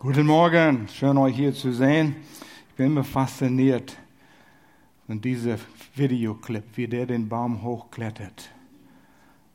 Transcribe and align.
Guten 0.00 0.26
Morgen, 0.26 0.86
schön 0.86 1.18
euch 1.18 1.34
hier 1.34 1.52
zu 1.52 1.72
sehen. 1.72 2.14
Ich 2.68 2.74
bin 2.76 2.86
immer 2.86 3.02
fasziniert 3.02 3.96
von 5.08 5.20
diesem 5.20 5.58
Videoclip, 5.96 6.62
wie 6.76 6.86
der 6.86 7.04
den 7.04 7.28
Baum 7.28 7.60
hochklettert. 7.64 8.48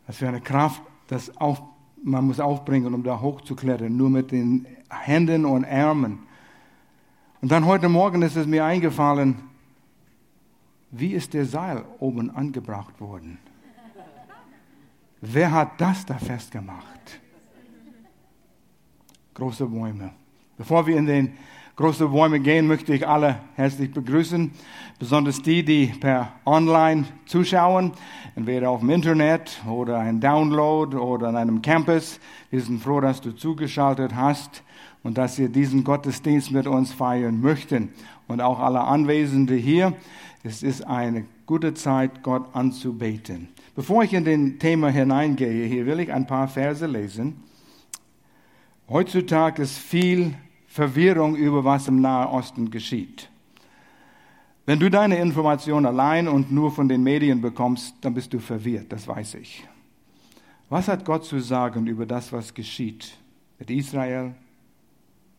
Was 0.06 0.18
für 0.18 0.28
eine 0.28 0.42
Kraft 0.42 0.82
das 1.08 1.38
auf, 1.38 1.62
man 2.04 2.28
muss 2.28 2.42
aufbringen, 2.42 2.94
um 2.94 3.04
da 3.04 3.22
hochzuklettern, 3.22 3.96
nur 3.96 4.10
mit 4.10 4.34
den 4.34 4.68
Händen 4.90 5.46
und 5.46 5.64
Ärmen. 5.64 6.20
Und 7.42 7.50
dann 7.50 7.66
heute 7.66 7.88
Morgen 7.88 8.22
ist 8.22 8.36
es 8.36 8.46
mir 8.46 8.66
eingefallen, 8.66 9.44
wie 10.92 11.14
ist 11.14 11.34
der 11.34 11.46
Seil 11.46 11.86
oben 12.00 12.30
angebracht 12.30 13.00
worden? 13.00 13.38
Wer 15.22 15.54
hat 15.54 15.80
das 15.80 16.06
da 16.06 16.18
festgemacht? 16.18 17.22
Große 19.36 19.66
Bäume. 19.68 20.12
Bevor 20.64 20.88
wir 20.88 20.96
in 20.96 21.08
den 21.08 21.34
großen 21.76 22.10
Bäume 22.10 22.40
gehen, 22.40 22.68
möchte 22.68 22.94
ich 22.94 23.06
alle 23.06 23.40
herzlich 23.56 23.92
begrüßen, 23.92 24.50
besonders 24.98 25.42
die, 25.42 25.66
die 25.66 25.88
per 25.88 26.32
Online 26.46 27.04
zuschauen, 27.26 27.92
entweder 28.38 28.70
auf 28.70 28.80
dem 28.80 28.90
Internet 28.90 29.62
oder 29.70 30.00
ein 30.00 30.22
Download 30.22 30.96
oder 30.96 31.28
an 31.28 31.36
einem 31.36 31.62
Campus. 31.62 32.18
Wir 32.50 32.62
sind 32.62 32.82
froh, 32.82 33.02
dass 33.02 33.20
du 33.20 33.36
zugeschaltet 33.36 34.16
hast 34.16 34.64
und 35.04 35.18
dass 35.18 35.38
ihr 35.38 35.50
diesen 35.50 35.84
Gottesdienst 35.84 36.52
mit 36.52 36.66
uns 36.66 36.94
feiern 36.94 37.42
möchten. 37.42 37.90
Und 38.30 38.40
auch 38.40 38.60
alle 38.60 38.86
Anwesende 38.86 39.56
hier. 39.56 39.92
Es 40.46 40.64
ist 40.64 40.88
eine 40.88 41.26
gute 41.46 41.74
Zeit, 41.74 42.24
Gott 42.24 42.56
anzubeten. 42.56 43.50
Bevor 43.76 44.06
ich 44.06 44.14
in 44.14 44.24
den 44.24 44.60
Thema 44.60 44.88
hineingehe, 44.88 45.66
hier 45.66 45.86
will 45.86 46.00
ich 46.00 46.14
ein 46.14 46.26
paar 46.26 46.48
Verse 46.48 46.86
lesen. 46.86 47.44
Heutzutage 48.88 49.62
ist 49.62 49.78
viel 49.78 50.36
Verwirrung 50.74 51.36
über 51.36 51.64
was 51.64 51.88
im 51.88 52.02
Nahen 52.02 52.30
Osten 52.30 52.72
geschieht. 52.72 53.30
Wenn 54.66 54.80
du 54.80 54.90
deine 54.90 55.18
Informationen 55.18 55.86
allein 55.86 56.28
und 56.28 56.52
nur 56.52 56.72
von 56.72 56.90
den 56.90 57.04
Medien 57.04 57.42
bekommst, 57.42 57.94
dann 58.02 58.16
bist 58.16 58.34
du 58.34 58.40
verwirrt, 58.40 58.92
das 58.92 59.08
weiß 59.08 59.36
ich. 59.36 59.64
Was 60.70 60.88
hat 60.88 61.06
Gott 61.06 61.26
zu 61.26 61.40
sagen 61.40 61.86
über 61.86 62.08
das, 62.08 62.34
was 62.34 62.56
geschieht 62.56 63.16
mit 63.60 63.70
Israel, 63.70 64.34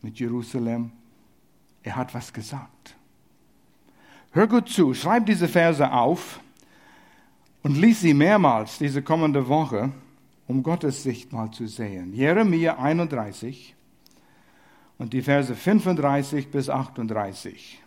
mit 0.01 0.17
Jerusalem? 0.21 0.93
Er 1.83 1.97
hat 1.97 2.13
was 2.13 2.31
gesagt. 2.31 2.95
Hör 4.31 4.47
gut 4.47 4.69
zu, 4.69 4.93
schreib 4.93 5.25
diese 5.25 5.49
Verse 5.49 5.91
auf 5.91 6.39
und 7.61 7.75
lies 7.75 7.99
sie 7.99 8.13
mehrmals 8.13 8.77
diese 8.77 9.01
kommende 9.01 9.49
Woche, 9.49 9.91
um 10.47 10.63
Gottes 10.63 11.03
Sicht 11.03 11.33
mal 11.33 11.51
zu 11.51 11.67
sehen. 11.67 12.13
Jeremia 12.13 12.77
31, 12.77 13.75
und 14.97 15.13
die 15.13 15.21
Verse 15.21 15.53
35 15.53 16.49
bis 16.49 16.69
38. 16.69 17.81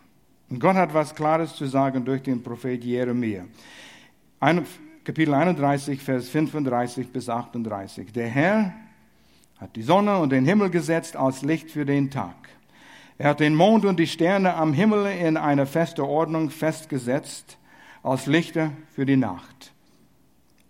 Und 0.50 0.60
Gott 0.60 0.76
hat 0.76 0.94
was 0.94 1.14
Klares 1.14 1.54
zu 1.54 1.66
sagen 1.66 2.04
durch 2.04 2.22
den 2.22 2.42
Prophet 2.42 2.82
Jeremia. 2.82 3.44
Ein, 4.40 4.66
Kapitel 5.04 5.34
31, 5.34 6.02
Vers 6.02 6.28
35 6.28 7.10
bis 7.10 7.28
38. 7.28 8.12
Der 8.12 8.28
Herr 8.28 8.74
hat 9.58 9.74
die 9.76 9.82
Sonne 9.82 10.18
und 10.18 10.30
den 10.30 10.44
Himmel 10.44 10.70
gesetzt 10.70 11.16
als 11.16 11.42
Licht 11.42 11.70
für 11.70 11.84
den 11.84 12.10
Tag. 12.10 12.36
Er 13.18 13.30
hat 13.30 13.40
den 13.40 13.54
Mond 13.54 13.84
und 13.84 13.98
die 13.98 14.06
Sterne 14.06 14.54
am 14.54 14.72
Himmel 14.72 15.06
in 15.06 15.36
eine 15.36 15.66
feste 15.66 16.06
Ordnung 16.06 16.50
festgesetzt 16.50 17.58
als 18.02 18.26
Lichter 18.26 18.70
für 18.94 19.04
die 19.04 19.16
Nacht. 19.16 19.72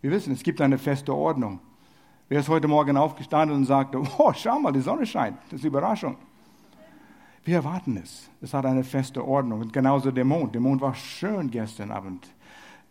Wir 0.00 0.10
wissen, 0.10 0.32
es 0.32 0.42
gibt 0.42 0.60
eine 0.60 0.78
feste 0.78 1.14
Ordnung. 1.14 1.60
Wer 2.28 2.40
ist 2.40 2.48
heute 2.48 2.68
Morgen 2.68 2.96
aufgestanden 2.96 3.56
und 3.56 3.64
sagte, 3.64 4.00
oh, 4.18 4.32
schau 4.34 4.58
mal, 4.58 4.72
die 4.72 4.80
Sonne 4.80 5.06
scheint. 5.06 5.38
Das 5.50 5.60
ist 5.60 5.64
Überraschung. 5.64 6.16
Wir 7.48 7.56
erwarten 7.56 7.96
es. 7.96 8.28
Es 8.42 8.52
hat 8.52 8.66
eine 8.66 8.84
feste 8.84 9.26
Ordnung. 9.26 9.62
Und 9.62 9.72
genauso 9.72 10.10
der 10.10 10.26
Mond. 10.26 10.54
Der 10.54 10.60
Mond 10.60 10.82
war 10.82 10.94
schön 10.94 11.50
gestern 11.50 11.90
Abend. 11.90 12.28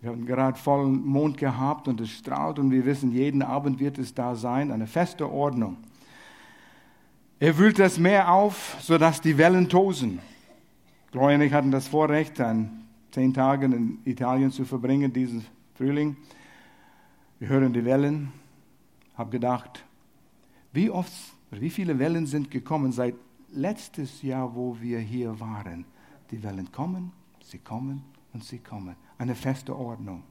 Wir 0.02 0.10
haben 0.10 0.26
gerade 0.26 0.58
vollen 0.58 1.06
Mond 1.06 1.38
gehabt 1.38 1.88
und 1.88 2.02
es 2.02 2.10
strahlt 2.10 2.58
und 2.58 2.72
wir 2.72 2.84
wissen, 2.84 3.12
jeden 3.12 3.44
Abend 3.44 3.80
wird 3.80 4.00
es 4.00 4.16
da 4.16 4.34
sein. 4.34 4.72
Eine 4.72 4.88
feste 4.88 5.32
Ordnung. 5.32 5.78
Er 7.40 7.56
wühlt 7.60 7.78
das 7.78 8.00
Meer 8.00 8.34
auf, 8.34 8.78
sodass 8.80 9.22
die 9.22 9.38
Wellen 9.38 9.70
tosen. 9.70 10.18
Gloria 11.12 11.36
und 11.36 11.44
ich 11.44 11.54
hatten 11.54 11.70
das 11.70 11.88
Vorrecht, 11.88 12.42
an 12.42 12.88
zehn 13.12 13.36
Tagen 13.36 13.74
in 13.74 14.00
Italien 14.06 14.50
zu 14.50 14.66
verbringen, 14.66 15.14
diesen 15.14 15.46
Frühling. 15.76 16.18
Wir 17.38 17.50
hören 17.50 17.74
die 17.74 17.86
Wellen. 17.86 18.32
Habe 19.16 19.30
gedacht, 19.30 19.86
wie 20.74 20.90
oft, 20.90 21.14
wie 21.52 21.70
viele 21.70 22.00
Wellen 22.00 22.26
sind 22.26 22.50
gekommen 22.50 22.92
seit 22.92 23.14
letztes 23.50 24.22
Jahr, 24.22 24.54
wo 24.56 24.78
wir 24.80 25.00
hier 25.00 25.40
waren. 25.40 25.86
Die 26.32 26.42
Wellen 26.44 26.72
kommen, 26.72 27.12
sie 27.42 27.60
kommen 27.60 28.04
und 28.34 28.44
sie 28.44 28.60
kommen. 28.60 28.96
Eine 29.18 29.36
feste 29.36 29.76
Ordnung. 29.76 30.24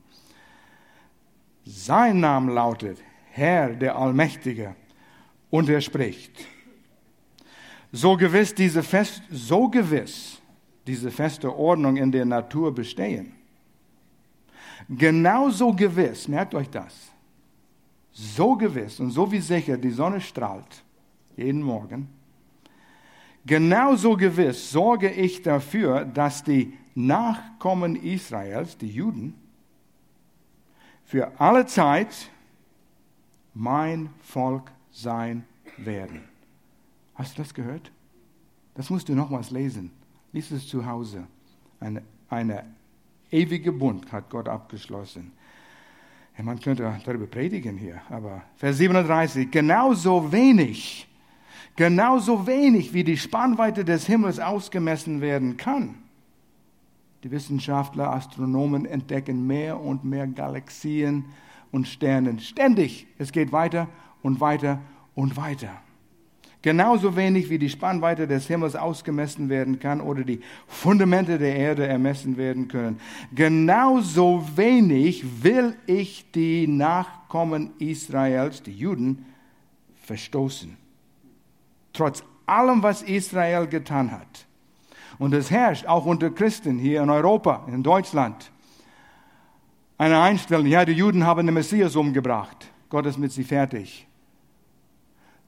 Sein 1.65 2.21
Name 2.21 2.53
lautet 2.53 3.03
Herr 3.33 3.75
der 3.75 3.97
Allmächtige 3.97 4.77
und 5.51 5.69
er 5.69 5.81
spricht. 5.81 6.47
So 7.93 8.17
gewiss 8.17 8.55
diese 8.55 8.83
fest, 8.83 9.23
so 9.31 9.69
gewiss 9.69 10.41
diese 10.87 11.11
feste 11.11 11.55
Ordnung 11.55 11.97
in 11.97 12.13
der 12.13 12.25
Natur 12.25 12.73
bestehen. 12.75 13.33
Genauso 14.89 15.73
gewiss, 15.73 16.29
merkt 16.29 16.55
euch 16.55 16.71
das, 16.71 17.11
so 18.13 18.55
gewiss 18.55 19.01
und 19.01 19.11
so 19.11 19.31
wie 19.33 19.41
sicher 19.41 19.77
die 19.77 19.91
Sonne 19.91 20.21
strahlt, 20.21 20.85
jeden 21.37 21.63
Morgen, 21.63 22.09
Genauso 23.47 24.17
gewiss 24.17 24.73
sorge 24.73 25.09
ich 25.09 25.41
dafür, 25.43 26.05
dass 26.05 26.43
die 26.43 26.77
Nachkommen 26.97 27.95
Israels, 27.95 28.77
die 28.77 28.91
Juden, 28.91 29.35
für 31.05 31.31
alle 31.39 31.67
Zeit 31.67 32.31
mein 33.55 34.11
Volk 34.21 34.73
sein 34.91 35.45
werden. 35.77 36.23
Hast 37.15 37.39
du 37.39 37.43
das 37.43 37.55
gehört? 37.55 37.93
Das 38.75 38.91
musst 38.91 39.09
du 39.09 39.15
nochmals 39.15 39.51
lesen. 39.51 39.93
Lies 40.33 40.51
es 40.51 40.67
zu 40.67 40.85
Hause. 40.85 41.27
Eine, 41.79 42.03
eine 42.29 42.65
ewige 43.31 43.71
Bund 43.71 44.11
hat 44.11 44.29
Gott 44.29 44.49
abgeschlossen. 44.49 45.31
Man 46.43 46.61
könnte 46.61 47.01
darüber 47.05 47.27
predigen 47.27 47.79
hier, 47.79 48.03
aber 48.11 48.43
Vers 48.57 48.77
37, 48.77 49.51
genauso 49.51 50.31
wenig 50.33 51.07
genauso 51.77 52.47
wenig 52.47 52.93
wie 52.93 53.05
die 53.05 53.19
Spannweite 53.19 53.85
des 53.85 54.07
Himmels 54.07 54.41
ausgemessen 54.41 55.21
werden 55.21 55.57
kann. 55.57 55.95
Die 57.23 57.31
Wissenschaftler, 57.31 58.13
Astronomen 58.13 58.87
entdecken 58.87 59.47
mehr 59.47 59.81
und 59.81 60.05
mehr 60.05 60.27
Galaxien 60.27 61.27
und 61.71 61.87
Sternen. 61.87 62.41
Ständig. 62.41 63.07
Es 63.19 63.33
geht 63.33 63.53
weiter 63.53 63.89
und 64.23 64.41
weiter 64.41 64.81
und 65.15 65.37
weiter. 65.37 65.71
Genauso 66.63 67.15
wenig 67.15 67.49
wie 67.49 67.59
die 67.59 67.69
Spannweite 67.69 68.27
des 68.27 68.49
Himmels 68.49 68.75
ausgemessen 68.75 69.49
werden 69.49 69.79
kann 69.79 70.01
oder 70.01 70.25
die 70.25 70.41
Fundamente 70.67 71.39
der 71.39 71.55
Erde 71.55 71.87
ermessen 71.87 72.37
werden 72.37 72.67
können. 72.67 72.99
Genauso 73.35 74.45
wenig 74.57 75.45
will 75.45 75.77
ich 75.87 76.31
die 76.33 76.67
Nachkommen 76.67 77.71
Israels, 77.79 78.63
die 78.63 78.73
Juden, 78.73 79.27
verstoßen 80.03 80.86
trotz 81.97 82.23
allem, 82.47 82.83
was 82.83 83.03
Israel 83.03 83.67
getan 83.67 84.13
hat. 84.13 84.47
Und 85.19 85.33
es 85.33 85.51
herrscht 85.51 85.87
auch 85.87 86.05
unter 86.05 86.31
Christen 86.31 86.79
hier 86.79 87.03
in 87.03 87.11
Europa, 87.11 87.65
in 87.69 87.83
Deutschland, 87.83 88.51
eine 89.99 90.21
Einstellung, 90.21 90.67
ja, 90.67 90.85
die 90.85 90.93
Juden 90.93 91.25
haben 91.25 91.47
den 91.47 91.55
Messias 91.55 91.97
umgebracht. 91.97 92.71
Gott 92.91 93.07
ist 93.07 93.19
mit 93.19 93.33
sie 93.33 93.45
fertig. 93.45 94.07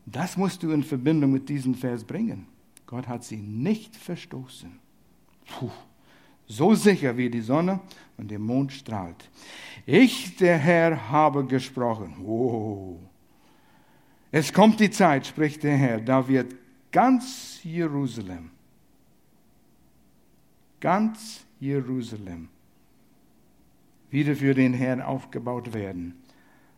Das 0.07 0.39
musst 0.39 0.63
du 0.63 0.71
in 0.71 0.83
Verbindung 0.83 1.33
mit 1.33 1.51
diesem 1.51 1.75
Vers 1.75 2.03
bringen. 2.03 2.47
Gott 2.87 3.07
hat 3.07 3.25
sie 3.25 3.37
nicht 3.37 3.95
verstoßen. 3.95 4.79
Puh. 5.47 5.71
So 6.47 6.75
sicher 6.75 7.15
wie 7.19 7.29
die 7.29 7.43
Sonne 7.43 7.81
und 8.17 8.31
der 8.31 8.39
Mond 8.39 8.73
strahlt. 8.73 9.29
Ich, 9.85 10.37
der 10.39 10.57
Herr, 10.57 11.11
habe 11.11 11.45
gesprochen. 11.45 12.15
Wow. 12.21 12.99
Es 14.31 14.53
kommt 14.53 14.81
die 14.81 14.91
Zeit, 14.91 15.27
spricht 15.27 15.63
der 15.63 15.77
Herr, 15.77 16.01
da 16.01 16.27
wird 16.29 16.55
ganz 16.93 17.61
Jerusalem, 17.63 18.51
ganz 20.81 21.45
Jerusalem 21.59 22.49
wieder 24.11 24.35
für 24.37 24.55
den 24.55 24.75
Herrn 24.75 25.01
aufgebaut 25.01 25.73
werden. 25.73 26.15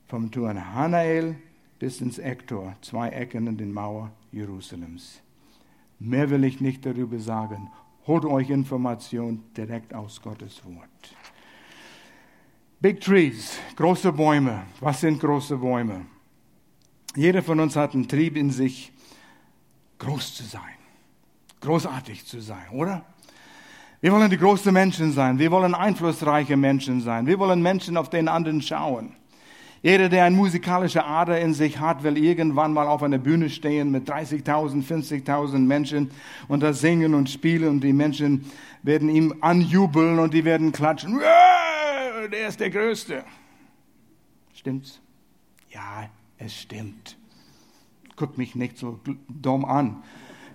Vom 0.07 0.31
Turm 0.31 0.75
Hanael 0.75 1.37
bis 1.79 2.01
ins 2.01 2.19
Ektor, 2.19 2.75
zwei 2.83 3.11
Ecken 3.11 3.47
in 3.47 3.57
den 3.57 3.73
Mauer 3.73 4.11
Jerusalems. 4.33 5.23
Mehr 5.99 6.31
will 6.31 6.45
ich 6.45 6.61
nicht 6.61 6.85
darüber 6.85 7.19
sagen. 7.19 7.71
Holt 8.07 8.25
euch 8.25 8.51
Information 8.51 9.43
direkt 9.57 9.95
aus 9.95 10.21
Gottes 10.21 10.63
Wort. 10.65 11.17
Big 12.81 13.01
Trees, 13.01 13.59
große 13.77 14.13
Bäume. 14.13 14.63
Was 14.81 15.01
sind 15.01 15.21
große 15.21 15.57
Bäume? 15.57 16.07
Jeder 17.17 17.43
von 17.43 17.61
uns 17.61 17.77
hat 17.77 17.95
einen 17.95 18.09
Trieb 18.09 18.37
in 18.37 18.51
sich, 18.51 18.93
groß 19.99 20.35
zu 20.35 20.45
sein. 20.45 20.63
großartig 21.61 22.25
zu 22.25 22.41
sein, 22.41 22.69
oder? 22.73 23.05
Wir 24.01 24.13
wollen 24.13 24.31
die 24.31 24.39
großen 24.39 24.73
Menschen 24.73 25.13
sein. 25.13 25.39
Wir 25.39 25.51
wollen 25.51 25.75
einflussreiche 25.75 26.57
Menschen 26.57 27.03
sein. 27.03 27.27
Wir 27.27 27.39
wollen 27.39 27.61
Menschen 27.61 27.99
auf 27.99 28.09
den 28.09 28.29
anderen 28.29 28.63
schauen. 28.63 29.15
Jeder, 29.83 30.09
der 30.09 30.25
eine 30.25 30.37
musikalische 30.37 31.05
Ader 31.05 31.39
in 31.41 31.53
sich 31.53 31.79
hat, 31.81 32.03
will 32.03 32.17
irgendwann 32.17 32.73
mal 32.73 32.87
auf 32.87 33.03
einer 33.03 33.19
Bühne 33.19 33.51
stehen 33.51 33.91
mit 33.91 34.11
30.000, 34.11 34.87
50.000 34.87 35.59
Menschen 35.59 36.11
und 36.49 36.63
da 36.63 36.73
singen 36.73 37.15
und 37.15 37.29
spielen 37.29 37.69
und 37.69 37.81
die 37.81 37.93
Menschen 37.93 38.51
werden 38.83 39.09
ihm 39.11 39.35
anjubeln 39.43 40.19
und 40.19 40.33
die 40.33 40.45
werden 40.45 40.73
klatschen. 40.73 41.21
Der 42.33 42.49
ist 42.49 42.61
der 42.61 42.71
Größte. 42.71 43.25
Stimmt's? 44.55 45.01
Ja, 45.71 46.09
es 46.41 46.57
stimmt. 46.57 47.17
Guck 48.17 48.37
mich 48.37 48.55
nicht 48.55 48.79
so 48.79 48.99
dumm 49.29 49.65
an. 49.65 50.03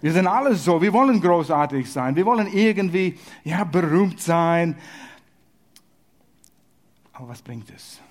Wir 0.02 0.12
sind 0.12 0.28
alle 0.28 0.56
so. 0.56 0.82
Wir 0.82 0.92
wollen 0.94 1.22
großartig 1.22 1.90
sein. 1.90 2.16
Wir 2.16 2.26
wollen 2.26 2.48
irgendwie, 2.52 3.18
ja, 3.44 3.64
berühmt 3.64 4.20
sein. 4.20 4.78
Aber 7.14 7.30
was 7.30 7.42
bringt 7.42 7.70
es? 7.70 8.02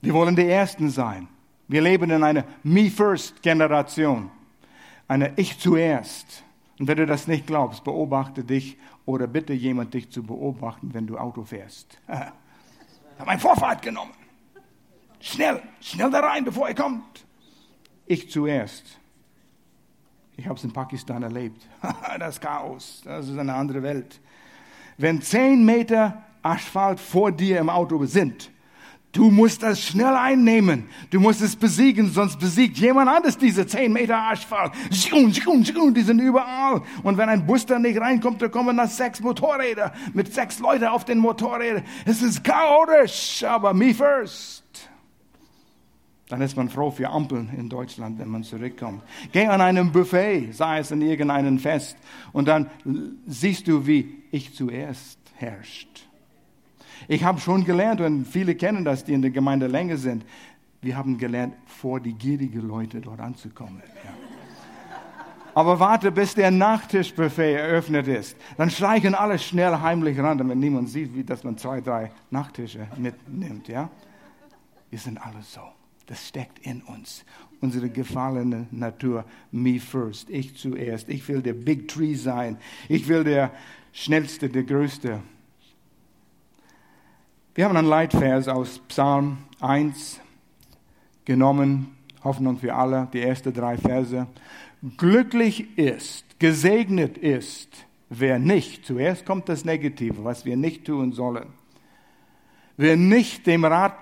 Wir 0.00 0.12
wollen 0.12 0.36
die 0.36 0.46
Ersten 0.46 0.90
sein. 0.90 1.28
Wir 1.68 1.80
leben 1.80 2.10
in 2.10 2.22
einer 2.22 2.44
Me-First-Generation. 2.62 4.30
Eine 5.06 5.32
Ich 5.36 5.58
zuerst. 5.58 6.44
Und 6.78 6.86
wenn 6.86 6.98
du 6.98 7.06
das 7.06 7.26
nicht 7.26 7.46
glaubst, 7.46 7.82
beobachte 7.84 8.44
dich 8.44 8.76
oder 9.06 9.26
bitte 9.26 9.52
jemand 9.52 9.94
dich 9.94 10.10
zu 10.10 10.22
beobachten, 10.22 10.92
wenn 10.92 11.06
du 11.06 11.18
Auto 11.18 11.44
fährst. 11.44 12.00
Ich 13.14 13.20
habe 13.20 13.32
eine 13.32 13.40
Vorfahrt 13.40 13.82
genommen. 13.82 14.12
Schnell, 15.20 15.62
schnell 15.80 16.10
da 16.10 16.20
rein, 16.20 16.44
bevor 16.44 16.68
er 16.68 16.74
kommt. 16.74 17.24
Ich 18.06 18.30
zuerst. 18.30 18.98
Ich 20.36 20.46
habe 20.46 20.54
es 20.54 20.64
in 20.64 20.72
Pakistan 20.72 21.22
erlebt. 21.22 21.66
das 22.18 22.40
Chaos, 22.40 23.02
das 23.04 23.28
ist 23.28 23.36
eine 23.36 23.54
andere 23.54 23.82
Welt. 23.82 24.20
Wenn 24.96 25.20
zehn 25.20 25.64
Meter 25.64 26.22
Asphalt 26.42 27.00
vor 27.00 27.32
dir 27.32 27.58
im 27.58 27.68
Auto 27.68 28.04
sind, 28.06 28.50
du 29.12 29.30
musst 29.30 29.64
das 29.64 29.82
schnell 29.82 30.14
einnehmen. 30.14 30.88
Du 31.10 31.18
musst 31.18 31.42
es 31.42 31.56
besiegen, 31.56 32.10
sonst 32.10 32.38
besiegt 32.38 32.78
jemand 32.78 33.10
anderes 33.10 33.36
diese 33.36 33.66
zehn 33.66 33.92
Meter 33.92 34.16
Asphalt. 34.16 34.72
Die 34.90 36.02
sind 36.02 36.20
überall. 36.20 36.82
Und 37.02 37.18
wenn 37.18 37.28
ein 37.28 37.44
Bus 37.44 37.66
da 37.66 37.80
nicht 37.80 38.00
reinkommt, 38.00 38.40
da 38.40 38.48
kommen 38.48 38.76
da 38.76 38.86
sechs 38.86 39.20
Motorräder 39.20 39.92
mit 40.14 40.32
sechs 40.32 40.60
Leuten 40.60 40.84
auf 40.84 41.04
den 41.04 41.18
Motorrädern. 41.18 41.82
Es 42.04 42.22
ist 42.22 42.44
chaotisch, 42.44 43.42
aber 43.42 43.74
me 43.74 43.92
first. 43.92 44.87
Dann 46.28 46.42
ist 46.42 46.56
man 46.56 46.68
froh 46.68 46.90
für 46.90 47.08
Ampeln 47.08 47.50
in 47.56 47.68
Deutschland, 47.68 48.18
wenn 48.18 48.28
man 48.28 48.42
zurückkommt. 48.42 49.02
Geh 49.32 49.46
an 49.46 49.60
einem 49.60 49.92
Buffet, 49.92 50.52
sei 50.52 50.80
es 50.80 50.90
in 50.90 51.00
irgendeinem 51.00 51.58
Fest, 51.58 51.96
und 52.32 52.48
dann 52.48 52.70
siehst 53.26 53.66
du, 53.66 53.86
wie 53.86 54.22
ich 54.30 54.54
zuerst 54.54 55.18
herrscht. 55.36 56.06
Ich 57.06 57.24
habe 57.24 57.40
schon 57.40 57.64
gelernt, 57.64 58.00
und 58.00 58.26
viele 58.26 58.54
kennen 58.54 58.84
das, 58.84 59.04
die 59.04 59.14
in 59.14 59.22
der 59.22 59.30
Gemeinde 59.30 59.66
länger 59.66 59.96
sind, 59.96 60.24
wir 60.80 60.96
haben 60.96 61.18
gelernt, 61.18 61.54
vor 61.66 61.98
die 61.98 62.12
gierigen 62.12 62.66
Leute 62.66 63.00
dort 63.00 63.20
anzukommen. 63.20 63.82
Ja. 64.04 64.10
Aber 65.54 65.80
warte, 65.80 66.12
bis 66.12 66.34
der 66.34 66.52
Nachtischbuffet 66.52 67.54
eröffnet 67.54 68.06
ist. 68.06 68.36
Dann 68.56 68.70
schleichen 68.70 69.14
alle 69.14 69.38
schnell 69.40 69.80
heimlich 69.80 70.16
ran, 70.18 70.38
damit 70.38 70.56
niemand 70.56 70.88
sieht, 70.88 71.14
wie, 71.16 71.24
dass 71.24 71.42
man 71.42 71.58
zwei, 71.58 71.80
drei 71.80 72.12
Nachtische 72.30 72.86
mitnimmt. 72.96 73.66
Ja? 73.66 73.90
Wir 74.90 74.98
sind 75.00 75.18
alle 75.18 75.42
so. 75.42 75.62
Das 76.08 76.26
steckt 76.26 76.58
in 76.66 76.80
uns. 76.82 77.24
Unsere 77.60 77.90
gefallene 77.90 78.66
Natur. 78.70 79.24
Me 79.52 79.78
first. 79.78 80.30
Ich 80.30 80.56
zuerst. 80.56 81.08
Ich 81.10 81.28
will 81.28 81.42
der 81.42 81.52
Big 81.52 81.86
Tree 81.86 82.14
sein. 82.14 82.56
Ich 82.88 83.06
will 83.08 83.24
der 83.24 83.52
Schnellste, 83.92 84.48
der 84.48 84.62
Größte. 84.62 85.20
Wir 87.54 87.64
haben 87.64 87.76
einen 87.76 87.88
Leitvers 87.88 88.48
aus 88.48 88.78
Psalm 88.88 89.36
1 89.60 90.18
genommen. 91.26 91.94
Hoffnung 92.24 92.58
für 92.58 92.74
alle. 92.74 93.08
Die 93.12 93.20
ersten 93.20 93.52
drei 93.52 93.76
Verse. 93.76 94.26
Glücklich 94.96 95.76
ist, 95.76 96.38
gesegnet 96.38 97.18
ist, 97.18 97.86
wer 98.08 98.38
nicht, 98.38 98.86
zuerst 98.86 99.26
kommt 99.26 99.48
das 99.48 99.64
Negative, 99.64 100.24
was 100.24 100.44
wir 100.44 100.56
nicht 100.56 100.84
tun 100.84 101.12
sollen, 101.12 101.48
wer 102.76 102.96
nicht 102.96 103.46
dem 103.46 103.64
Rat 103.64 103.96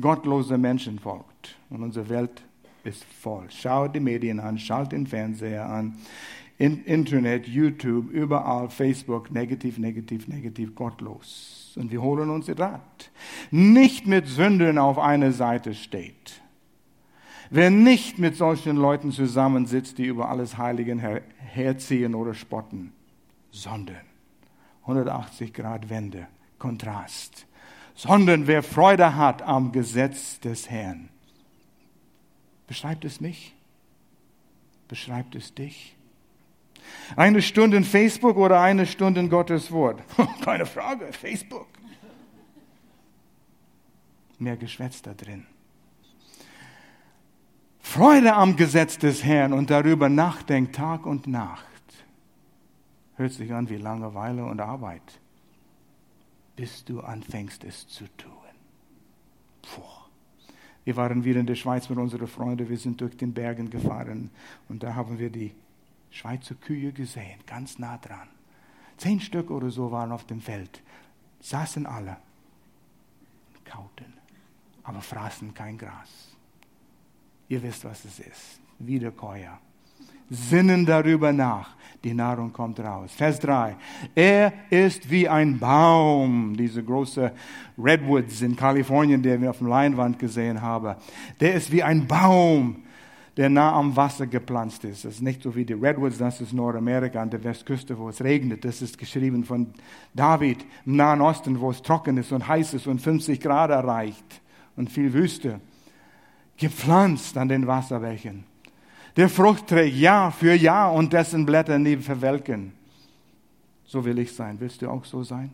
gottlose 0.00 0.58
Menschen 0.58 0.98
folgt. 0.98 1.56
Und 1.70 1.82
unsere 1.82 2.08
Welt 2.08 2.42
ist 2.84 3.04
voll. 3.04 3.46
Schau 3.50 3.88
die 3.88 4.00
Medien 4.00 4.40
an, 4.40 4.58
schalt 4.58 4.92
den 4.92 5.06
Fernseher 5.06 5.68
an, 5.68 5.96
in, 6.58 6.84
Internet, 6.84 7.48
YouTube, 7.48 8.10
überall, 8.10 8.68
Facebook, 8.68 9.30
negativ, 9.32 9.78
negativ, 9.78 10.28
negativ, 10.28 10.74
gottlos. 10.74 11.74
Und 11.76 11.90
wir 11.90 12.02
holen 12.02 12.30
uns 12.30 12.48
Rat. 12.58 13.10
Nicht 13.50 14.06
mit 14.06 14.28
Sünden 14.28 14.78
auf 14.78 14.98
einer 14.98 15.32
Seite 15.32 15.74
steht. 15.74 16.40
Wer 17.50 17.70
nicht 17.70 18.18
mit 18.18 18.36
solchen 18.36 18.76
Leuten 18.76 19.12
zusammensitzt, 19.12 19.98
die 19.98 20.06
über 20.06 20.28
alles 20.28 20.56
Heiligen 20.56 20.98
her 20.98 21.22
herziehen 21.36 22.14
oder 22.14 22.32
spotten, 22.32 22.92
sondern 23.50 24.00
180 24.82 25.52
Grad 25.52 25.90
Wende, 25.90 26.28
Kontrast 26.58 27.46
sondern 27.94 28.46
wer 28.46 28.62
Freude 28.62 29.16
hat 29.16 29.42
am 29.42 29.72
Gesetz 29.72 30.40
des 30.40 30.70
Herrn. 30.70 31.08
Beschreibt 32.66 33.04
es 33.04 33.20
mich? 33.20 33.54
Beschreibt 34.88 35.34
es 35.34 35.54
dich? 35.54 35.96
Eine 37.16 37.42
Stunde 37.42 37.76
in 37.76 37.84
Facebook 37.84 38.36
oder 38.36 38.60
eine 38.60 38.86
Stunde 38.86 39.20
in 39.20 39.28
Gottes 39.28 39.70
Wort? 39.70 40.02
Keine 40.44 40.66
Frage, 40.66 41.12
Facebook. 41.12 41.68
Mehr 44.38 44.56
Geschwätz 44.56 45.02
da 45.02 45.14
drin. 45.14 45.46
Freude 47.80 48.32
am 48.34 48.56
Gesetz 48.56 48.98
des 48.98 49.22
Herrn 49.22 49.52
und 49.52 49.70
darüber 49.70 50.08
nachdenkt 50.08 50.74
Tag 50.74 51.06
und 51.06 51.26
Nacht. 51.26 51.66
Hört 53.16 53.32
sich 53.32 53.52
an 53.52 53.68
wie 53.68 53.76
Langeweile 53.76 54.44
und 54.44 54.60
Arbeit 54.60 55.21
bis 56.62 56.84
du 56.84 57.00
anfängst 57.00 57.64
es 57.64 57.88
zu 57.88 58.04
tun. 58.16 58.30
Puh. 59.62 59.82
Wir 60.84 60.94
waren 60.94 61.24
wieder 61.24 61.40
in 61.40 61.46
der 61.46 61.56
Schweiz 61.56 61.88
mit 61.88 61.98
unseren 61.98 62.28
Freunden, 62.28 62.68
wir 62.68 62.78
sind 62.78 63.00
durch 63.00 63.16
den 63.16 63.34
Bergen 63.34 63.68
gefahren 63.68 64.30
und 64.68 64.84
da 64.84 64.94
haben 64.94 65.18
wir 65.18 65.28
die 65.28 65.52
Schweizer 66.12 66.54
Kühe 66.54 66.92
gesehen, 66.92 67.40
ganz 67.46 67.80
nah 67.80 67.98
dran. 67.98 68.28
Zehn 68.96 69.18
Stück 69.18 69.50
oder 69.50 69.70
so 69.72 69.90
waren 69.90 70.12
auf 70.12 70.24
dem 70.24 70.40
Feld, 70.40 70.84
saßen 71.40 71.84
alle, 71.84 72.18
kauten, 73.64 74.12
aber 74.84 75.00
fraßen 75.00 75.54
kein 75.54 75.76
Gras. 75.76 76.36
Ihr 77.48 77.60
wisst, 77.64 77.84
was 77.84 78.04
es 78.04 78.20
ist. 78.20 78.60
Wiederkäuer 78.78 79.58
sinnen 80.32 80.86
darüber 80.86 81.32
nach. 81.32 81.76
Die 82.02 82.14
Nahrung 82.14 82.52
kommt 82.52 82.80
raus. 82.80 83.12
Vers 83.14 83.38
3. 83.40 83.76
Er 84.16 84.52
ist 84.70 85.08
wie 85.08 85.28
ein 85.28 85.60
Baum, 85.60 86.56
diese 86.56 86.82
große 86.82 87.30
Redwoods 87.78 88.42
in 88.42 88.56
Kalifornien, 88.56 89.22
der 89.22 89.40
wir 89.40 89.50
auf 89.50 89.58
dem 89.58 89.68
Leinwand 89.68 90.18
gesehen 90.18 90.60
haben. 90.60 90.96
Der 91.38 91.54
ist 91.54 91.70
wie 91.70 91.82
ein 91.82 92.08
Baum, 92.08 92.82
der 93.36 93.48
nah 93.50 93.72
am 93.74 93.94
Wasser 93.94 94.26
gepflanzt 94.26 94.82
ist. 94.84 95.04
Das 95.04 95.14
ist 95.14 95.22
nicht 95.22 95.42
so 95.42 95.54
wie 95.54 95.64
die 95.64 95.74
Redwoods, 95.74 96.18
das 96.18 96.40
ist 96.40 96.52
Nordamerika 96.52 97.22
an 97.22 97.30
der 97.30 97.44
Westküste, 97.44 97.96
wo 97.96 98.08
es 98.08 98.20
regnet. 98.20 98.64
Das 98.64 98.82
ist 98.82 98.98
geschrieben 98.98 99.44
von 99.44 99.68
David 100.12 100.64
im 100.84 100.96
Nahen 100.96 101.20
Osten, 101.20 101.60
wo 101.60 101.70
es 101.70 101.82
trocken 101.82 102.16
ist 102.16 102.32
und 102.32 102.48
heiß 102.48 102.74
ist 102.74 102.88
und 102.88 103.00
50 103.00 103.40
Grad 103.40 103.70
erreicht 103.70 104.40
und 104.76 104.90
viel 104.90 105.12
Wüste. 105.12 105.60
Gepflanzt 106.56 107.38
an 107.38 107.48
den 107.48 107.68
Wasserbächen 107.68 108.44
der 109.16 109.28
Frucht 109.28 109.66
trägt 109.66 109.96
Jahr 109.96 110.32
für 110.32 110.54
Jahr 110.54 110.92
und 110.92 111.12
dessen 111.12 111.44
Blätter 111.44 111.78
nie 111.78 111.96
verwelken. 111.96 112.72
So 113.84 114.04
will 114.04 114.18
ich 114.18 114.34
sein. 114.34 114.58
Willst 114.58 114.80
du 114.80 114.88
auch 114.88 115.04
so 115.04 115.22
sein? 115.22 115.52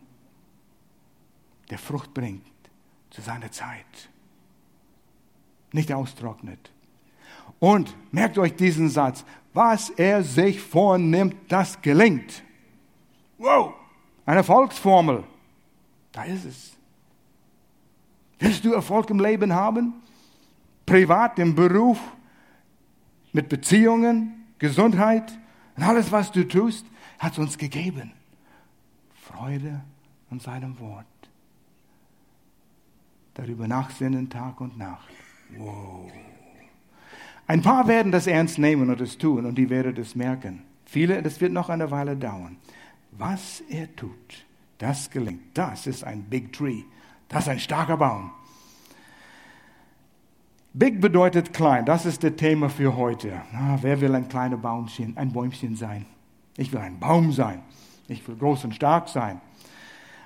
Der 1.69 1.77
Frucht 1.77 2.13
bringt 2.13 2.45
zu 3.09 3.21
seiner 3.21 3.51
Zeit. 3.51 4.09
Nicht 5.71 5.91
austrocknet. 5.91 6.71
Und 7.59 7.95
merkt 8.11 8.37
euch 8.37 8.55
diesen 8.55 8.89
Satz. 8.89 9.25
Was 9.53 9.89
er 9.89 10.23
sich 10.23 10.61
vornimmt, 10.61 11.35
das 11.49 11.81
gelingt. 11.81 12.43
Wow, 13.37 13.73
eine 14.25 14.37
Erfolgsformel. 14.37 15.23
Da 16.11 16.23
ist 16.23 16.45
es. 16.45 16.77
Willst 18.39 18.63
du 18.63 18.73
Erfolg 18.73 19.09
im 19.09 19.19
Leben 19.19 19.53
haben? 19.53 19.93
Privat, 20.85 21.39
im 21.39 21.53
Beruf, 21.53 21.99
mit 23.33 23.49
Beziehungen, 23.49 24.45
Gesundheit 24.59 25.37
und 25.75 25.83
alles, 25.83 26.11
was 26.11 26.31
du 26.31 26.47
tust, 26.47 26.85
hat 27.19 27.33
es 27.33 27.39
uns 27.39 27.57
gegeben. 27.57 28.11
Freude 29.13 29.81
an 30.29 30.39
seinem 30.39 30.79
Wort. 30.79 31.05
Darüber 33.35 33.67
nachsinnen 33.67 34.29
Tag 34.29 34.59
und 34.59 34.77
Nacht. 34.77 35.07
Wow. 35.57 36.11
Ein 37.47 37.61
paar 37.61 37.87
werden 37.87 38.11
das 38.11 38.27
ernst 38.27 38.59
nehmen 38.59 38.89
und 38.89 39.01
es 39.01 39.17
tun 39.17 39.45
und 39.45 39.55
die 39.55 39.69
werden 39.69 39.97
es 39.97 40.15
merken. 40.15 40.63
Viele, 40.85 41.21
das 41.23 41.39
wird 41.41 41.51
noch 41.51 41.69
eine 41.69 41.89
Weile 41.89 42.15
dauern. 42.15 42.57
Was 43.11 43.61
er 43.69 43.95
tut, 43.95 44.45
das 44.77 45.09
gelingt. 45.09 45.41
Das 45.55 45.87
ist 45.87 46.03
ein 46.03 46.23
Big 46.23 46.53
Tree. 46.53 46.83
Das 47.27 47.43
ist 47.43 47.49
ein 47.49 47.59
starker 47.59 47.97
Baum. 47.97 48.31
Big 50.79 51.01
bedeutet 51.01 51.51
klein. 51.51 51.83
Das 51.83 52.05
ist 52.05 52.23
das 52.23 52.37
Thema 52.37 52.69
für 52.69 52.95
heute. 52.95 53.33
Ah, 53.53 53.77
wer 53.81 53.99
will 53.99 54.15
ein 54.15 54.29
kleines 54.29 54.61
Baumchen, 54.61 55.11
ein 55.17 55.33
Bäumchen 55.33 55.75
sein? 55.75 56.05
Ich 56.55 56.71
will 56.71 56.79
ein 56.79 56.97
Baum 56.97 57.33
sein. 57.33 57.61
Ich 58.07 58.25
will 58.25 58.37
groß 58.37 58.63
und 58.63 58.75
stark 58.75 59.09
sein. 59.09 59.41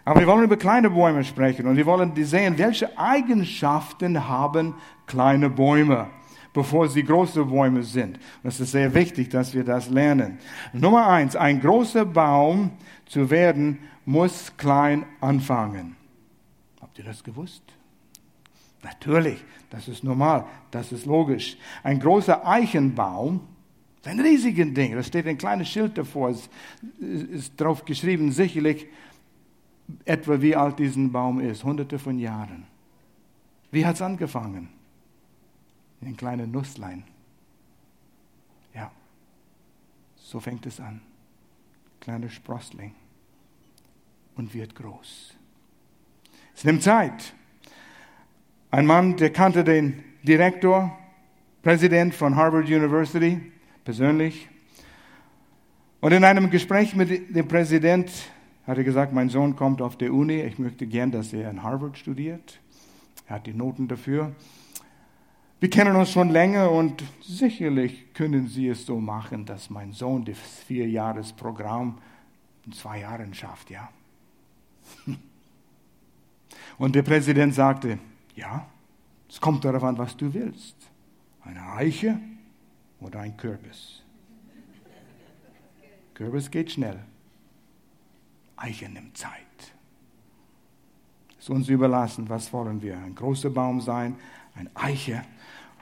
Aber 0.05 0.19
wir 0.19 0.27
wollen 0.27 0.43
über 0.43 0.55
kleine 0.55 0.91
Bäume 0.91 1.23
sprechen 1.23 1.65
und 1.65 1.75
wir 1.75 1.87
wollen 1.87 2.13
sehen, 2.23 2.59
welche 2.59 2.95
Eigenschaften 2.99 4.27
haben 4.27 4.75
kleine 5.07 5.49
Bäume, 5.49 6.11
bevor 6.53 6.87
sie 6.87 7.03
große 7.03 7.45
Bäume 7.45 7.81
sind. 7.81 8.19
Und 8.43 8.49
es 8.49 8.59
ist 8.59 8.73
sehr 8.73 8.93
wichtig, 8.93 9.29
dass 9.29 9.55
wir 9.55 9.63
das 9.63 9.89
lernen. 9.89 10.37
Nummer 10.71 11.07
eins, 11.07 11.35
ein 11.35 11.61
großer 11.61 12.05
Baum 12.05 12.69
zu 13.07 13.31
werden, 13.31 13.79
muss 14.05 14.55
klein 14.55 15.03
anfangen. 15.19 15.95
Habt 16.79 16.99
ihr 16.99 17.05
das 17.05 17.23
gewusst? 17.23 17.63
Natürlich, 18.83 19.43
das 19.69 19.87
ist 19.87 20.03
normal, 20.03 20.45
das 20.69 20.91
ist 20.91 21.05
logisch. 21.05 21.57
Ein 21.83 21.99
großer 21.99 22.45
Eichenbaum, 22.45 23.39
ein 24.03 24.19
riesiges 24.19 24.73
Ding, 24.73 24.93
da 24.93 25.01
steht 25.01 25.25
ein 25.25 25.37
kleines 25.37 25.69
Schild 25.69 25.97
davor, 25.97 26.31
es 26.31 26.49
ist 26.99 27.59
drauf 27.59 27.85
geschrieben, 27.85 28.31
sicherlich 28.31 28.87
etwa 30.03 30.41
wie 30.41 30.55
alt 30.55 30.79
diesen 30.79 31.11
Baum 31.11 31.39
ist, 31.39 31.63
hunderte 31.63 31.97
von 31.97 32.19
Jahren. 32.19 32.65
Wie 33.71 33.85
hat 33.85 33.95
es 33.95 34.01
angefangen? 34.01 34.69
Ein 36.01 36.17
kleines 36.17 36.47
Nusslein. 36.47 37.05
Ja, 38.73 38.91
so 40.17 40.41
fängt 40.41 40.65
es 40.65 40.81
an. 40.81 41.01
Kleiner 42.01 42.29
Sprossling 42.29 42.93
und 44.35 44.53
wird 44.53 44.75
groß. 44.75 45.35
Es 46.53 46.65
nimmt 46.65 46.83
Zeit. 46.83 47.33
Ein 48.73 48.87
Mann, 48.87 49.15
der 49.17 49.29
kannte 49.29 49.63
den 49.63 50.03
Direktor, 50.23 50.97
Präsident 51.61 52.15
von 52.15 52.35
Harvard 52.35 52.65
University 52.65 53.39
persönlich. 53.83 54.49
Und 56.01 56.11
in 56.11 56.23
einem 56.23 56.49
Gespräch 56.49 56.95
mit 56.95 57.35
dem 57.35 57.47
Präsident 57.47 58.09
hat 58.65 58.79
er 58.79 58.83
gesagt, 58.83 59.13
mein 59.13 59.29
Sohn 59.29 59.55
kommt 59.55 59.79
auf 59.79 59.95
der 59.95 60.11
Uni, 60.11 60.41
ich 60.41 60.57
möchte 60.57 60.87
gern, 60.87 61.11
dass 61.11 61.33
er 61.33 61.51
in 61.51 61.61
Harvard 61.61 61.99
studiert. 61.99 62.59
Er 63.27 63.35
hat 63.35 63.45
die 63.45 63.53
Noten 63.53 63.87
dafür. 63.87 64.31
Wir 65.59 65.69
kennen 65.69 65.95
uns 65.95 66.09
schon 66.09 66.29
länger 66.29 66.71
und 66.71 67.03
sicherlich 67.21 68.11
können 68.15 68.47
Sie 68.47 68.69
es 68.69 68.87
so 68.87 68.99
machen, 68.99 69.45
dass 69.45 69.69
mein 69.69 69.91
Sohn 69.91 70.25
das 70.25 70.39
Vierjahresprogramm 70.65 71.99
in 72.65 72.71
zwei 72.71 73.01
Jahren 73.01 73.35
schafft, 73.35 73.69
ja. 73.69 73.87
Und 76.79 76.95
der 76.95 77.03
Präsident 77.03 77.53
sagte, 77.53 77.99
ja, 78.35 78.67
es 79.29 79.39
kommt 79.39 79.65
darauf 79.65 79.83
an, 79.83 79.97
was 79.97 80.15
du 80.15 80.33
willst. 80.33 80.75
Eine 81.41 81.73
Eiche 81.73 82.19
oder 82.99 83.19
ein 83.19 83.35
Kürbis. 83.35 84.01
Kürbis 86.13 86.49
geht 86.49 86.71
schnell. 86.71 86.99
Eiche 88.55 88.87
nimmt 88.89 89.17
Zeit. 89.17 89.31
Es 91.37 91.45
ist 91.45 91.49
uns 91.49 91.67
überlassen, 91.67 92.29
was 92.29 92.53
wollen 92.53 92.81
wir? 92.81 92.97
Ein 92.97 93.15
großer 93.15 93.49
Baum 93.49 93.81
sein, 93.81 94.15
ein 94.55 94.69
Eiche 94.75 95.23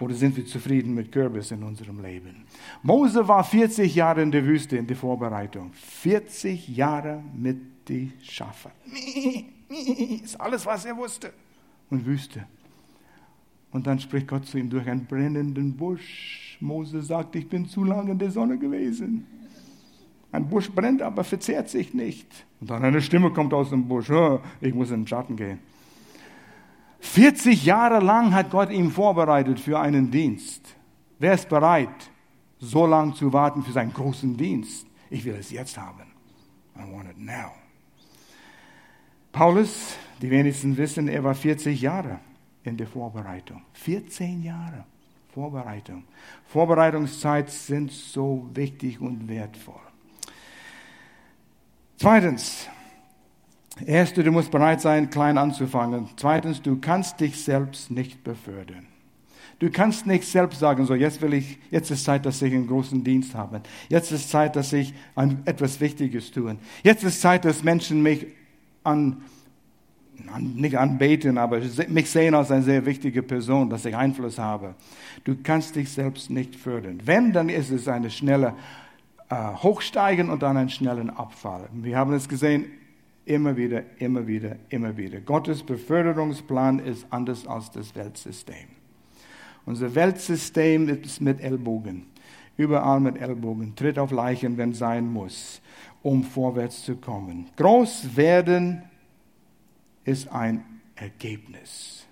oder 0.01 0.15
sind 0.15 0.35
wir 0.35 0.45
zufrieden 0.45 0.95
mit 0.95 1.11
Kürbis 1.11 1.51
in 1.51 1.61
unserem 1.61 2.01
Leben? 2.01 2.45
Mose 2.81 3.27
war 3.27 3.43
40 3.43 3.93
Jahre 3.93 4.23
in 4.23 4.31
der 4.31 4.43
Wüste 4.43 4.77
in 4.77 4.87
der 4.87 4.97
Vorbereitung. 4.97 5.71
40 5.73 6.69
Jahre 6.69 7.23
mit 7.35 7.87
die 7.87 8.11
Schafe. 8.23 8.71
Ist 10.23 10.39
alles, 10.41 10.65
was 10.65 10.85
er 10.85 10.97
wusste. 10.97 11.31
Und 11.91 12.05
Wüste. 12.07 12.45
Und 13.71 13.85
dann 13.85 13.99
spricht 13.99 14.27
Gott 14.27 14.47
zu 14.47 14.57
ihm 14.57 14.69
durch 14.69 14.89
einen 14.89 15.05
brennenden 15.05 15.77
Busch. 15.77 16.57
Mose 16.59 17.03
sagt, 17.03 17.35
ich 17.35 17.47
bin 17.47 17.67
zu 17.67 17.83
lange 17.83 18.11
in 18.11 18.19
der 18.19 18.31
Sonne 18.31 18.57
gewesen. 18.57 19.27
Ein 20.31 20.47
Busch 20.47 20.71
brennt, 20.71 21.01
aber 21.01 21.23
verzehrt 21.23 21.69
sich 21.69 21.93
nicht. 21.93 22.27
Und 22.59 22.69
dann 22.69 22.83
eine 22.83 23.01
Stimme 23.01 23.31
kommt 23.31 23.53
aus 23.53 23.69
dem 23.69 23.87
Busch. 23.87 24.11
Ich 24.61 24.73
muss 24.73 24.89
in 24.89 25.01
den 25.01 25.07
Schatten 25.07 25.35
gehen. 25.35 25.59
40 27.01 27.65
Jahre 27.65 27.99
lang 27.99 28.33
hat 28.33 28.51
Gott 28.51 28.71
ihn 28.71 28.91
vorbereitet 28.91 29.59
für 29.59 29.79
einen 29.79 30.11
Dienst. 30.11 30.75
Wer 31.19 31.33
ist 31.33 31.49
bereit, 31.49 31.89
so 32.59 32.85
lange 32.85 33.13
zu 33.13 33.33
warten 33.33 33.63
für 33.63 33.71
seinen 33.71 33.93
großen 33.93 34.37
Dienst? 34.37 34.87
Ich 35.09 35.25
will 35.25 35.35
es 35.35 35.51
jetzt 35.51 35.77
haben. 35.77 36.11
I 36.77 36.81
want 36.91 37.09
it 37.09 37.19
now. 37.19 37.51
Paulus, 39.31 39.95
die 40.21 40.29
wenigsten 40.29 40.77
wissen, 40.77 41.07
er 41.07 41.23
war 41.23 41.35
40 41.35 41.81
Jahre 41.81 42.19
in 42.63 42.77
der 42.77 42.87
Vorbereitung. 42.87 43.61
14 43.73 44.43
Jahre 44.43 44.85
Vorbereitung. 45.33 46.03
Vorbereitungszeit 46.47 47.49
sind 47.49 47.91
so 47.91 48.49
wichtig 48.53 48.99
und 48.99 49.27
wertvoll. 49.27 49.81
Zweitens, 51.97 52.67
erstens, 53.85 54.25
du 54.25 54.31
musst 54.31 54.51
bereit 54.51 54.81
sein, 54.81 55.09
klein 55.09 55.37
anzufangen. 55.37 56.09
Zweitens, 56.17 56.61
du 56.61 56.79
kannst 56.79 57.19
dich 57.19 57.41
selbst 57.43 57.91
nicht 57.91 58.23
befördern. 58.23 58.87
Du 59.59 59.69
kannst 59.69 60.07
nicht 60.07 60.23
selbst 60.23 60.59
sagen, 60.59 60.87
so 60.87 60.95
jetzt 60.95 61.21
will 61.21 61.35
ich, 61.35 61.59
jetzt 61.69 61.91
ist 61.91 62.03
Zeit, 62.03 62.25
dass 62.25 62.41
ich 62.41 62.51
einen 62.51 62.65
großen 62.65 63.03
Dienst 63.03 63.35
habe. 63.35 63.61
Jetzt 63.89 64.11
ist 64.11 64.31
Zeit, 64.31 64.55
dass 64.55 64.73
ich 64.73 64.93
ein, 65.13 65.43
etwas 65.45 65.79
Wichtiges 65.79 66.31
tue. 66.31 66.57
Jetzt 66.81 67.03
ist 67.03 67.21
Zeit, 67.21 67.45
dass 67.45 67.63
Menschen 67.63 68.01
mich 68.01 68.25
an, 68.83 69.21
an, 69.21 69.21
nicht 70.39 70.77
anbeten, 70.77 71.37
aber 71.37 71.59
mich 71.87 72.09
sehen 72.09 72.33
als 72.33 72.51
eine 72.51 72.63
sehr 72.63 72.85
wichtige 72.85 73.23
Person, 73.23 73.69
dass 73.69 73.85
ich 73.85 73.95
Einfluss 73.95 74.37
habe. 74.37 74.75
Du 75.23 75.35
kannst 75.41 75.75
dich 75.75 75.89
selbst 75.91 76.29
nicht 76.29 76.55
fördern. 76.55 76.99
Wenn, 77.05 77.33
dann 77.33 77.49
ist 77.49 77.71
es 77.71 77.87
eine 77.87 78.09
schnelle 78.09 78.53
äh, 79.29 79.35
Hochsteigen 79.35 80.29
und 80.29 80.43
dann 80.43 80.57
einen 80.57 80.69
schnellen 80.69 81.09
Abfall. 81.09 81.69
Wir 81.73 81.97
haben 81.97 82.13
es 82.13 82.27
gesehen, 82.27 82.65
immer 83.25 83.55
wieder, 83.55 83.83
immer 83.99 84.27
wieder, 84.27 84.57
immer 84.69 84.95
wieder. 84.97 85.21
Gottes 85.21 85.63
Beförderungsplan 85.63 86.79
ist 86.79 87.05
anders 87.09 87.47
als 87.47 87.71
das 87.71 87.95
Weltsystem. 87.95 88.67
Unser 89.65 89.93
Weltsystem 89.93 90.89
ist 90.89 91.21
mit 91.21 91.39
Ellbogen. 91.39 92.07
Überall 92.57 92.99
mit 92.99 93.21
Ellbogen. 93.21 93.75
Tritt 93.75 93.97
auf 93.97 94.11
Leichen, 94.11 94.57
wenn 94.57 94.73
sein 94.73 95.09
muss, 95.11 95.61
um 96.01 96.23
vorwärts 96.23 96.83
zu 96.83 96.95
kommen. 96.95 97.47
Groß 97.55 98.15
werden 98.15 98.83
ist 100.03 100.31
ein 100.31 100.63
Ergebnis. 100.95 102.05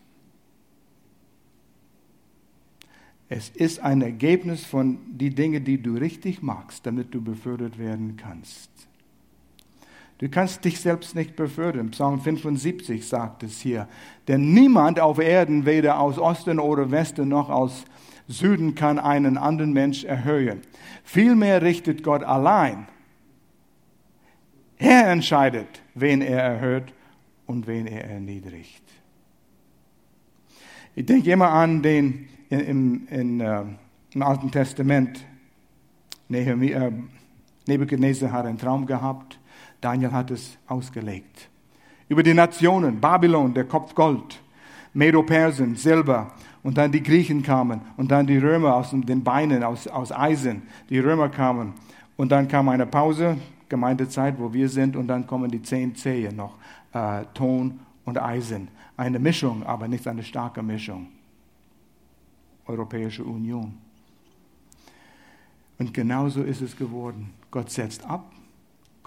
Es 3.30 3.50
ist 3.50 3.80
ein 3.80 4.02
Ergebnis 4.02 4.66
von 4.66 4.98
die 5.08 5.30
Dinge, 5.30 5.62
die 5.62 5.82
du 5.82 5.96
richtig 5.96 6.42
magst, 6.42 6.86
damit 6.86 7.14
du 7.14 7.22
befördert 7.22 7.78
werden 7.78 8.18
kannst. 8.18 8.72
Du 10.18 10.28
kannst 10.28 10.66
dich 10.66 10.82
selbst 10.82 11.16
nicht 11.16 11.36
befördern. 11.36 11.92
Psalm 11.92 12.20
75 12.20 13.08
sagt 13.08 13.44
es 13.44 13.62
hier. 13.62 13.88
Denn 14.28 14.54
niemand 14.54 15.00
auf 15.00 15.20
Erden, 15.20 15.66
weder 15.66 16.00
aus 16.00 16.18
Osten 16.18 16.60
oder 16.60 16.92
Westen 16.92 17.30
noch 17.30 17.50
aus 17.50 17.86
Süden, 18.28 18.76
kann 18.76 19.00
einen 19.00 19.38
anderen 19.38 19.74
Mensch 19.74 20.04
erhöhen. 20.04 20.62
Vielmehr 21.04 21.62
richtet 21.62 22.04
Gott 22.04 22.24
allein. 22.24 22.88
Er 24.78 25.08
entscheidet, 25.08 25.82
wen 25.94 26.22
er 26.22 26.42
erhöht 26.42 26.94
und 27.50 27.66
wen 27.66 27.88
er 27.88 28.06
erniedrigt. 28.06 28.84
Ich 30.96 31.06
denke 31.06 31.32
immer 31.32 31.50
an 31.50 31.82
den 31.82 32.30
im, 32.50 33.08
in, 33.08 33.42
uh, 33.42 33.66
im 34.14 34.22
Alten 34.22 34.52
Testament. 34.52 35.26
Nehemiah, 36.28 36.92
Nebuchadnezzar 37.66 38.32
hat 38.32 38.46
einen 38.46 38.60
Traum 38.60 38.86
gehabt. 38.86 39.40
Daniel 39.82 40.12
hat 40.12 40.30
es 40.30 40.58
ausgelegt. 40.68 41.50
Über 42.08 42.22
die 42.22 42.36
Nationen, 42.36 43.02
Babylon, 43.02 43.54
der 43.56 43.66
Kopf 43.66 43.96
Gold, 43.96 44.40
Medo-Persien, 44.94 45.76
Silber, 45.76 46.32
und 46.62 46.78
dann 46.78 46.92
die 46.92 47.02
Griechen 47.02 47.42
kamen, 47.42 47.82
und 47.98 48.12
dann 48.12 48.28
die 48.28 48.38
Römer 48.38 48.76
aus 48.76 48.92
den 48.92 49.24
Beinen, 49.24 49.64
aus, 49.64 49.88
aus 49.88 50.12
Eisen, 50.12 50.64
die 50.90 51.00
Römer 51.00 51.30
kamen, 51.30 51.74
und 52.16 52.32
dann 52.32 52.48
kam 52.48 52.70
eine 52.70 52.86
Pause, 52.86 53.38
Gemeindezeit, 53.70 54.36
wo 54.38 54.52
wir 54.52 54.68
sind, 54.68 54.96
und 54.96 55.08
dann 55.08 55.26
kommen 55.26 55.50
die 55.50 55.62
zehn 55.62 55.96
Zehe 55.96 56.34
noch, 56.34 56.58
äh, 56.94 57.26
Ton 57.34 57.80
und 58.06 58.22
Eisen. 58.22 58.70
Eine 58.98 59.20
Mischung, 59.20 59.64
aber 59.64 59.88
nicht 59.88 60.08
eine 60.08 60.24
starke 60.24 60.62
Mischung. 60.62 61.08
Europäische 62.66 63.24
Union. 63.24 63.78
Und 65.78 65.94
genauso 65.94 66.44
ist 66.44 66.62
es 66.62 66.76
geworden. 66.76 67.34
Gott 67.52 67.70
setzt 67.70 68.06
ab 68.06 68.32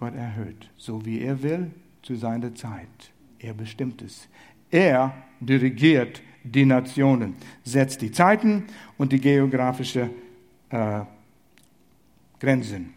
Gott 0.02 0.16
erhöht, 0.16 0.68
so 0.76 1.06
wie 1.06 1.20
er 1.20 1.40
will, 1.44 1.70
zu 2.02 2.16
seiner 2.16 2.52
Zeit. 2.56 2.88
Er 3.38 3.54
bestimmt 3.54 4.02
es. 4.02 4.26
Er 4.68 5.14
dirigiert 5.38 6.20
die 6.42 6.64
Nationen, 6.64 7.36
setzt 7.62 8.02
die 8.02 8.10
Zeiten 8.10 8.64
und 8.98 9.12
die 9.12 9.20
geografischen 9.20 10.10
äh, 10.70 11.02
Grenzen. 12.40 12.94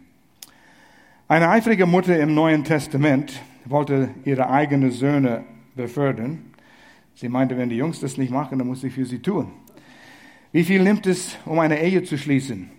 Eine 1.28 1.48
eifrige 1.48 1.86
Mutter 1.86 2.18
im 2.18 2.34
Neuen 2.34 2.64
Testament 2.64 3.40
wollte 3.70 4.10
ihre 4.24 4.48
eigenen 4.50 4.90
Söhne 4.90 5.44
befördern. 5.74 6.52
Sie 7.14 7.28
meinte, 7.28 7.56
wenn 7.56 7.68
die 7.68 7.76
Jungs 7.76 8.00
das 8.00 8.16
nicht 8.16 8.30
machen, 8.30 8.58
dann 8.58 8.68
muss 8.68 8.84
ich 8.84 8.92
für 8.92 9.06
sie 9.06 9.20
tun. 9.20 9.52
Wie 10.52 10.64
viel 10.64 10.82
nimmt 10.82 11.06
es, 11.06 11.36
um 11.44 11.58
eine 11.58 11.80
Ehe 11.80 12.02
zu 12.02 12.16
schließen? 12.16 12.70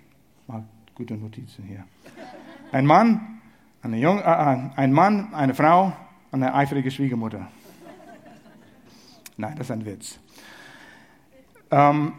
Mal 0.48 0.64
gute 0.96 1.16
Notizen 1.16 1.64
hier. 1.64 1.84
Ein 2.72 2.86
Mann, 2.86 3.40
eine 3.82 3.98
Jung, 3.98 4.20
äh, 4.20 4.22
äh 4.22 4.70
ein 4.76 4.92
Mann, 4.92 5.34
eine 5.34 5.54
Frau, 5.54 5.94
eine 6.32 6.54
eifrige 6.54 6.92
Schwiegermutter. 6.92 7.48
Nein, 9.38 9.54
das 9.58 9.68
ist 9.68 9.72
ein 9.72 9.86
Witz. 9.86 10.20
Ähm, 11.70 12.14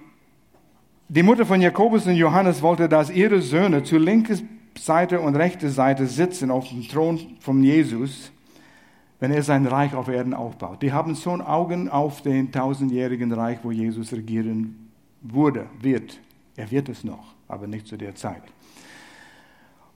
die 1.08 1.22
Mutter 1.22 1.46
von 1.46 1.60
Jakobus 1.60 2.06
und 2.06 2.16
Johannes 2.16 2.62
wollte, 2.62 2.88
dass 2.88 3.10
ihre 3.10 3.40
Söhne 3.40 3.82
zur 3.82 3.98
linken 3.98 4.48
Seite 4.78 5.20
und 5.20 5.36
rechte 5.36 5.70
Seite 5.70 6.06
sitzen 6.06 6.50
auf 6.50 6.68
dem 6.68 6.86
Thron 6.86 7.18
von 7.40 7.62
Jesus, 7.64 8.30
wenn 9.20 9.32
er 9.32 9.42
sein 9.42 9.66
Reich 9.66 9.94
auf 9.94 10.08
Erden 10.08 10.34
aufbaut. 10.34 10.82
Die 10.82 10.92
haben 10.92 11.16
schon 11.16 11.40
Augen 11.40 11.88
auf 11.88 12.22
den 12.22 12.52
tausendjährigen 12.52 13.32
Reich, 13.32 13.58
wo 13.62 13.72
Jesus 13.72 14.12
regieren 14.12 14.90
wurde, 15.22 15.66
wird. 15.80 16.20
Er 16.56 16.70
wird 16.70 16.88
es 16.88 17.04
noch, 17.04 17.34
aber 17.48 17.66
nicht 17.66 17.86
zu 17.86 17.96
der 17.96 18.14
Zeit. 18.14 18.42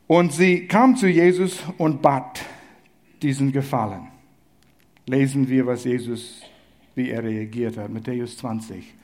Und 0.06 0.32
sie 0.32 0.66
kam 0.66 0.96
zu 0.96 1.06
Jesus 1.06 1.62
und 1.78 2.02
bat 2.02 2.44
diesen 3.22 3.52
Gefallen. 3.52 4.08
Lesen 5.06 5.48
wir, 5.48 5.66
was 5.66 5.84
Jesus, 5.84 6.42
wie 6.94 7.10
er 7.10 7.22
reagiert 7.22 7.76
hat. 7.76 7.90
Matthäus 7.90 8.36
20. 8.36 8.94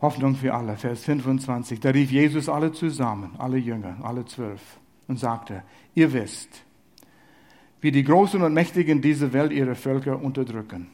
Hoffnung 0.00 0.34
für 0.34 0.54
alle, 0.54 0.76
Vers 0.76 1.04
25. 1.04 1.78
Da 1.78 1.90
rief 1.90 2.10
Jesus 2.10 2.48
alle 2.48 2.72
zusammen, 2.72 3.32
alle 3.38 3.58
Jünger, 3.58 3.96
alle 4.02 4.24
zwölf, 4.24 4.60
und 5.06 5.18
sagte, 5.18 5.62
ihr 5.94 6.12
wisst, 6.12 6.64
wie 7.82 7.90
die 7.90 8.04
Großen 8.04 8.40
und 8.40 8.54
Mächtigen 8.54 9.02
dieser 9.02 9.32
Welt 9.32 9.52
ihre 9.52 9.74
Völker 9.74 10.22
unterdrücken. 10.22 10.88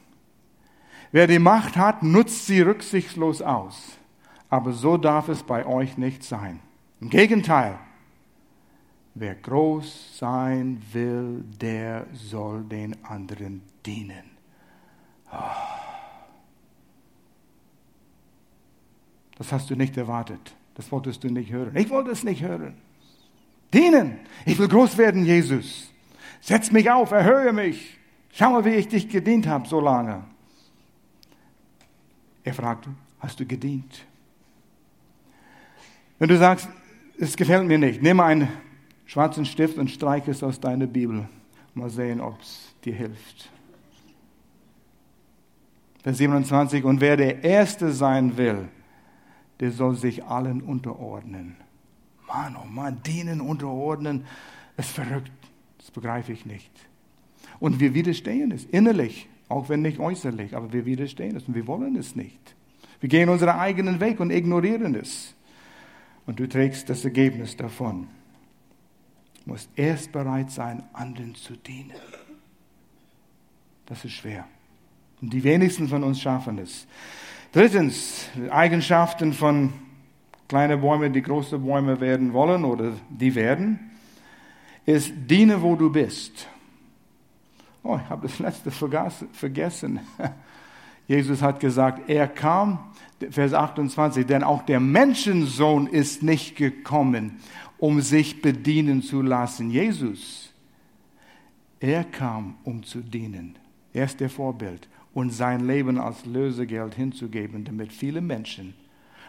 Wer 1.11 1.27
die 1.27 1.39
Macht 1.39 1.77
hat, 1.77 2.03
nutzt 2.03 2.47
sie 2.47 2.61
rücksichtslos 2.61 3.41
aus. 3.41 3.97
Aber 4.49 4.73
so 4.73 4.97
darf 4.97 5.29
es 5.29 5.43
bei 5.43 5.65
euch 5.65 5.97
nicht 5.97 6.23
sein. 6.23 6.59
Im 6.99 7.09
Gegenteil, 7.09 7.79
wer 9.13 9.35
groß 9.35 10.17
sein 10.17 10.81
will, 10.91 11.45
der 11.61 12.07
soll 12.11 12.63
den 12.63 12.95
anderen 13.05 13.61
dienen. 13.85 14.25
Oh. 15.31 15.37
Das 19.37 19.51
hast 19.51 19.69
du 19.69 19.75
nicht 19.75 19.95
erwartet. 19.95 20.53
Das 20.73 20.91
wolltest 20.91 21.23
du 21.23 21.29
nicht 21.29 21.51
hören. 21.51 21.75
Ich 21.75 21.89
wollte 21.89 22.11
es 22.11 22.23
nicht 22.23 22.41
hören. 22.41 22.75
Dienen. 23.73 24.19
Ich 24.45 24.57
will 24.57 24.67
groß 24.67 24.97
werden, 24.97 25.23
Jesus. 25.23 25.93
Setz 26.41 26.71
mich 26.71 26.89
auf, 26.89 27.11
erhöhe 27.11 27.53
mich. 27.53 27.97
Schau 28.31 28.51
mal, 28.51 28.65
wie 28.65 28.75
ich 28.75 28.87
dich 28.87 29.09
gedient 29.09 29.47
habe 29.47 29.67
so 29.67 29.79
lange. 29.79 30.23
Er 32.43 32.53
fragte, 32.53 32.89
hast 33.19 33.39
du 33.39 33.45
gedient? 33.45 34.05
Wenn 36.17 36.29
du 36.29 36.37
sagst, 36.37 36.67
es 37.17 37.35
gefällt 37.35 37.67
mir 37.67 37.77
nicht, 37.77 38.01
nimm 38.01 38.19
einen 38.19 38.47
schwarzen 39.05 39.45
Stift 39.45 39.77
und 39.77 39.89
streich 39.89 40.27
es 40.27 40.43
aus 40.43 40.59
deiner 40.59 40.87
Bibel. 40.87 41.27
Mal 41.73 41.89
sehen, 41.89 42.21
ob 42.21 42.39
es 42.41 42.73
dir 42.83 42.93
hilft. 42.93 43.49
Vers 46.03 46.17
27, 46.17 46.83
und 46.83 47.01
wer 47.01 47.17
der 47.17 47.43
Erste 47.43 47.91
sein 47.91 48.37
will, 48.37 48.69
der 49.59 49.71
soll 49.71 49.95
sich 49.95 50.23
allen 50.23 50.61
unterordnen. 50.61 51.57
Mann, 52.27 52.55
oh 52.55 52.65
Mann, 52.65 53.01
dienen, 53.03 53.41
unterordnen, 53.41 54.25
ist 54.77 54.91
verrückt. 54.91 55.31
Das 55.89 55.95
begreife 55.95 56.31
ich 56.31 56.45
nicht. 56.45 56.69
Und 57.59 57.79
wir 57.79 57.95
widerstehen 57.95 58.51
es 58.51 58.63
innerlich, 58.65 59.27
auch 59.47 59.69
wenn 59.69 59.81
nicht 59.81 59.97
äußerlich, 59.97 60.55
aber 60.55 60.71
wir 60.71 60.85
widerstehen 60.85 61.35
es 61.35 61.47
und 61.47 61.55
wir 61.55 61.65
wollen 61.65 61.95
es 61.95 62.15
nicht. 62.15 62.55
Wir 62.99 63.09
gehen 63.09 63.27
unseren 63.27 63.57
eigenen 63.57 63.99
Weg 63.99 64.19
und 64.19 64.29
ignorieren 64.29 64.93
es. 64.93 65.33
Und 66.27 66.39
du 66.39 66.47
trägst 66.47 66.91
das 66.91 67.03
Ergebnis 67.03 67.57
davon. 67.57 68.07
Du 69.43 69.53
musst 69.53 69.71
erst 69.75 70.11
bereit 70.11 70.51
sein, 70.51 70.83
anderen 70.93 71.33
zu 71.33 71.55
dienen. 71.55 71.93
Das 73.87 74.05
ist 74.05 74.11
schwer. 74.11 74.45
Und 75.21 75.33
die 75.33 75.43
wenigsten 75.43 75.87
von 75.87 76.03
uns 76.03 76.21
schaffen 76.21 76.59
es. 76.59 76.85
Drittens, 77.51 78.29
Eigenschaften 78.51 79.33
von 79.33 79.73
kleinen 80.47 80.81
Bäumen, 80.81 81.13
die 81.13 81.23
große 81.23 81.57
Bäume 81.57 81.99
werden 81.99 82.31
wollen 82.31 82.63
oder 82.63 82.93
die 83.09 83.33
werden, 83.33 83.88
ist 84.95 85.13
diene, 85.29 85.61
wo 85.61 85.75
du 85.75 85.91
bist. 85.91 86.47
Oh, 87.83 87.99
ich 88.03 88.09
habe 88.09 88.27
das 88.27 88.39
letzte 88.39 88.71
vergessen. 88.71 89.99
Jesus 91.07 91.41
hat 91.41 91.59
gesagt, 91.59 92.09
er 92.09 92.27
kam, 92.27 92.79
Vers 93.31 93.53
28, 93.53 94.25
denn 94.25 94.43
auch 94.43 94.63
der 94.63 94.79
Menschensohn 94.79 95.87
ist 95.87 96.23
nicht 96.23 96.55
gekommen, 96.55 97.39
um 97.77 98.01
sich 98.01 98.41
bedienen 98.41 99.01
zu 99.01 99.21
lassen. 99.21 99.71
Jesus, 99.71 100.53
er 101.79 102.03
kam, 102.03 102.55
um 102.63 102.83
zu 102.83 102.99
dienen. 102.99 103.57
Er 103.93 104.05
ist 104.05 104.19
der 104.19 104.29
Vorbild 104.29 104.87
und 105.13 105.31
sein 105.31 105.65
Leben 105.65 105.99
als 105.99 106.25
Lösegeld 106.25 106.95
hinzugeben, 106.95 107.63
damit 107.63 107.91
viele 107.91 108.21
Menschen 108.21 108.75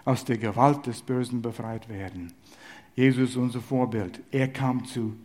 aus 0.04 0.24
der 0.24 0.38
Gewalt 0.38 0.86
des 0.86 1.02
Bösen 1.02 1.42
befreit 1.42 1.88
werden. 1.88 2.32
Jesus 2.94 3.30
ist 3.30 3.36
unser 3.36 3.60
Vorbild. 3.60 4.20
Er 4.30 4.48
kam 4.48 4.84
zu 4.84 5.16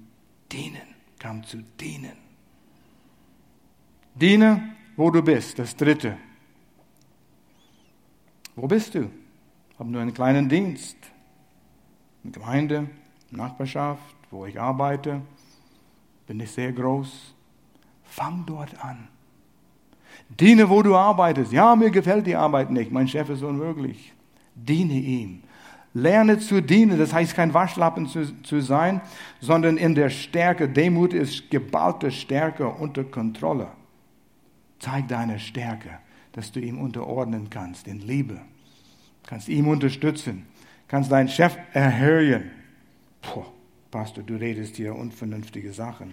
dienen, 0.52 0.96
kam 1.20 1.44
zu 1.44 1.64
dienen. 1.80 2.18
Diene, 4.16 4.76
wo 4.96 5.12
du 5.12 5.22
bist. 5.22 5.60
Das 5.60 5.76
dritte. 5.76 6.18
Wo 8.56 8.68
bist 8.68 8.96
du? 8.96 9.10
Habe 9.78 9.90
nur 9.90 10.02
einen 10.02 10.14
kleinen 10.14 10.48
Dienst. 10.48 10.98
Eine 12.24 12.32
Gemeinde, 12.32 12.90
Nachbarschaft, 13.32 14.16
wo 14.32 14.46
ich 14.46 14.60
arbeite. 14.60 15.22
Bin 16.28 16.40
ich 16.40 16.52
sehr 16.52 16.72
groß. 16.72 17.36
Fang 18.04 18.46
dort 18.46 18.84
an. 18.84 19.10
Diene, 20.30 20.70
wo 20.70 20.82
du 20.82 20.96
arbeitest. 20.96 21.52
Ja, 21.52 21.76
mir 21.76 21.92
gefällt 21.92 22.26
die 22.26 22.36
Arbeit 22.36 22.72
nicht. 22.72 22.92
Mein 22.92 23.08
Chef 23.08 23.30
ist 23.30 23.44
unmöglich. 23.44 24.14
Diene 24.56 24.94
ihm. 24.94 25.44
Lerne 25.96 26.40
zu 26.40 26.62
dienen. 26.62 27.00
Das 27.00 27.14
heißt, 27.14 27.36
kein 27.36 27.54
Waschlappen 27.54 28.08
zu, 28.08 28.42
zu 28.44 28.60
sein, 28.60 29.02
sondern 29.40 29.78
in 29.78 29.96
der 29.96 30.10
Stärke. 30.10 30.68
Demut 30.68 31.14
ist 31.14 31.50
geballte 31.50 32.12
Stärke 32.12 32.68
unter 32.68 33.06
Kontrolle. 33.06 33.70
Zeig 34.80 35.08
deine 35.08 35.40
Stärke, 35.40 36.00
dass 36.34 36.52
du 36.52 36.60
ihm 36.60 36.80
unterordnen 36.80 37.50
kannst 37.50 37.88
in 37.88 38.02
Liebe. 38.02 38.42
Kannst 39.26 39.48
ihm 39.48 39.70
unterstützen. 39.70 40.46
Kannst 40.90 41.14
deinen 41.14 41.30
Chef 41.30 41.58
erhöhen. 41.72 42.52
Puh, 43.22 43.46
Pastor, 43.90 44.22
du 44.22 44.36
redest 44.36 44.76
hier 44.76 44.94
unvernünftige 44.94 45.72
Sachen. 45.72 46.12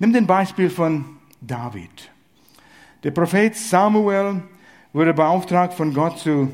Nimm 0.00 0.12
den 0.12 0.26
Beispiel 0.26 0.70
von 0.70 1.04
David. 1.40 2.10
Der 3.04 3.12
Prophet 3.12 3.54
Samuel 3.54 4.42
wurde 4.92 5.14
beauftragt 5.14 5.72
von 5.72 5.94
Gott 5.94 6.18
zu 6.18 6.52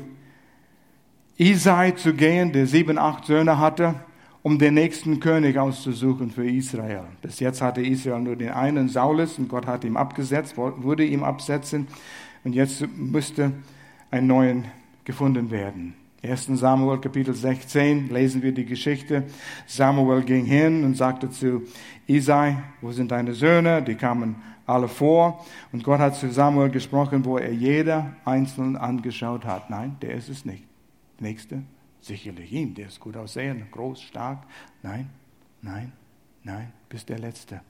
Isai 1.37 1.91
zu 1.91 2.13
gehen, 2.13 2.51
der 2.51 2.65
sieben, 2.65 2.97
acht 2.97 3.25
Söhne 3.25 3.59
hatte, 3.59 3.95
um 4.41 4.57
den 4.57 4.73
nächsten 4.73 5.19
König 5.19 5.57
auszusuchen 5.57 6.31
für 6.31 6.49
Israel. 6.49 7.03
Bis 7.21 7.39
jetzt 7.39 7.61
hatte 7.61 7.81
Israel 7.81 8.21
nur 8.21 8.35
den 8.35 8.49
einen, 8.49 8.89
Saulus, 8.89 9.37
und 9.37 9.49
Gott 9.49 9.67
hat 9.67 9.83
ihn 9.83 9.97
abgesetzt, 9.97 10.55
würde 10.57 11.05
ihm 11.05 11.23
absetzen, 11.23 11.87
und 12.43 12.53
jetzt 12.53 12.87
müsste 12.95 13.51
ein 14.09 14.25
neuen 14.25 14.65
gefunden 15.03 15.51
werden. 15.51 15.93
1. 16.23 16.47
Samuel 16.53 16.99
Kapitel 16.99 17.33
16 17.33 18.09
lesen 18.09 18.41
wir 18.41 18.51
die 18.51 18.65
Geschichte. 18.65 19.23
Samuel 19.67 20.23
ging 20.23 20.45
hin 20.45 20.83
und 20.83 20.97
sagte 20.97 21.29
zu 21.29 21.63
Isai, 22.07 22.57
wo 22.81 22.91
sind 22.91 23.11
deine 23.11 23.33
Söhne? 23.33 23.83
Die 23.83 23.95
kamen 23.95 24.37
alle 24.65 24.87
vor. 24.87 25.45
Und 25.71 25.83
Gott 25.83 25.99
hat 25.99 26.15
zu 26.15 26.31
Samuel 26.31 26.69
gesprochen, 26.69 27.23
wo 27.23 27.37
er 27.37 27.53
jeder 27.53 28.15
einzeln 28.25 28.75
angeschaut 28.75 29.45
hat. 29.45 29.69
Nein, 29.69 29.95
der 30.01 30.15
ist 30.15 30.29
es 30.29 30.43
nicht. 30.43 30.66
Nächste, 31.19 31.63
sicherlich 32.01 32.51
ihm, 32.51 32.73
der 32.73 32.87
ist 32.87 32.99
gut 32.99 33.17
aussehend, 33.17 33.71
groß, 33.71 34.01
stark. 34.01 34.43
Nein, 34.83 35.09
nein, 35.61 35.91
nein, 36.43 36.71
bist 36.89 37.09
der 37.09 37.19
Letzte. 37.19 37.61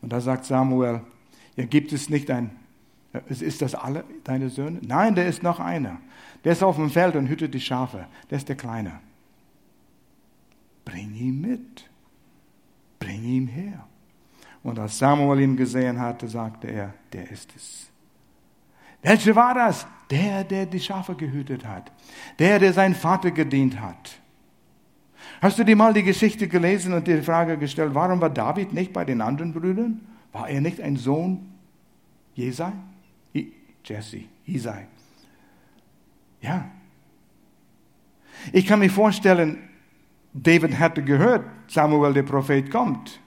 Und 0.00 0.12
da 0.12 0.20
sagt 0.20 0.44
Samuel, 0.44 1.00
ja, 1.56 1.64
gibt 1.64 1.92
es 1.92 2.08
nicht 2.08 2.30
ein, 2.30 2.50
ist 3.28 3.62
das 3.62 3.74
alle 3.74 4.04
deine 4.24 4.50
Söhne? 4.50 4.80
Nein, 4.82 5.14
der 5.14 5.26
ist 5.26 5.42
noch 5.42 5.60
einer. 5.60 6.00
Der 6.44 6.52
ist 6.52 6.62
auf 6.62 6.76
dem 6.76 6.90
Feld 6.90 7.16
und 7.16 7.28
hütet 7.28 7.54
die 7.54 7.60
Schafe. 7.60 8.06
Der 8.30 8.38
ist 8.38 8.48
der 8.48 8.56
Kleine. 8.56 9.00
Bring 10.84 11.14
ihn 11.14 11.40
mit. 11.40 11.88
Bring 12.98 13.22
ihn 13.24 13.46
her. 13.46 13.86
Und 14.62 14.78
als 14.78 14.98
Samuel 14.98 15.40
ihn 15.40 15.56
gesehen 15.56 16.00
hatte, 16.00 16.28
sagte 16.28 16.68
er, 16.68 16.94
der 17.12 17.30
ist 17.30 17.54
es. 17.56 17.90
Welcher 19.06 19.36
war 19.36 19.54
das? 19.54 19.86
Der, 20.10 20.42
der 20.42 20.66
die 20.66 20.80
Schafe 20.80 21.14
gehütet 21.14 21.64
hat. 21.64 21.92
Der, 22.40 22.58
der 22.58 22.72
seinen 22.72 22.96
Vater 22.96 23.30
gedient 23.30 23.80
hat. 23.80 24.18
Hast 25.40 25.60
du 25.60 25.64
dir 25.64 25.76
mal 25.76 25.94
die 25.94 26.02
Geschichte 26.02 26.48
gelesen 26.48 26.92
und 26.92 27.06
dir 27.06 27.18
die 27.18 27.22
Frage 27.22 27.56
gestellt, 27.56 27.94
warum 27.94 28.20
war 28.20 28.30
David 28.30 28.72
nicht 28.72 28.92
bei 28.92 29.04
den 29.04 29.20
anderen 29.20 29.52
Brüdern? 29.52 30.00
War 30.32 30.48
er 30.48 30.60
nicht 30.60 30.80
ein 30.80 30.96
Sohn 30.96 31.52
Jesai? 32.34 32.72
Jesse, 33.84 34.24
Isai. 34.44 34.88
Ja. 36.40 36.68
Ich 38.52 38.66
kann 38.66 38.80
mir 38.80 38.90
vorstellen, 38.90 39.68
David 40.32 40.80
hatte 40.80 41.04
gehört, 41.04 41.44
Samuel 41.68 42.12
der 42.12 42.24
Prophet 42.24 42.68
kommt. 42.72 43.20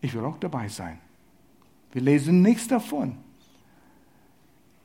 Ich 0.00 0.14
will 0.14 0.24
auch 0.24 0.38
dabei 0.38 0.68
sein. 0.68 0.98
Wir 1.92 2.00
lesen 2.00 2.40
nichts 2.40 2.66
davon, 2.66 3.18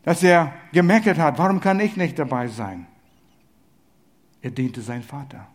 dass 0.04 0.24
er 0.24 0.54
gemeckert 0.72 1.18
hat, 1.18 1.38
warum 1.38 1.60
kann 1.60 1.80
ich 1.80 1.96
nicht 1.98 2.18
dabei 2.18 2.48
sein? 2.48 2.88
Er 4.42 4.52
diente 4.52 4.82
seinen 4.82 5.04
Vater. 5.04 5.48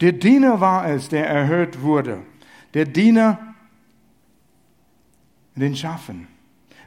Der 0.00 0.12
Diener 0.12 0.60
war 0.60 0.88
es, 0.88 1.08
der 1.08 1.26
erhört 1.26 1.82
wurde. 1.82 2.22
Der 2.74 2.84
Diener 2.84 3.38
den 5.58 5.74
Schaffen. 5.74 6.28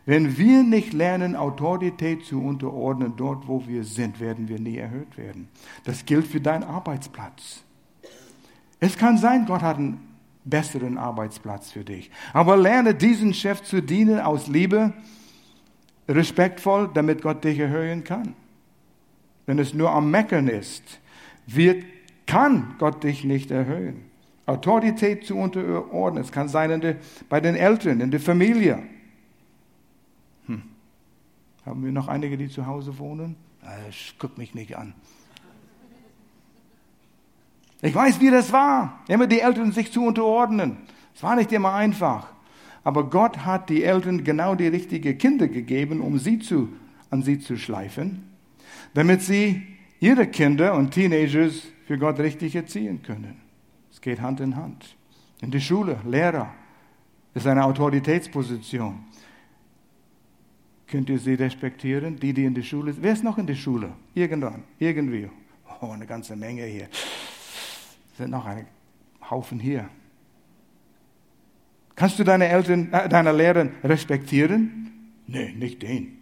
Wenn 0.05 0.37
wir 0.37 0.63
nicht 0.63 0.93
lernen, 0.93 1.35
Autorität 1.35 2.25
zu 2.25 2.41
unterordnen 2.41 3.13
dort, 3.15 3.47
wo 3.47 3.65
wir 3.67 3.83
sind, 3.83 4.19
werden 4.19 4.47
wir 4.47 4.59
nie 4.59 4.77
erhöht 4.77 5.17
werden. 5.17 5.47
Das 5.83 6.05
gilt 6.05 6.27
für 6.27 6.41
deinen 6.41 6.63
Arbeitsplatz. 6.63 7.63
Es 8.79 8.97
kann 8.97 9.17
sein, 9.17 9.45
Gott 9.45 9.61
hat 9.61 9.77
einen 9.77 9.99
besseren 10.43 10.97
Arbeitsplatz 10.97 11.71
für 11.71 11.83
dich. 11.83 12.09
Aber 12.33 12.57
lerne 12.57 12.95
diesen 12.95 13.33
Chef 13.33 13.61
zu 13.61 13.81
dienen 13.81 14.19
aus 14.19 14.47
Liebe, 14.47 14.93
respektvoll, 16.11 16.89
damit 16.93 17.21
Gott 17.21 17.43
dich 17.43 17.59
erhöhen 17.59 18.03
kann. 18.03 18.35
Wenn 19.45 19.59
es 19.59 19.73
nur 19.73 19.91
am 19.91 20.11
Meckern 20.11 20.47
ist, 20.47 20.99
wird, 21.47 21.83
kann 22.25 22.75
Gott 22.77 23.03
dich 23.03 23.23
nicht 23.23 23.51
erhöhen. 23.51 24.05
Autorität 24.45 25.25
zu 25.25 25.37
unterordnen, 25.37 26.23
es 26.23 26.31
kann 26.31 26.47
sein 26.47 26.81
der, 26.81 26.97
bei 27.29 27.39
den 27.39 27.55
Eltern, 27.55 28.01
in 28.01 28.11
der 28.11 28.19
Familie. 28.19 28.83
Haben 31.65 31.85
wir 31.85 31.91
noch 31.91 32.07
einige, 32.07 32.37
die 32.37 32.49
zu 32.49 32.65
Hause 32.65 32.97
wohnen? 32.97 33.35
Ich 33.89 34.15
guck 34.17 34.37
mich 34.37 34.55
nicht 34.55 34.75
an. 34.75 34.93
Ich 37.83 37.93
weiß, 37.93 38.19
wie 38.19 38.29
das 38.29 38.51
war, 38.51 38.99
immer 39.07 39.27
die 39.27 39.39
Eltern 39.39 39.71
sich 39.71 39.91
zu 39.91 40.03
unterordnen. 40.03 40.77
Es 41.15 41.23
war 41.23 41.35
nicht 41.35 41.51
immer 41.51 41.73
einfach. 41.73 42.27
Aber 42.83 43.09
Gott 43.09 43.45
hat 43.45 43.69
die 43.69 43.83
Eltern 43.83 44.23
genau 44.23 44.55
die 44.55 44.67
richtigen 44.67 45.17
Kinder 45.17 45.47
gegeben, 45.47 46.01
um 46.01 46.17
sie 46.17 46.39
zu, 46.39 46.69
an 47.09 47.21
sie 47.21 47.39
zu 47.39 47.57
schleifen, 47.57 48.23
damit 48.93 49.21
sie 49.21 49.61
ihre 49.99 50.27
Kinder 50.27 50.73
und 50.73 50.91
Teenagers 50.91 51.67
für 51.85 51.97
Gott 51.97 52.19
richtig 52.19 52.55
erziehen 52.55 53.03
können. 53.03 53.39
Es 53.91 54.01
geht 54.01 54.21
Hand 54.21 54.39
in 54.39 54.55
Hand. 54.55 54.95
In 55.41 55.51
der 55.51 55.59
Schule, 55.59 55.99
Lehrer 56.05 56.53
ist 57.33 57.45
eine 57.47 57.63
Autoritätsposition. 57.65 59.05
Könnt 60.87 61.09
ihr 61.09 61.19
sie 61.19 61.35
respektieren? 61.35 62.19
Die, 62.19 62.33
die 62.33 62.45
in 62.45 62.53
der 62.53 62.63
Schule 62.63 62.91
sind. 62.93 63.03
Wer 63.03 63.13
ist 63.13 63.23
noch 63.23 63.37
in 63.37 63.47
der 63.47 63.55
Schule? 63.55 63.93
Irgendwann, 64.13 64.63
irgendwie. 64.77 65.29
Oh, 65.79 65.91
eine 65.91 66.05
ganze 66.05 66.35
Menge 66.35 66.65
hier. 66.65 66.89
Es 66.91 68.17
sind 68.17 68.31
noch 68.31 68.45
ein 68.45 68.65
Haufen 69.29 69.59
hier. 69.59 69.89
Kannst 72.01 72.17
du 72.17 72.23
deine 72.23 72.47
Eltern, 72.47 72.91
äh, 72.91 73.07
deine 73.07 73.31
Lehrer 73.31 73.69
respektieren? 73.83 74.91
Nee, 75.27 75.51
nicht 75.51 75.83
den. 75.83 76.17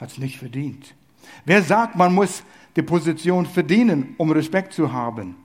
Hat 0.00 0.10
es 0.10 0.18
nicht 0.18 0.36
verdient. 0.36 0.96
Wer 1.44 1.62
sagt, 1.62 1.94
man 1.94 2.12
muss 2.12 2.42
die 2.74 2.82
Position 2.82 3.46
verdienen, 3.46 4.16
um 4.18 4.32
Respekt 4.32 4.72
zu 4.72 4.92
haben? 4.92 5.36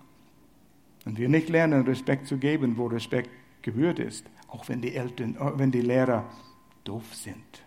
Und 1.05 1.19
wir 1.19 1.29
nicht 1.29 1.47
lernen, 1.47 1.83
Respekt 1.83 2.25
zu 2.25 2.39
geben, 2.39 2.75
wo 2.75 2.87
Respekt 2.87 3.29
gebührt 3.61 3.99
ist, 3.99 4.25
auch 4.47 4.67
wenn 4.67 4.81
die 4.81 4.95
Eltern, 4.95 5.35
äh, 5.35 5.59
wenn 5.59 5.71
die 5.71 5.81
Lehrer 5.81 6.27
doof 6.83 7.13
sind. 7.13 7.61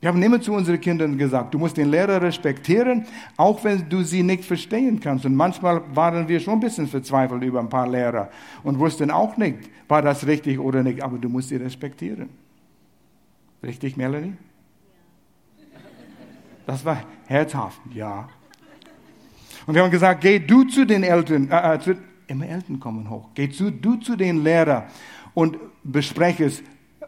Wir 0.00 0.10
haben 0.10 0.22
immer 0.22 0.40
zu 0.40 0.52
unseren 0.52 0.80
Kindern 0.80 1.16
gesagt, 1.16 1.54
du 1.54 1.58
musst 1.58 1.76
den 1.76 1.90
Lehrer 1.90 2.20
respektieren, 2.20 3.06
auch 3.36 3.64
wenn 3.64 3.88
du 3.88 4.02
sie 4.02 4.22
nicht 4.22 4.44
verstehen 4.44 5.00
kannst. 5.00 5.24
Und 5.24 5.34
manchmal 5.34 5.82
waren 5.94 6.28
wir 6.28 6.38
schon 6.38 6.54
ein 6.54 6.60
bisschen 6.60 6.86
verzweifelt 6.86 7.42
über 7.42 7.60
ein 7.60 7.68
paar 7.68 7.88
Lehrer 7.88 8.30
und 8.62 8.78
wussten 8.78 9.10
auch 9.10 9.36
nicht, 9.38 9.58
war 9.88 10.02
das 10.02 10.26
richtig 10.26 10.58
oder 10.58 10.82
nicht, 10.82 11.02
aber 11.02 11.16
du 11.16 11.28
musst 11.28 11.48
sie 11.48 11.56
respektieren. 11.56 12.28
Richtig, 13.62 13.96
Melanie? 13.96 14.34
Das 16.66 16.84
war 16.84 17.02
herzhaft, 17.26 17.80
ja. 17.94 18.28
Und 19.66 19.74
wir 19.74 19.82
haben 19.82 19.90
gesagt, 19.90 20.20
geh 20.20 20.38
du 20.38 20.64
zu 20.64 20.84
den 20.84 21.04
Eltern, 21.04 21.50
äh, 21.50 21.74
äh 21.74 21.80
zu, 21.80 21.96
immer 22.26 22.46
Eltern 22.46 22.78
kommen 22.78 23.08
hoch, 23.08 23.30
geh 23.34 23.48
zu, 23.48 23.72
du 23.72 23.96
zu 23.96 24.14
den 24.14 24.44
Lehrern 24.44 24.84
und 25.32 25.56
bespreche 25.82 26.44
es, 26.44 26.62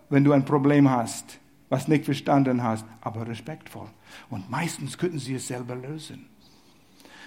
wenn 0.09 0.25
du 0.25 0.33
ein 0.33 0.45
Problem 0.45 0.91
hast 0.91 1.38
was 1.69 1.89
nicht 1.89 2.05
verstanden 2.05 2.63
hast, 2.63 2.87
aber 3.01 3.27
respektvoll. 3.27 3.89
Und 4.31 4.51
meistens 4.51 4.97
könnten 4.97 5.19
sie 5.19 5.35
es 5.35 5.49
selber 5.49 5.77
lösen. 5.77 6.27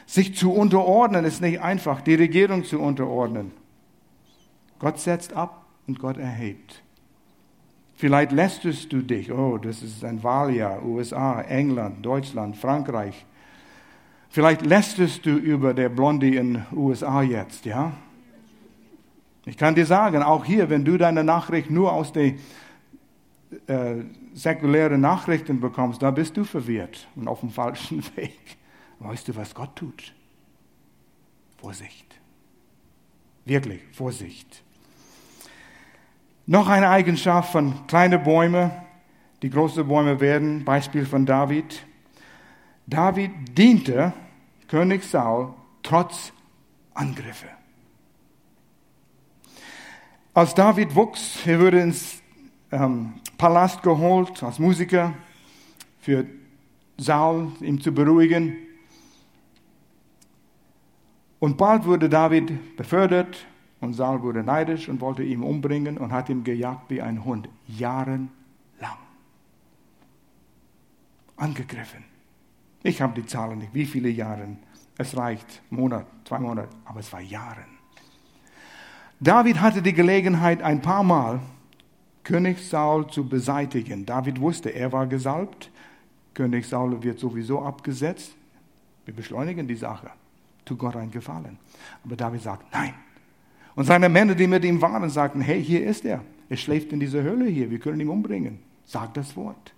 Sich 0.05 0.35
zu 0.35 0.51
unterordnen 0.51 1.25
ist 1.25 1.41
nicht 1.41 1.61
einfach, 1.61 2.01
die 2.01 2.15
Regierung 2.15 2.63
zu 2.63 2.79
unterordnen. 2.79 3.51
Gott 4.79 4.99
setzt 4.99 5.33
ab 5.33 5.65
und 5.87 5.99
Gott 5.99 6.17
erhebt. 6.17 6.81
Vielleicht 7.95 8.31
lästest 8.31 8.91
du 8.91 9.03
dich, 9.03 9.31
oh, 9.31 9.59
das 9.59 9.83
ist 9.83 10.03
ein 10.03 10.23
Wahljahr, 10.23 10.83
USA, 10.83 11.41
England, 11.41 12.03
Deutschland, 12.03 12.57
Frankreich. 12.57 13.25
Vielleicht 14.29 14.65
lästest 14.65 15.25
du 15.25 15.31
über 15.35 15.73
der 15.73 15.89
Blondie 15.89 16.35
in 16.35 16.65
USA 16.73 17.21
jetzt, 17.21 17.65
ja? 17.65 17.91
Ich 19.45 19.57
kann 19.57 19.75
dir 19.75 19.85
sagen, 19.85 20.23
auch 20.23 20.45
hier, 20.45 20.69
wenn 20.69 20.85
du 20.85 20.97
deine 20.97 21.23
Nachricht 21.23 21.69
nur 21.69 21.91
aus 21.93 22.11
der 22.13 22.33
äh, 23.67 23.95
säkuläre 24.33 24.97
Nachrichten 24.97 25.59
bekommst, 25.59 26.01
da 26.01 26.11
bist 26.11 26.37
du 26.37 26.43
verwirrt 26.43 27.07
und 27.15 27.27
auf 27.27 27.41
dem 27.41 27.49
falschen 27.49 28.03
Weg. 28.15 28.57
Weißt 28.99 29.27
du, 29.27 29.35
was 29.35 29.53
Gott 29.55 29.75
tut? 29.75 30.13
Vorsicht. 31.57 32.05
Wirklich, 33.45 33.81
Vorsicht. 33.91 34.63
Noch 36.45 36.67
eine 36.67 36.89
Eigenschaft 36.89 37.51
von 37.51 37.87
kleinen 37.87 38.23
Bäumen, 38.23 38.71
die 39.41 39.49
große 39.49 39.83
Bäume 39.83 40.19
werden, 40.19 40.63
Beispiel 40.65 41.05
von 41.05 41.25
David. 41.25 41.85
David 42.87 43.31
diente 43.57 44.13
König 44.67 45.03
Saul 45.03 45.53
trotz 45.83 46.33
Angriffe. 46.93 47.47
Als 50.33 50.55
David 50.55 50.95
wuchs, 50.95 51.45
er 51.45 51.59
wurde 51.59 51.81
ins 51.81 52.20
ähm, 52.71 53.13
Palast 53.37 53.83
geholt 53.83 54.41
als 54.43 54.59
Musiker 54.59 55.13
für 55.99 56.25
Saul, 56.97 57.51
ihm 57.59 57.81
zu 57.81 57.91
beruhigen. 57.91 58.55
Und 61.39 61.57
bald 61.57 61.85
wurde 61.85 62.07
David 62.07 62.77
befördert 62.77 63.45
und 63.79 63.93
Saul 63.93 64.21
wurde 64.21 64.43
neidisch 64.43 64.87
und 64.89 65.01
wollte 65.01 65.23
ihn 65.23 65.41
umbringen 65.41 65.97
und 65.97 66.11
hat 66.11 66.29
ihn 66.29 66.43
gejagt 66.43 66.89
wie 66.89 67.01
ein 67.01 67.25
Hund, 67.25 67.49
jahrelang. 67.67 68.29
Angegriffen. 71.35 72.03
Ich 72.83 73.01
habe 73.01 73.19
die 73.19 73.25
Zahlen 73.25 73.59
nicht, 73.59 73.73
wie 73.73 73.85
viele 73.85 74.09
Jahre. 74.09 74.47
Es 74.97 75.17
reicht, 75.17 75.61
Monat, 75.71 76.05
zwei 76.25 76.37
Monate, 76.39 76.69
aber 76.85 76.99
es 76.99 77.11
war 77.11 77.21
Jahre. 77.21 77.65
David 79.19 79.61
hatte 79.61 79.81
die 79.81 79.93
Gelegenheit 79.93 80.61
ein 80.61 80.81
paar 80.81 81.03
Mal, 81.03 81.39
König 82.31 82.59
Saul 82.59 83.07
zu 83.07 83.27
beseitigen. 83.27 84.05
David 84.05 84.39
wusste, 84.39 84.69
er 84.69 84.93
war 84.93 85.05
gesalbt. 85.05 85.69
König 86.33 86.65
Saul 86.65 87.03
wird 87.03 87.19
sowieso 87.19 87.61
abgesetzt. 87.61 88.31
Wir 89.03 89.13
beschleunigen 89.13 89.67
die 89.67 89.75
Sache. 89.75 90.11
Tu 90.63 90.77
Gott 90.77 90.95
einen 90.95 91.11
Gefallen. 91.11 91.57
Aber 92.05 92.15
David 92.15 92.41
sagt, 92.41 92.71
nein. 92.71 92.93
Und 93.75 93.83
seine 93.83 94.07
Männer, 94.07 94.33
die 94.33 94.47
mit 94.47 94.63
ihm 94.63 94.81
waren, 94.81 95.09
sagten, 95.09 95.41
hey, 95.41 95.61
hier 95.61 95.85
ist 95.85 96.05
er. 96.05 96.23
Er 96.47 96.55
schläft 96.55 96.93
in 96.93 97.01
dieser 97.01 97.21
Höhle 97.21 97.47
hier. 97.47 97.69
Wir 97.69 97.79
können 97.79 97.99
ihn 97.99 98.07
umbringen. 98.07 98.59
Sag 98.85 99.13
das 99.15 99.35
Wort. 99.35 99.73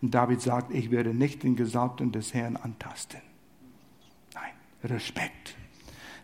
Und 0.00 0.14
David 0.14 0.40
sagt, 0.40 0.72
ich 0.72 0.90
werde 0.90 1.12
nicht 1.12 1.42
den 1.42 1.56
Gesalbten 1.56 2.10
des 2.10 2.32
Herrn 2.32 2.56
antasten. 2.56 3.20
Nein, 4.32 4.90
Respekt. 4.90 5.56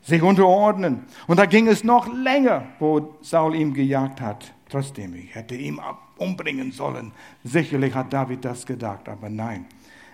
Sich 0.01 0.23
unterordnen. 0.23 1.05
Und 1.27 1.39
da 1.39 1.45
ging 1.45 1.69
es 1.69 1.85
noch 1.85 2.11
länger, 2.11 2.69
wo 2.79 3.19
Saul 3.21 3.55
ihm 3.55 3.75
gejagt 3.75 4.23
hat. 4.23 4.54
Trotzdem, 4.69 5.15
ich 5.15 5.35
hätte 5.35 5.55
ihn 5.55 5.79
umbringen 6.17 6.73
sollen. 6.73 7.13
Sicherlich 7.43 7.95
hat 7.95 8.13
David 8.13 8.45
das 8.45 8.67
gedacht, 8.67 9.09
aber 9.09 9.29
nein, 9.29 9.67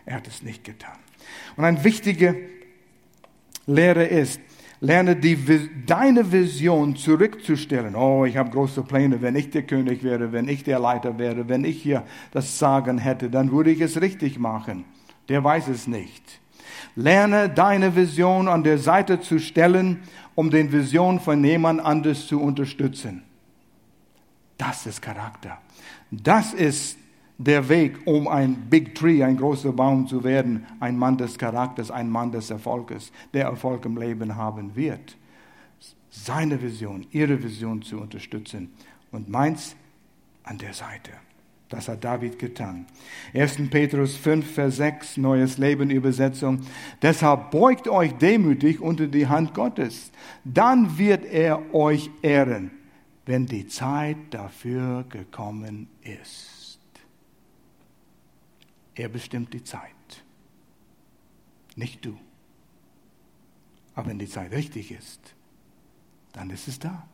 er 0.04 0.16
hat 0.16 0.26
es 0.26 0.42
nicht 0.42 0.64
getan. 0.64 0.98
Und 1.56 1.64
eine 1.64 1.82
wichtige 1.84 2.36
Lehre 3.66 4.04
ist, 4.04 4.40
lerne 4.80 5.14
die, 5.16 5.38
deine 5.86 6.32
Vision 6.32 6.96
zurückzustellen. 6.96 7.94
Oh, 7.94 8.24
ich 8.24 8.36
habe 8.36 8.50
große 8.50 8.82
Pläne. 8.82 9.20
Wenn 9.22 9.36
ich 9.36 9.50
der 9.50 9.62
König 9.62 10.02
wäre, 10.02 10.32
wenn 10.32 10.48
ich 10.48 10.64
der 10.64 10.78
Leiter 10.78 11.18
wäre, 11.18 11.48
wenn 11.48 11.64
ich 11.64 11.82
hier 11.82 12.04
das 12.32 12.58
Sagen 12.58 12.98
hätte, 12.98 13.30
dann 13.30 13.52
würde 13.52 13.70
ich 13.70 13.80
es 13.80 14.00
richtig 14.00 14.38
machen. 14.38 14.84
Der 15.28 15.44
weiß 15.44 15.68
es 15.68 15.86
nicht. 15.86 16.40
Lerne 16.96 17.48
deine 17.48 17.94
Vision 17.94 18.48
an 18.48 18.64
der 18.64 18.78
Seite 18.78 19.20
zu 19.20 19.38
stellen, 19.38 20.00
um 20.34 20.50
den 20.50 20.72
Vision 20.72 21.20
von 21.20 21.44
jemand 21.44 21.80
anders 21.80 22.26
zu 22.26 22.40
unterstützen. 22.40 23.22
Das 24.60 24.84
ist 24.84 25.00
Charakter. 25.00 25.56
Das 26.10 26.52
ist 26.52 26.98
der 27.38 27.66
Weg, 27.70 28.06
um 28.06 28.28
ein 28.28 28.54
Big 28.68 28.94
Tree, 28.94 29.24
ein 29.24 29.38
großer 29.38 29.72
Baum 29.72 30.06
zu 30.06 30.22
werden, 30.22 30.66
ein 30.80 30.98
Mann 30.98 31.16
des 31.16 31.38
Charakters, 31.38 31.90
ein 31.90 32.10
Mann 32.10 32.30
des 32.30 32.50
Erfolges, 32.50 33.10
der 33.32 33.46
Erfolg 33.46 33.86
im 33.86 33.96
Leben 33.96 34.36
haben 34.36 34.76
wird. 34.76 35.16
Seine 36.10 36.60
Vision, 36.60 37.06
ihre 37.10 37.42
Vision 37.42 37.80
zu 37.80 37.98
unterstützen 37.98 38.70
und 39.10 39.30
meins 39.30 39.74
an 40.44 40.58
der 40.58 40.74
Seite. 40.74 41.12
Das 41.70 41.88
hat 41.88 42.04
David 42.04 42.38
getan. 42.38 42.84
1. 43.32 43.70
Petrus 43.70 44.14
5, 44.16 44.54
Vers 44.54 44.76
6, 44.76 45.16
Neues 45.16 45.56
Leben 45.56 45.88
Übersetzung. 45.88 46.60
Deshalb 47.00 47.50
beugt 47.50 47.88
euch 47.88 48.12
demütig 48.12 48.78
unter 48.78 49.06
die 49.06 49.26
Hand 49.26 49.54
Gottes. 49.54 50.12
Dann 50.44 50.98
wird 50.98 51.24
er 51.24 51.74
euch 51.74 52.10
ehren, 52.20 52.72
wenn 53.30 53.46
die 53.46 53.68
Zeit 53.68 54.16
dafür 54.30 55.04
gekommen 55.08 55.86
ist. 56.02 56.80
Er 58.96 59.08
bestimmt 59.08 59.52
die 59.54 59.62
Zeit, 59.62 60.24
nicht 61.76 62.04
du. 62.04 62.18
Aber 63.94 64.08
wenn 64.08 64.18
die 64.18 64.28
Zeit 64.28 64.50
richtig 64.50 64.90
ist, 64.90 65.20
dann 66.32 66.50
ist 66.50 66.66
es 66.66 66.80
da. 66.80 67.06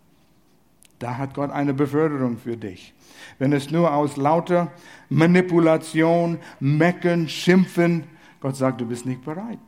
Da 1.00 1.18
hat 1.18 1.34
Gott 1.34 1.50
eine 1.50 1.74
Beförderung 1.74 2.38
für 2.38 2.56
dich. 2.56 2.94
Wenn 3.38 3.52
es 3.52 3.70
nur 3.70 3.92
aus 3.92 4.16
lauter 4.16 4.72
Manipulation, 5.10 6.38
Mecken, 6.60 7.28
Schimpfen, 7.28 8.04
Gott 8.40 8.56
sagt, 8.56 8.80
du 8.80 8.86
bist 8.86 9.04
nicht 9.04 9.22
bereit. 9.22 9.58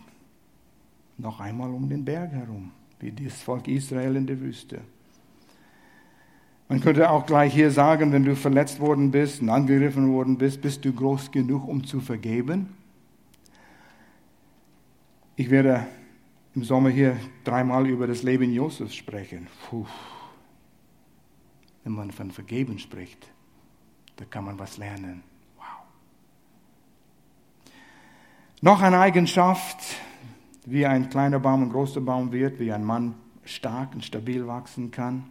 Noch 1.18 1.40
einmal 1.40 1.68
um 1.68 1.90
den 1.90 2.06
Berg 2.06 2.32
herum, 2.32 2.72
wie 3.00 3.12
das 3.12 3.42
Volk 3.42 3.68
Israel 3.68 4.16
in 4.16 4.26
der 4.26 4.40
Wüste. 4.40 4.80
Man 6.68 6.80
könnte 6.80 7.10
auch 7.10 7.24
gleich 7.24 7.54
hier 7.54 7.70
sagen, 7.70 8.12
wenn 8.12 8.24
du 8.24 8.36
verletzt 8.36 8.78
worden 8.78 9.10
bist 9.10 9.40
und 9.40 9.48
angegriffen 9.48 10.12
worden 10.12 10.36
bist, 10.36 10.60
bist 10.60 10.84
du 10.84 10.92
groß 10.92 11.30
genug, 11.30 11.66
um 11.66 11.84
zu 11.84 12.00
vergeben? 12.00 12.74
Ich 15.36 15.50
werde 15.50 15.86
im 16.54 16.64
Sommer 16.64 16.90
hier 16.90 17.16
dreimal 17.44 17.86
über 17.86 18.06
das 18.06 18.22
Leben 18.22 18.52
Josefs 18.52 18.94
sprechen. 18.94 19.46
Puh 19.68 19.86
wenn 21.88 21.94
man 21.94 22.10
von 22.10 22.30
Vergeben 22.30 22.78
spricht, 22.78 23.26
da 24.16 24.26
kann 24.26 24.44
man 24.44 24.58
was 24.58 24.76
lernen. 24.76 25.22
Wow. 25.56 25.64
Noch 28.60 28.82
eine 28.82 28.98
Eigenschaft, 28.98 29.78
wie 30.66 30.84
ein 30.84 31.08
kleiner 31.08 31.38
Baum 31.38 31.62
ein 31.62 31.70
großer 31.70 32.02
Baum 32.02 32.30
wird, 32.30 32.60
wie 32.60 32.72
ein 32.72 32.84
Mann 32.84 33.14
stark 33.42 33.94
und 33.94 34.04
stabil 34.04 34.46
wachsen 34.46 34.90
kann, 34.90 35.24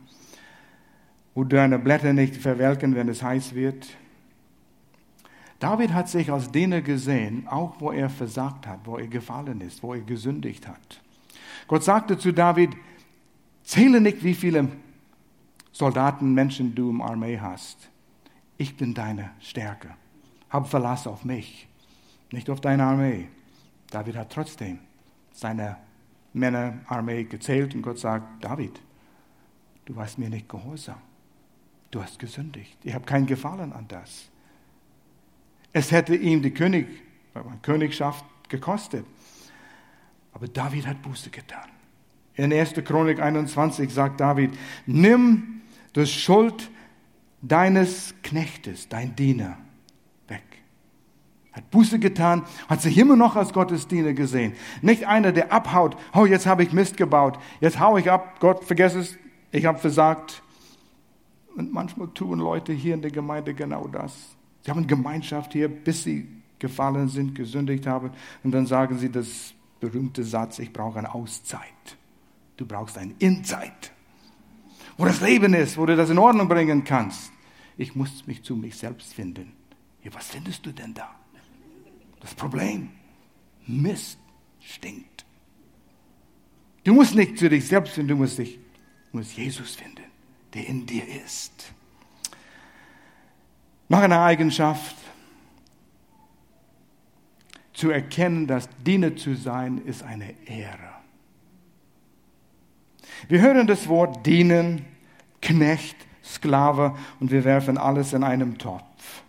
wo 1.38 1.44
deine 1.44 1.78
Blätter 1.78 2.14
nicht 2.14 2.36
verwelken, 2.36 2.96
wenn 2.96 3.10
es 3.10 3.22
heiß 3.22 3.54
wird. 3.54 3.96
David 5.60 5.94
hat 5.94 6.10
sich 6.10 6.32
als 6.32 6.52
Diener 6.52 6.82
gesehen, 6.82 7.48
auch 7.48 7.76
wo 7.78 7.92
er 7.92 8.10
versagt 8.10 8.66
hat, 8.66 8.80
wo 8.86 8.98
er 8.98 9.06
gefallen 9.06 9.62
ist, 9.62 9.84
wo 9.84 9.94
er 9.94 10.02
gesündigt 10.02 10.68
hat. 10.68 11.00
Gott 11.68 11.84
sagte 11.84 12.18
zu 12.18 12.32
David, 12.32 12.72
zähle 13.62 14.02
nicht, 14.02 14.24
wie 14.24 14.34
viele 14.34 14.70
Soldaten, 15.72 16.34
Menschen 16.34 16.74
du 16.74 16.90
im 16.90 17.04
Armee 17.04 17.38
hast. 17.40 17.88
Ich 18.58 18.76
bin 18.76 18.96
deine 18.96 19.30
Stärke. 19.40 19.90
Hab 20.50 20.68
Verlass 20.68 21.06
auf 21.06 21.24
mich, 21.24 21.68
nicht 22.32 22.50
auf 22.50 22.62
deine 22.62 22.84
Armee. 22.84 23.28
David 23.92 24.16
hat 24.16 24.32
trotzdem 24.32 24.80
seine 25.34 25.78
Männerarmee 26.34 27.26
gezählt 27.26 27.76
und 27.76 27.84
Gott 27.84 28.00
sagt, 28.00 28.44
David, 28.44 28.82
du 29.86 29.96
warst 29.96 30.18
mir 30.18 30.32
nicht 30.32 30.50
gehorsam. 30.50 30.98
Du 31.92 32.02
hast 32.02 32.20
gesündigt. 32.20 32.78
Ich 32.84 32.94
habe 32.94 33.06
kein 33.06 33.26
Gefallen 33.26 33.74
an 33.74 33.88
das. 33.88 34.30
Es 35.74 35.92
hätte 35.92 36.16
ihm 36.16 36.42
die 36.42 36.52
König, 36.52 36.88
Königschaft 37.62 38.26
gekostet. 38.50 39.06
Aber 40.34 40.48
David 40.48 40.86
hat 40.88 41.02
Buße 41.02 41.30
getan. 41.30 41.70
In 42.36 42.54
1. 42.54 42.74
Chronik 42.86 43.20
21 43.20 43.92
sagt 43.92 44.20
David, 44.20 44.52
nimm 44.86 45.62
das 45.94 46.12
Schuld 46.12 46.70
deines 47.42 48.14
Knechtes, 48.22 48.88
dein 48.88 49.16
Diener, 49.16 49.58
weg. 50.28 50.44
Hat 51.52 51.70
Buße 51.72 51.98
getan, 51.98 52.44
hat 52.70 52.82
sich 52.82 52.98
immer 52.98 53.16
noch 53.16 53.36
als 53.36 53.54
Gottes 53.54 53.88
Diener 53.88 54.14
gesehen. 54.14 54.54
Nicht 54.82 55.06
einer, 55.06 55.32
der 55.32 55.52
abhaut, 55.52 55.98
oh, 56.14 56.26
jetzt 56.26 56.46
habe 56.46 56.64
ich 56.64 56.74
Mist 56.74 56.98
gebaut, 56.98 57.40
jetzt 57.60 57.80
hau 57.80 57.98
ich 57.98 58.12
ab, 58.12 58.40
Gott, 58.40 58.64
vergess 58.64 58.94
es, 58.94 59.18
ich 59.52 59.66
habe 59.66 59.80
versagt. 59.80 60.44
Und 61.58 61.74
manchmal 61.74 62.08
tun 62.14 62.40
Leute 62.40 62.72
hier 62.72 62.94
in 62.94 63.02
der 63.02 63.12
Gemeinde 63.12 63.54
genau 63.54 63.88
das. 63.88 64.16
Sie 64.62 64.72
haben 64.72 64.88
Gemeinschaft 64.88 65.52
hier, 65.52 65.68
bis 65.68 66.04
sie 66.04 66.30
gefallen 66.60 67.10
sind, 67.10 67.36
gesündigt 67.36 67.86
haben. 67.86 68.12
Und 68.44 68.52
dann 68.52 68.66
sagen 68.66 68.98
sie 68.98 69.12
das 69.12 69.54
berühmte 69.82 70.24
Satz, 70.24 70.60
ich 70.60 70.72
brauche 70.72 71.00
eine 71.00 71.14
Auszeit. 71.14 71.62
Du 72.56 72.66
brauchst 72.66 72.98
eine 72.98 73.14
Inzeit 73.20 73.92
wo 74.98 75.06
das 75.06 75.22
Leben 75.22 75.54
ist, 75.54 75.78
wo 75.78 75.86
du 75.86 75.96
das 75.96 76.10
in 76.10 76.18
Ordnung 76.18 76.48
bringen 76.48 76.84
kannst. 76.84 77.32
Ich 77.78 77.96
muss 77.96 78.26
mich 78.26 78.44
zu 78.44 78.56
mich 78.56 78.76
selbst 78.76 79.14
finden. 79.14 79.54
Ja, 80.04 80.14
was 80.14 80.28
findest 80.28 80.66
du 80.66 80.72
denn 80.72 80.94
da? 80.94 81.16
Das 82.20 82.34
Problem. 82.34 82.90
Mist 83.68 84.18
stinkt. 84.60 85.26
Du 86.84 86.94
musst 86.94 87.16
nicht 87.16 87.38
zu 87.38 87.50
dich 87.50 87.68
selbst 87.68 87.94
finden, 87.94 88.10
du 88.10 88.16
musst 88.16 88.40
dich, 88.40 88.58
du 89.12 89.18
musst 89.18 89.36
Jesus 89.38 89.76
finden, 89.76 90.06
der 90.54 90.68
in 90.68 90.86
dir 90.86 91.04
ist. 91.26 91.74
Noch 93.90 94.00
eine 94.00 94.20
Eigenschaft, 94.20 94.96
zu 97.78 97.92
erkennen, 97.92 98.48
dass 98.48 98.68
Diener 98.84 99.16
zu 99.16 99.36
sein, 99.36 99.78
ist 99.86 100.02
eine 100.02 100.34
Ehre. 100.48 100.98
Wir 103.28 103.42
hören 103.42 103.68
das 103.68 103.88
Wort 103.88 104.26
dienen, 104.26 104.86
Knecht, 105.42 105.96
Sklave 106.24 106.96
und 107.20 107.32
wir 107.32 107.44
werfen 107.44 107.78
alles 107.78 108.14
in 108.14 108.24
einem 108.24 108.58
Topf. 108.58 109.22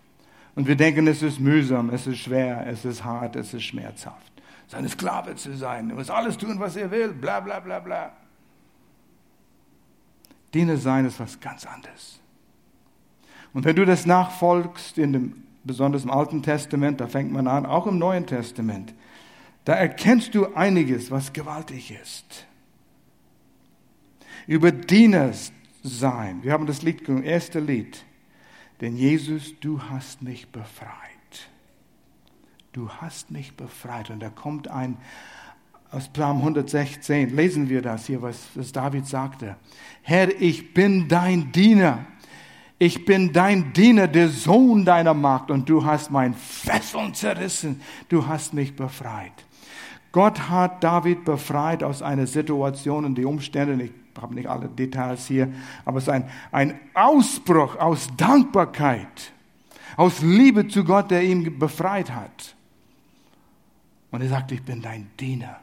Und 0.54 0.66
wir 0.66 0.76
denken, 0.76 1.07
es 1.07 1.22
ist 1.22 1.38
mühsam, 1.38 1.90
es 1.90 2.07
ist 2.07 2.18
schwer, 2.18 2.66
es 2.66 2.87
ist 2.87 3.04
hart, 3.04 3.37
es 3.37 3.52
ist 3.52 3.64
schmerzhaft. 3.64 4.33
Seine 4.66 4.88
Sklave 4.88 5.37
zu 5.37 5.54
sein, 5.54 5.90
er 5.90 5.96
muss 5.96 6.11
alles 6.11 6.37
tun, 6.38 6.59
was 6.59 6.76
er 6.76 6.90
will, 6.90 7.12
bla 7.12 7.40
bla 7.40 7.61
bla 7.61 7.81
bla. 7.81 8.12
Diener 10.55 10.77
sein 10.77 11.05
ist 11.05 11.21
was 11.21 11.41
ganz 11.41 11.67
anderes. 11.67 12.21
Und 13.53 13.65
wenn 13.65 13.77
du 13.77 13.85
das 13.85 14.07
nachfolgst, 14.07 14.99
in 14.99 15.13
dem, 15.13 15.43
besonders 15.65 16.05
im 16.05 16.11
Alten 16.11 16.43
Testament, 16.43 17.01
da 17.01 17.09
fängt 17.09 17.33
man 17.33 17.47
an, 17.47 17.67
auch 17.67 17.87
im 17.87 17.99
Neuen 17.99 18.27
Testament, 18.27 18.95
da 19.65 19.75
erkennst 19.75 20.35
du 20.35 20.55
einiges, 20.55 21.11
was 21.11 21.33
gewaltig 21.33 21.91
ist 21.91 22.47
über 24.49 24.73
Diener 24.73 25.33
sein. 25.83 26.43
Wir 26.43 26.53
haben 26.53 26.67
das 26.67 26.83
Lied, 26.83 27.07
das 27.07 27.21
erste 27.21 27.61
Lied. 27.61 28.03
Denn 28.81 28.97
Jesus, 28.97 29.55
du 29.61 29.83
hast 29.83 30.23
mich 30.23 30.49
befreit. 30.49 30.89
Du 32.73 32.89
hast 32.89 33.31
mich 33.31 33.57
befreit. 33.57 34.09
Und 34.09 34.21
da 34.21 34.31
kommt 34.31 34.69
ein, 34.69 34.97
aus 35.90 36.09
Psalm 36.09 36.38
116, 36.38 37.35
lesen 37.35 37.68
wir 37.68 37.81
das 37.81 38.07
hier, 38.07 38.20
was, 38.20 38.48
was 38.55 38.72
David 38.72 39.07
sagte. 39.07 39.57
Herr, 40.03 40.29
ich 40.40 40.74
bin 40.74 41.09
dein 41.09 41.51
Diener. 41.53 42.05
Ich 42.79 43.05
bin 43.05 43.33
dein 43.33 43.72
Diener, 43.72 44.07
der 44.07 44.29
Sohn 44.29 44.85
deiner 44.85 45.14
Magd, 45.14 45.51
und 45.51 45.68
du 45.68 45.85
hast 45.85 46.11
mein 46.11 46.35
Fesseln 46.35 47.14
zerrissen. 47.14 47.81
Du 48.09 48.27
hast 48.27 48.55
mich 48.55 48.77
befreit. 48.77 49.33
Gott 50.12 50.48
hat 50.48 50.85
David 50.85 51.24
befreit 51.24 51.83
aus 51.83 52.03
einer 52.03 52.27
Situation 52.27 53.05
und 53.05 53.16
die 53.16 53.24
Umstände, 53.24 53.83
ich 53.83 53.92
habe 54.20 54.35
nicht 54.35 54.48
alle 54.48 54.68
Details 54.68 55.27
hier, 55.27 55.53
aber 55.85 55.98
es 55.98 56.05
ist 56.05 56.11
ein, 56.11 56.29
ein 56.51 56.81
Ausbruch 56.94 57.77
aus 57.77 58.09
Dankbarkeit, 58.16 59.33
aus 59.96 60.22
Liebe 60.22 60.68
zu 60.68 60.85
Gott, 60.85 61.11
der 61.11 61.22
ihn 61.22 61.59
befreit 61.59 62.14
hat. 62.14 62.55
Und 64.11 64.22
er 64.22 64.29
sagt, 64.29 64.53
ich 64.53 64.62
bin 64.62 64.81
dein 64.81 65.11
Diener. 65.18 65.61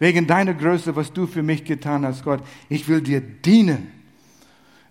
Wegen 0.00 0.26
deiner 0.26 0.54
Größe, 0.54 0.96
was 0.96 1.12
du 1.12 1.26
für 1.26 1.42
mich 1.42 1.64
getan 1.64 2.06
hast, 2.06 2.24
Gott, 2.24 2.42
ich 2.70 2.88
will 2.88 3.02
dir 3.02 3.20
dienen. 3.20 3.92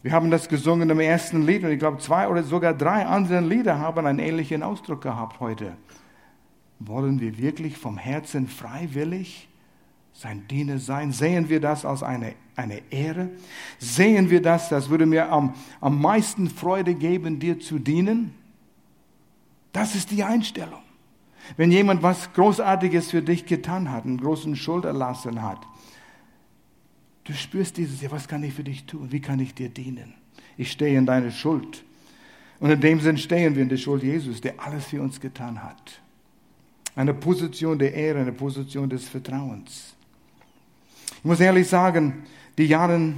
Wir 0.03 0.11
haben 0.11 0.29
das 0.29 0.47
gesungen 0.47 0.89
im 0.91 0.99
ersten 0.99 1.45
Lied 1.45 1.63
und 1.63 1.71
ich 1.71 1.79
glaube 1.79 1.97
zwei 1.97 2.29
oder 2.29 2.43
sogar 2.43 2.75
drei 2.75 3.05
andere 3.05 3.41
Lieder 3.41 3.79
haben 3.79 4.05
einen 4.05 4.19
ähnlichen 4.19 4.61
Ausdruck 4.61 5.01
gehabt 5.01 5.39
heute. 5.39 5.75
Wollen 6.77 7.19
wir 7.19 7.39
wirklich 7.39 7.75
vom 7.75 7.97
Herzen 7.97 8.47
freiwillig 8.47 9.49
sein 10.13 10.47
Diener 10.47 10.77
sein? 10.77 11.11
Sehen 11.11 11.49
wir 11.49 11.59
das 11.59 11.85
als 11.85 12.03
eine, 12.03 12.35
eine 12.55 12.81
Ehre? 12.91 13.29
Sehen 13.79 14.29
wir 14.29 14.43
das, 14.43 14.69
das 14.69 14.91
würde 14.91 15.07
mir 15.07 15.31
am, 15.31 15.55
am 15.81 15.99
meisten 15.99 16.49
Freude 16.49 16.93
geben, 16.93 17.39
dir 17.39 17.59
zu 17.59 17.79
dienen? 17.79 18.35
Das 19.73 19.95
ist 19.95 20.11
die 20.11 20.23
Einstellung. 20.23 20.83
Wenn 21.57 21.71
jemand 21.71 22.03
was 22.03 22.31
Großartiges 22.33 23.11
für 23.11 23.21
dich 23.21 23.45
getan 23.45 23.91
hat, 23.91 24.05
einen 24.05 24.17
großen 24.17 24.55
Schuld 24.55 24.85
erlassen 24.85 25.41
hat, 25.41 25.59
du 27.23 27.33
spürst 27.33 27.77
dieses, 27.77 28.01
ja, 28.01 28.11
was 28.11 28.27
kann 28.27 28.43
ich 28.43 28.53
für 28.53 28.63
dich 28.63 28.85
tun? 28.85 29.11
Wie 29.11 29.21
kann 29.21 29.39
ich 29.39 29.53
dir 29.53 29.69
dienen? 29.69 30.13
Ich 30.57 30.71
stehe 30.71 30.97
in 30.97 31.05
deine 31.05 31.31
Schuld. 31.31 31.83
Und 32.59 32.71
in 32.71 32.81
dem 32.81 32.99
Sinn 32.99 33.17
stehen 33.17 33.55
wir 33.55 33.63
in 33.63 33.69
der 33.69 33.77
Schuld 33.77 34.03
Jesus, 34.03 34.41
der 34.41 34.55
alles 34.59 34.85
für 34.85 35.01
uns 35.01 35.19
getan 35.19 35.63
hat. 35.63 36.01
Eine 36.95 37.13
Position 37.13 37.79
der 37.79 37.93
Ehre, 37.93 38.19
eine 38.19 38.33
Position 38.33 38.89
des 38.89 39.07
Vertrauens. 39.07 39.95
Ich 41.17 41.23
muss 41.23 41.39
ehrlich 41.39 41.67
sagen, 41.67 42.23
die 42.57 42.65
Jahre, 42.65 43.13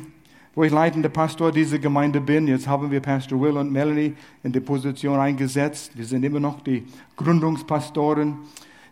wo 0.54 0.64
ich 0.64 0.72
leitender 0.72 1.10
Pastor 1.10 1.52
dieser 1.52 1.80
Gemeinde 1.80 2.20
bin, 2.20 2.48
jetzt 2.48 2.68
haben 2.68 2.92
wir 2.92 3.00
Pastor 3.00 3.40
Will 3.40 3.56
und 3.58 3.72
Melanie 3.72 4.14
in 4.44 4.52
die 4.52 4.60
Position 4.60 5.18
eingesetzt. 5.20 5.98
Wir 5.98 6.06
sind 6.06 6.24
immer 6.24 6.40
noch 6.40 6.62
die 6.62 6.84
Gründungspastoren. 7.16 8.40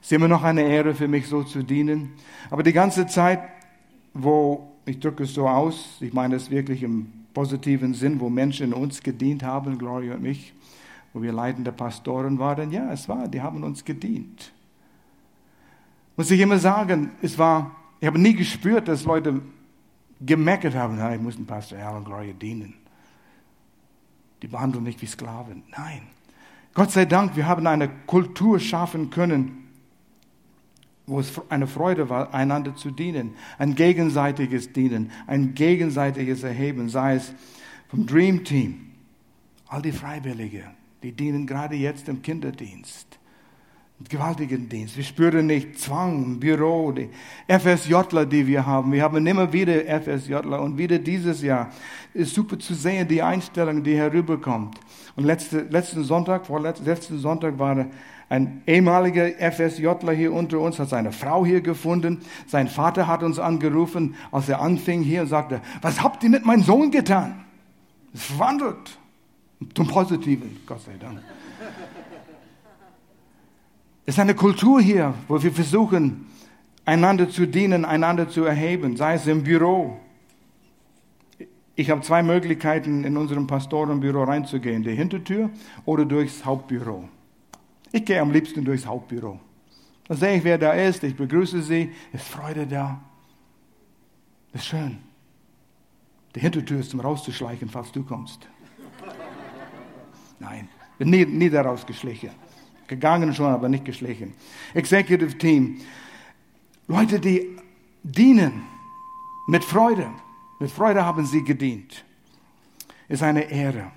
Es 0.01 0.07
ist 0.07 0.13
immer 0.13 0.29
noch 0.29 0.43
eine 0.43 0.61
Ehre 0.61 0.95
für 0.95 1.09
mich, 1.09 1.27
so 1.27 1.43
zu 1.43 1.63
dienen. 1.63 2.13
Aber 2.49 2.63
die 2.63 2.71
ganze 2.71 3.07
Zeit, 3.07 3.41
wo, 4.13 4.71
ich 4.85 4.99
drücke 4.99 5.23
es 5.23 5.33
so 5.33 5.47
aus, 5.47 5.97
ich 5.99 6.13
meine 6.13 6.35
es 6.35 6.49
wirklich 6.49 6.83
im 6.83 7.07
positiven 7.33 7.93
Sinn, 7.93 8.19
wo 8.21 8.29
Menschen 8.29 8.73
uns 8.73 9.03
gedient 9.03 9.43
haben, 9.43 9.77
Gloria 9.77 10.15
und 10.15 10.21
mich, 10.21 10.53
wo 11.13 11.21
wir 11.21 11.33
leitende 11.33 11.73
Pastoren 11.73 12.39
waren, 12.39 12.71
ja, 12.71 12.91
es 12.93 13.09
war, 13.09 13.27
die 13.27 13.41
haben 13.41 13.63
uns 13.63 13.83
gedient. 13.83 14.53
Muss 16.15 16.31
ich 16.31 16.39
immer 16.39 16.57
sagen, 16.57 17.11
es 17.21 17.37
war, 17.37 17.75
ich 17.99 18.07
habe 18.07 18.19
nie 18.19 18.33
gespürt, 18.33 18.87
dass 18.87 19.03
Leute 19.03 19.41
gemeckert 20.21 20.75
haben, 20.75 20.97
na, 20.97 21.13
ich 21.13 21.21
muss 21.21 21.35
dem 21.35 21.45
Pastor 21.45 21.79
Alan 21.79 22.03
Gloria 22.03 22.33
dienen. 22.33 22.73
Die 24.41 24.47
behandeln 24.47 24.83
mich 24.83 25.01
wie 25.01 25.05
Sklaven. 25.05 25.63
Nein. 25.77 26.03
Gott 26.73 26.91
sei 26.91 27.05
Dank, 27.05 27.35
wir 27.35 27.47
haben 27.47 27.65
eine 27.67 27.89
Kultur 27.89 28.59
schaffen 28.59 29.09
können, 29.09 29.67
wo 31.07 31.19
es 31.19 31.31
eine 31.49 31.67
Freude 31.67 32.09
war, 32.09 32.33
einander 32.33 32.75
zu 32.75 32.91
dienen. 32.91 33.33
Ein 33.57 33.75
gegenseitiges 33.75 34.71
Dienen, 34.71 35.11
ein 35.27 35.55
gegenseitiges 35.55 36.43
Erheben, 36.43 36.89
sei 36.89 37.15
es 37.15 37.33
vom 37.87 38.05
Dream 38.05 38.43
Team, 38.43 38.91
all 39.67 39.81
die 39.81 39.91
Freiwillige, 39.91 40.65
die 41.01 41.11
dienen 41.11 41.47
gerade 41.47 41.75
jetzt 41.75 42.07
im 42.07 42.21
Kinderdienst 42.21 43.18
gewaltigen 44.07 44.69
Dienst. 44.69 44.95
Wir 44.95 45.03
spüren 45.03 45.47
nicht 45.47 45.77
Zwang 45.79 46.39
Büro, 46.39 46.91
die 46.91 47.09
FSJler, 47.47 48.25
die 48.25 48.47
wir 48.47 48.65
haben. 48.65 48.93
Wir 48.93 49.03
haben 49.03 49.25
immer 49.27 49.51
wieder 49.51 49.73
FSJler 50.01 50.61
und 50.61 50.77
wieder 50.77 50.99
dieses 50.99 51.41
Jahr. 51.41 51.69
Ist 52.13 52.33
super 52.33 52.57
zu 52.57 52.73
sehen, 52.73 53.07
die 53.07 53.21
Einstellung, 53.21 53.83
die 53.83 53.95
herüberkommt. 53.95 54.79
Und 55.15 55.25
letzte, 55.25 55.61
letzten 55.61 56.03
Sonntag, 56.03 56.45
vorletzten 56.45 57.19
Sonntag 57.19 57.59
war 57.59 57.87
ein 58.29 58.61
ehemaliger 58.65 59.27
FSJler 59.51 60.13
hier 60.13 60.31
unter 60.31 60.59
uns, 60.59 60.79
hat 60.79 60.89
seine 60.89 61.11
Frau 61.11 61.45
hier 61.45 61.61
gefunden. 61.61 62.21
Sein 62.47 62.69
Vater 62.69 63.05
hat 63.05 63.21
uns 63.21 63.37
angerufen, 63.37 64.15
als 64.31 64.47
er 64.47 64.61
anfing 64.61 65.01
hier 65.01 65.23
und 65.23 65.27
sagte, 65.27 65.61
was 65.81 66.01
habt 66.01 66.23
ihr 66.23 66.29
mit 66.29 66.45
meinem 66.45 66.63
Sohn 66.63 66.89
getan? 66.89 67.43
Es 68.13 68.23
verwandelt. 68.23 68.97
Zum 69.75 69.87
Positiven, 69.87 70.57
Gott 70.65 70.79
sei 70.81 70.93
Dank. 70.97 71.19
Es 74.09 74.15
ist 74.15 74.21
eine 74.21 74.33
Kultur 74.33 74.81
hier, 74.81 75.13
wo 75.27 75.39
wir 75.39 75.51
versuchen, 75.51 76.25
einander 76.83 77.29
zu 77.29 77.45
dienen, 77.45 77.85
einander 77.85 78.27
zu 78.27 78.43
erheben, 78.43 78.97
sei 78.97 79.13
es 79.13 79.27
im 79.27 79.43
Büro. 79.43 79.99
Ich 81.75 81.91
habe 81.91 82.01
zwei 82.01 82.23
Möglichkeiten, 82.23 83.03
in 83.03 83.15
unserem 83.17 83.45
Pastorenbüro 83.45 84.23
reinzugehen, 84.23 84.81
die 84.81 84.95
Hintertür 84.95 85.51
oder 85.85 86.05
durchs 86.05 86.43
Hauptbüro. 86.43 87.07
Ich 87.91 88.03
gehe 88.03 88.19
am 88.19 88.31
liebsten 88.31 88.65
durchs 88.65 88.87
Hauptbüro. 88.87 89.39
Da 90.07 90.15
sehe 90.15 90.37
ich, 90.37 90.43
wer 90.43 90.57
da 90.57 90.71
ist, 90.71 91.03
ich 91.03 91.15
begrüße 91.15 91.61
sie, 91.61 91.91
ist 92.11 92.27
Freude 92.27 92.65
da. 92.65 92.99
Ist 94.53 94.65
schön. 94.65 94.97
Die 96.33 96.39
Hintertür 96.39 96.79
ist 96.79 96.89
zum 96.89 97.01
rauszuschleichen, 97.01 97.69
falls 97.69 97.91
du 97.91 98.03
kommst. 98.03 98.49
Nein, 100.39 100.67
bin 100.97 101.11
nie, 101.11 101.27
nie 101.27 101.51
daraus 101.51 101.85
geschlichen. 101.85 102.31
Gegangen 102.89 103.35
schon, 103.35 103.53
aber 103.53 103.69
nicht 103.69 103.85
geschlichen. 103.85 104.33
Executive 104.73 105.37
Team. 105.37 105.79
Leute, 106.87 107.19
die 107.19 107.55
dienen 108.03 108.63
mit 109.47 109.63
Freude. 109.63 110.09
Mit 110.59 110.71
Freude 110.71 111.05
haben 111.05 111.25
sie 111.25 111.43
gedient. 111.43 112.03
Ist 113.07 113.21
eine 113.21 113.43
Ehre. 113.43 113.91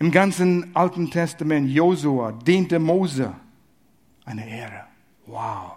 Im 0.00 0.10
ganzen 0.10 0.74
Alten 0.74 1.08
Testament, 1.08 1.70
Josua 1.70 2.32
diente 2.32 2.80
Mose. 2.80 3.32
Eine 4.24 4.48
Ehre. 4.48 4.86
Wow. 5.26 5.76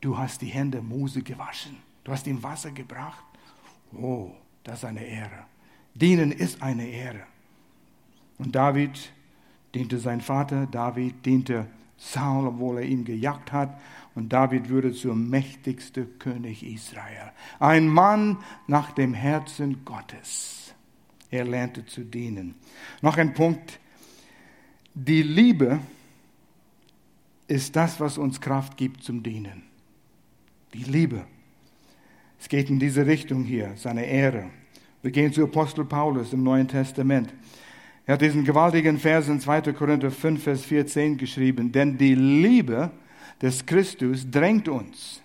Du 0.00 0.18
hast 0.18 0.42
die 0.42 0.48
Hände 0.48 0.82
Mose 0.82 1.22
gewaschen. 1.22 1.76
Du 2.02 2.10
hast 2.10 2.26
ihm 2.26 2.42
Wasser 2.42 2.72
gebracht. 2.72 3.24
Oh, 3.96 4.32
das 4.64 4.78
ist 4.78 4.84
eine 4.84 5.04
Ehre. 5.04 5.46
Dienen 5.94 6.32
ist 6.32 6.60
eine 6.60 6.84
Ehre. 6.84 7.22
Und 8.38 8.56
David 8.56 9.12
diente 9.74 9.98
sein 9.98 10.20
Vater, 10.20 10.66
David 10.66 11.24
diente 11.24 11.66
Saul, 11.96 12.46
obwohl 12.46 12.78
er 12.78 12.84
ihn 12.84 13.04
gejagt 13.04 13.52
hat. 13.52 13.80
Und 14.14 14.32
David 14.32 14.70
wurde 14.70 14.92
zum 14.92 15.28
mächtigsten 15.28 16.18
König 16.18 16.62
Israel. 16.64 17.32
Ein 17.58 17.88
Mann 17.88 18.38
nach 18.66 18.92
dem 18.92 19.12
Herzen 19.14 19.84
Gottes. 19.84 20.74
Er 21.30 21.44
lernte 21.44 21.84
zu 21.84 22.04
dienen. 22.04 22.54
Noch 23.02 23.16
ein 23.16 23.34
Punkt. 23.34 23.80
Die 24.94 25.22
Liebe 25.22 25.80
ist 27.48 27.74
das, 27.74 27.98
was 27.98 28.18
uns 28.18 28.40
Kraft 28.40 28.76
gibt 28.76 29.02
zum 29.02 29.22
Dienen. 29.22 29.64
Die 30.72 30.84
Liebe. 30.84 31.26
Es 32.38 32.48
geht 32.48 32.70
in 32.70 32.78
diese 32.78 33.06
Richtung 33.06 33.44
hier, 33.44 33.72
seine 33.76 34.04
Ehre. 34.04 34.50
Wir 35.02 35.10
gehen 35.10 35.32
zu 35.32 35.42
Apostel 35.42 35.84
Paulus 35.84 36.32
im 36.32 36.42
Neuen 36.44 36.68
Testament. 36.68 37.34
Er 38.06 38.14
hat 38.14 38.20
diesen 38.20 38.44
gewaltigen 38.44 38.98
Vers 38.98 39.28
in 39.28 39.40
2. 39.40 39.72
Korinther 39.72 40.10
5, 40.10 40.42
Vers 40.42 40.64
14 40.64 41.16
geschrieben, 41.16 41.72
denn 41.72 41.96
die 41.96 42.14
Liebe 42.14 42.90
des 43.40 43.64
Christus 43.64 44.30
drängt 44.30 44.68
uns. 44.68 45.22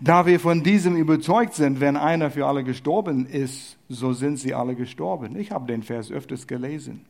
Da 0.00 0.24
wir 0.26 0.40
von 0.40 0.62
diesem 0.62 0.96
überzeugt 0.96 1.54
sind, 1.54 1.80
wenn 1.80 1.96
einer 1.96 2.30
für 2.30 2.46
alle 2.46 2.64
gestorben 2.64 3.26
ist, 3.26 3.76
so 3.88 4.12
sind 4.12 4.38
sie 4.38 4.54
alle 4.54 4.74
gestorben. 4.74 5.36
Ich 5.36 5.50
habe 5.50 5.66
den 5.66 5.82
Vers 5.82 6.10
öfters 6.10 6.46
gelesen. 6.46 7.04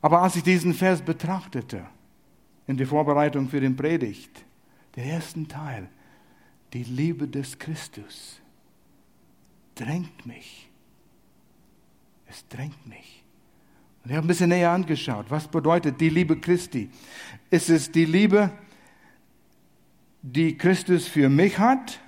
Aber 0.00 0.22
als 0.22 0.36
ich 0.36 0.42
diesen 0.42 0.74
Vers 0.74 1.02
betrachtete, 1.02 1.86
in 2.66 2.76
der 2.76 2.86
Vorbereitung 2.86 3.48
für 3.48 3.60
den 3.60 3.76
Predigt, 3.76 4.44
den 4.94 5.08
ersten 5.08 5.48
Teil, 5.48 5.88
die 6.72 6.84
Liebe 6.84 7.26
des 7.26 7.58
Christus 7.58 8.40
drängt 9.74 10.26
mich 10.26 10.65
es 12.28 12.46
drängt 12.48 12.86
mich. 12.86 13.24
Und 14.02 14.10
ich 14.10 14.16
habe 14.16 14.26
ein 14.26 14.28
bisschen 14.28 14.50
näher 14.50 14.70
angeschaut. 14.70 15.26
Was 15.30 15.48
bedeutet 15.48 16.00
die 16.00 16.08
Liebe 16.08 16.38
Christi? 16.38 16.90
Ist 17.50 17.70
es 17.70 17.90
die 17.90 18.04
Liebe, 18.04 18.52
die 20.22 20.56
Christus 20.56 21.08
für 21.08 21.28
mich 21.28 21.58
hat? 21.58 22.00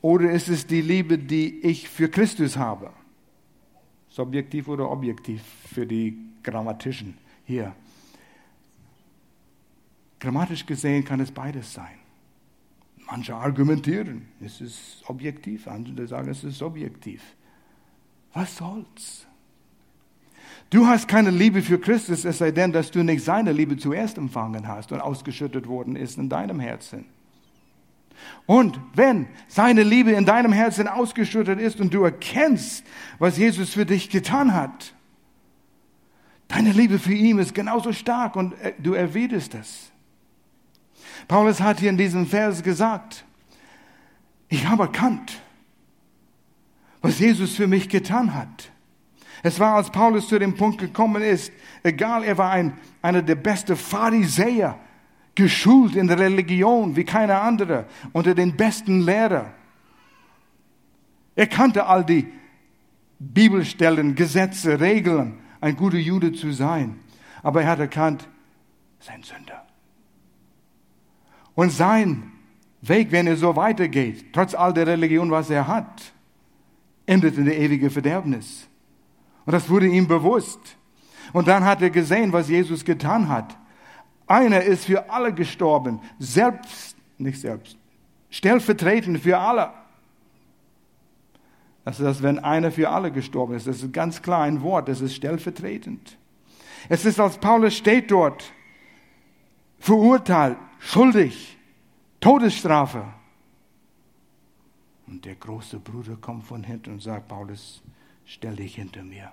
Oder 0.00 0.32
ist 0.32 0.48
es 0.48 0.66
die 0.66 0.80
Liebe, 0.80 1.18
die 1.18 1.60
ich 1.60 1.88
für 1.88 2.08
Christus 2.08 2.56
habe? 2.56 2.92
Subjektiv 4.08 4.68
oder 4.68 4.90
objektiv 4.90 5.42
für 5.72 5.86
die 5.86 6.18
Grammatischen 6.42 7.16
hier. 7.44 7.74
Grammatisch 10.18 10.66
gesehen 10.66 11.04
kann 11.04 11.20
es 11.20 11.30
beides 11.30 11.72
sein. 11.72 11.98
Manche 13.06 13.34
argumentieren, 13.34 14.28
es 14.40 14.60
ist 14.60 15.02
objektiv, 15.06 15.66
andere 15.68 16.06
sagen, 16.06 16.28
es 16.28 16.44
ist 16.44 16.58
subjektiv. 16.58 17.22
Was 18.34 18.56
soll's? 18.56 19.26
Du 20.70 20.86
hast 20.86 21.06
keine 21.06 21.30
Liebe 21.30 21.60
für 21.60 21.78
Christus, 21.78 22.24
es 22.24 22.38
sei 22.38 22.50
denn, 22.50 22.72
dass 22.72 22.90
du 22.90 23.02
nicht 23.02 23.22
seine 23.22 23.52
Liebe 23.52 23.76
zuerst 23.76 24.16
empfangen 24.16 24.66
hast 24.66 24.90
und 24.90 25.00
ausgeschüttet 25.00 25.68
worden 25.68 25.96
ist 25.96 26.16
in 26.16 26.30
deinem 26.30 26.60
Herzen. 26.60 27.04
Und 28.46 28.80
wenn 28.94 29.28
seine 29.48 29.82
Liebe 29.82 30.12
in 30.12 30.24
deinem 30.24 30.52
Herzen 30.52 30.88
ausgeschüttet 30.88 31.60
ist 31.60 31.80
und 31.80 31.92
du 31.92 32.04
erkennst, 32.04 32.84
was 33.18 33.36
Jesus 33.36 33.74
für 33.74 33.84
dich 33.84 34.08
getan 34.08 34.54
hat, 34.54 34.94
deine 36.48 36.72
Liebe 36.72 36.98
für 36.98 37.12
ihn 37.12 37.38
ist 37.38 37.54
genauso 37.54 37.92
stark 37.92 38.36
und 38.36 38.58
äh, 38.60 38.72
du 38.78 38.94
erwiderst 38.94 39.54
es. 39.54 39.90
Paulus 41.28 41.60
hat 41.60 41.80
hier 41.80 41.90
in 41.90 41.98
diesem 41.98 42.26
Vers 42.26 42.62
gesagt, 42.62 43.24
ich 44.48 44.66
habe 44.66 44.84
erkannt, 44.84 45.40
was 47.02 47.18
Jesus 47.18 47.54
für 47.54 47.66
mich 47.66 47.88
getan 47.88 48.34
hat. 48.34 48.70
Es 49.42 49.58
war, 49.58 49.74
als 49.74 49.90
Paulus 49.90 50.28
zu 50.28 50.38
dem 50.38 50.54
Punkt 50.54 50.78
gekommen 50.78 51.20
ist, 51.22 51.52
egal, 51.82 52.22
er 52.22 52.38
war 52.38 52.52
ein, 52.52 52.78
einer 53.02 53.22
der 53.22 53.34
besten 53.34 53.76
Pharisäer, 53.76 54.78
geschult 55.34 55.96
in 55.96 56.06
der 56.06 56.18
Religion 56.18 56.94
wie 56.94 57.04
keiner 57.04 57.42
andere, 57.42 57.86
unter 58.12 58.34
den 58.34 58.56
besten 58.56 59.00
Lehrer. 59.00 59.52
Er 61.34 61.46
kannte 61.46 61.86
all 61.86 62.04
die 62.04 62.26
Bibelstellen, 63.18 64.14
Gesetze, 64.14 64.78
Regeln, 64.78 65.38
ein 65.60 65.76
guter 65.76 65.96
Jude 65.96 66.32
zu 66.32 66.52
sein. 66.52 67.00
Aber 67.42 67.62
er 67.62 67.68
hat 67.68 67.80
erkannt, 67.80 68.28
Sein 69.00 69.22
Sünder. 69.24 69.66
Und 71.54 71.70
sein 71.70 72.30
Weg, 72.82 73.10
wenn 73.10 73.26
er 73.26 73.36
so 73.36 73.56
weitergeht, 73.56 74.32
trotz 74.32 74.54
all 74.54 74.72
der 74.72 74.86
Religion, 74.86 75.30
was 75.30 75.50
er 75.50 75.66
hat, 75.66 76.11
endet 77.06 77.36
in 77.36 77.44
der 77.44 77.58
ewige 77.58 77.90
Verderbnis. 77.90 78.68
Und 79.44 79.52
das 79.52 79.68
wurde 79.68 79.86
ihm 79.86 80.06
bewusst. 80.06 80.60
Und 81.32 81.48
dann 81.48 81.64
hat 81.64 81.82
er 81.82 81.90
gesehen, 81.90 82.32
was 82.32 82.48
Jesus 82.48 82.84
getan 82.84 83.28
hat. 83.28 83.56
Einer 84.26 84.62
ist 84.62 84.84
für 84.84 85.10
alle 85.10 85.32
gestorben, 85.32 86.00
selbst, 86.18 86.96
nicht 87.18 87.40
selbst, 87.40 87.76
stellvertretend 88.30 89.20
für 89.20 89.38
alle. 89.38 89.72
Das 91.84 91.98
ist, 91.98 92.22
wenn 92.22 92.38
einer 92.38 92.70
für 92.70 92.90
alle 92.90 93.10
gestorben 93.10 93.54
ist. 93.54 93.66
Das 93.66 93.82
ist 93.82 93.92
ganz 93.92 94.22
klar 94.22 94.42
ein 94.42 94.62
Wort, 94.62 94.88
das 94.88 95.00
ist 95.00 95.14
stellvertretend. 95.14 96.16
Es 96.88 97.04
ist, 97.04 97.18
als 97.18 97.38
Paulus 97.38 97.74
steht 97.74 98.10
dort, 98.10 98.52
verurteilt, 99.78 100.58
schuldig, 100.78 101.58
Todesstrafe. 102.20 103.04
Und 105.12 105.26
der 105.26 105.34
große 105.34 105.78
Bruder 105.78 106.16
kommt 106.16 106.46
von 106.46 106.64
hinten 106.64 106.92
und 106.92 107.02
sagt, 107.02 107.28
Paulus, 107.28 107.82
stell 108.24 108.56
dich 108.56 108.76
hinter 108.76 109.02
mir. 109.02 109.30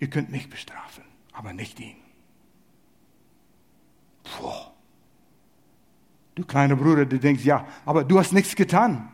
Ihr 0.00 0.10
könnt 0.10 0.30
mich 0.30 0.50
bestrafen, 0.50 1.02
aber 1.32 1.54
nicht 1.54 1.80
ihn. 1.80 1.96
Puh. 4.22 4.52
Du 6.34 6.44
kleiner 6.44 6.76
Bruder, 6.76 7.06
du 7.06 7.18
denkst, 7.18 7.42
ja, 7.42 7.66
aber 7.86 8.04
du 8.04 8.18
hast 8.18 8.34
nichts 8.34 8.54
getan. 8.54 9.10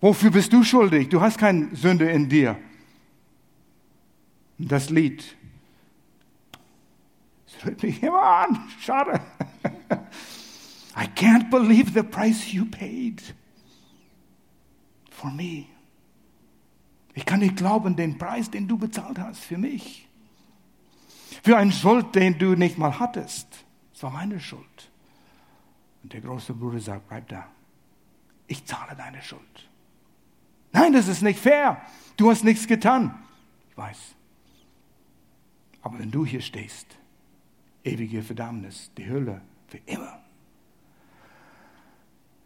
Wofür 0.00 0.30
bist 0.30 0.52
du 0.52 0.62
schuldig? 0.62 1.08
Du 1.08 1.20
hast 1.20 1.38
keine 1.38 1.74
Sünde 1.74 2.08
in 2.08 2.28
dir. 2.28 2.56
Das 4.58 4.90
Lied. 4.90 5.36
Es 7.48 7.64
hört 7.64 7.82
mich 7.82 8.00
immer 8.00 8.22
an. 8.22 8.70
Schade. 8.78 9.20
I 10.94 11.08
can't 11.16 11.50
believe 11.50 11.90
the 11.94 12.04
price 12.04 12.52
you 12.52 12.64
paid 12.64 13.34
for 15.22 15.30
me. 15.30 15.66
Ich 17.14 17.24
kann 17.24 17.40
nicht 17.40 17.56
glauben, 17.56 17.94
den 17.94 18.18
Preis, 18.18 18.50
den 18.50 18.66
du 18.66 18.76
bezahlt 18.76 19.18
hast 19.18 19.40
für 19.40 19.58
mich. 19.58 20.08
Für 21.42 21.56
einen 21.56 21.72
Schuld, 21.72 22.14
den 22.14 22.38
du 22.38 22.54
nicht 22.56 22.78
mal 22.78 22.98
hattest. 22.98 23.46
Es 23.94 24.02
war 24.02 24.10
meine 24.10 24.40
Schuld. 24.40 24.90
Und 26.02 26.12
der 26.12 26.20
große 26.20 26.54
Bruder 26.54 26.80
sagt, 26.80 27.08
bleib 27.08 27.28
da. 27.28 27.46
Ich 28.48 28.64
zahle 28.66 28.96
deine 28.96 29.22
Schuld. 29.22 29.68
Nein, 30.72 30.92
das 30.92 31.08
ist 31.08 31.22
nicht 31.22 31.38
fair. 31.38 31.80
Du 32.16 32.30
hast 32.30 32.44
nichts 32.44 32.66
getan. 32.66 33.22
Ich 33.70 33.76
weiß. 33.76 34.14
Aber 35.82 35.98
wenn 35.98 36.10
du 36.10 36.24
hier 36.24 36.40
stehst, 36.40 36.86
ewige 37.84 38.22
Verdammnis, 38.22 38.90
die 38.96 39.08
Hölle, 39.08 39.42
für 39.68 39.78
immer. 39.86 40.21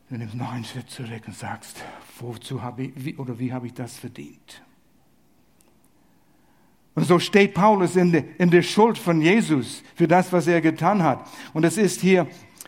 Du 0.08 0.16
nimmst 0.16 0.36
noch 0.36 0.52
einen 0.52 0.64
Schritt 0.64 0.88
zurück 0.88 1.22
und 1.26 1.36
sagst, 1.36 1.82
wozu 2.20 2.62
habe 2.62 2.84
ich, 2.84 2.92
wie, 2.94 3.16
oder 3.16 3.38
wie 3.40 3.52
habe 3.52 3.66
ich 3.66 3.74
das 3.74 3.96
verdient? 3.96 4.62
Und 6.94 7.04
so 7.04 7.18
steht 7.18 7.54
Paulus 7.54 7.96
in 7.96 8.12
der, 8.12 8.24
in 8.38 8.50
der 8.50 8.62
Schuld 8.62 8.96
von 8.98 9.20
Jesus 9.20 9.82
für 9.96 10.06
das, 10.06 10.32
was 10.32 10.46
er 10.46 10.60
getan 10.60 11.02
hat. 11.02 11.28
Und 11.52 11.64
es 11.64 11.76
ist 11.76 12.00
hier 12.00 12.26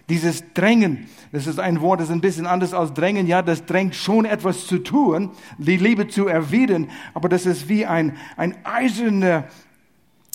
dieses 0.09 0.53
Drängen, 0.53 1.09
das 1.31 1.47
ist 1.47 1.61
ein 1.61 1.81
Wort, 1.81 2.01
das 2.01 2.09
ist 2.09 2.15
ein 2.15 2.21
bisschen 2.21 2.47
anders 2.47 2.75
als 2.75 2.93
Drängen. 2.93 3.27
Ja, 3.27 3.41
das 3.41 3.65
drängt 3.65 3.95
schon 3.95 4.25
etwas 4.25 4.67
zu 4.67 4.79
tun, 4.79 5.31
die 5.59 5.77
Liebe 5.77 6.09
zu 6.09 6.27
erwidern, 6.27 6.91
aber 7.15 7.29
das 7.29 7.47
ist 7.47 7.69
wie 7.69 7.87
ein, 7.87 8.17
ein 8.37 8.57
eiserner, 8.65 9.47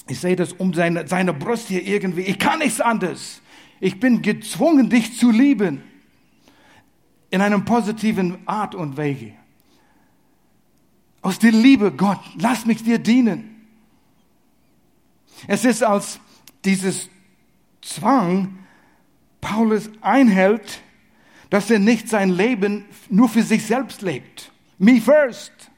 ich 0.07 0.19
sehe 0.19 0.35
das 0.35 0.53
um 0.53 0.73
seine, 0.73 1.07
seine 1.07 1.33
Brust 1.33 1.67
hier 1.67 1.83
irgendwie. 1.83 2.21
Ich 2.21 2.39
kann 2.39 2.59
nichts 2.59 2.79
anderes. 2.79 3.41
Ich 3.79 3.99
bin 3.99 4.21
gezwungen, 4.21 4.89
dich 4.89 5.17
zu 5.17 5.31
lieben. 5.31 5.81
In 7.33 7.41
einem 7.41 7.65
positiven 7.65 8.47
Art 8.47 8.75
und 8.75 8.95
Wege. 8.95 9.33
Aus 11.23 11.39
der 11.39 11.51
Liebe, 11.51 11.91
Gott, 11.91 12.19
lass 12.37 12.67
mich 12.67 12.83
dir 12.83 12.99
dienen. 12.99 13.65
Es 15.47 15.65
ist 15.65 15.81
als 15.81 16.19
dieses 16.63 17.09
Zwang, 17.81 18.59
Paulus 19.41 19.89
einhält, 20.01 20.81
dass 21.49 21.71
er 21.71 21.79
nicht 21.79 22.07
sein 22.07 22.29
Leben 22.29 22.85
nur 23.09 23.29
für 23.29 23.41
sich 23.41 23.65
selbst 23.65 24.03
lebt. 24.03 24.51
Me 24.77 25.01
first. 25.01 25.71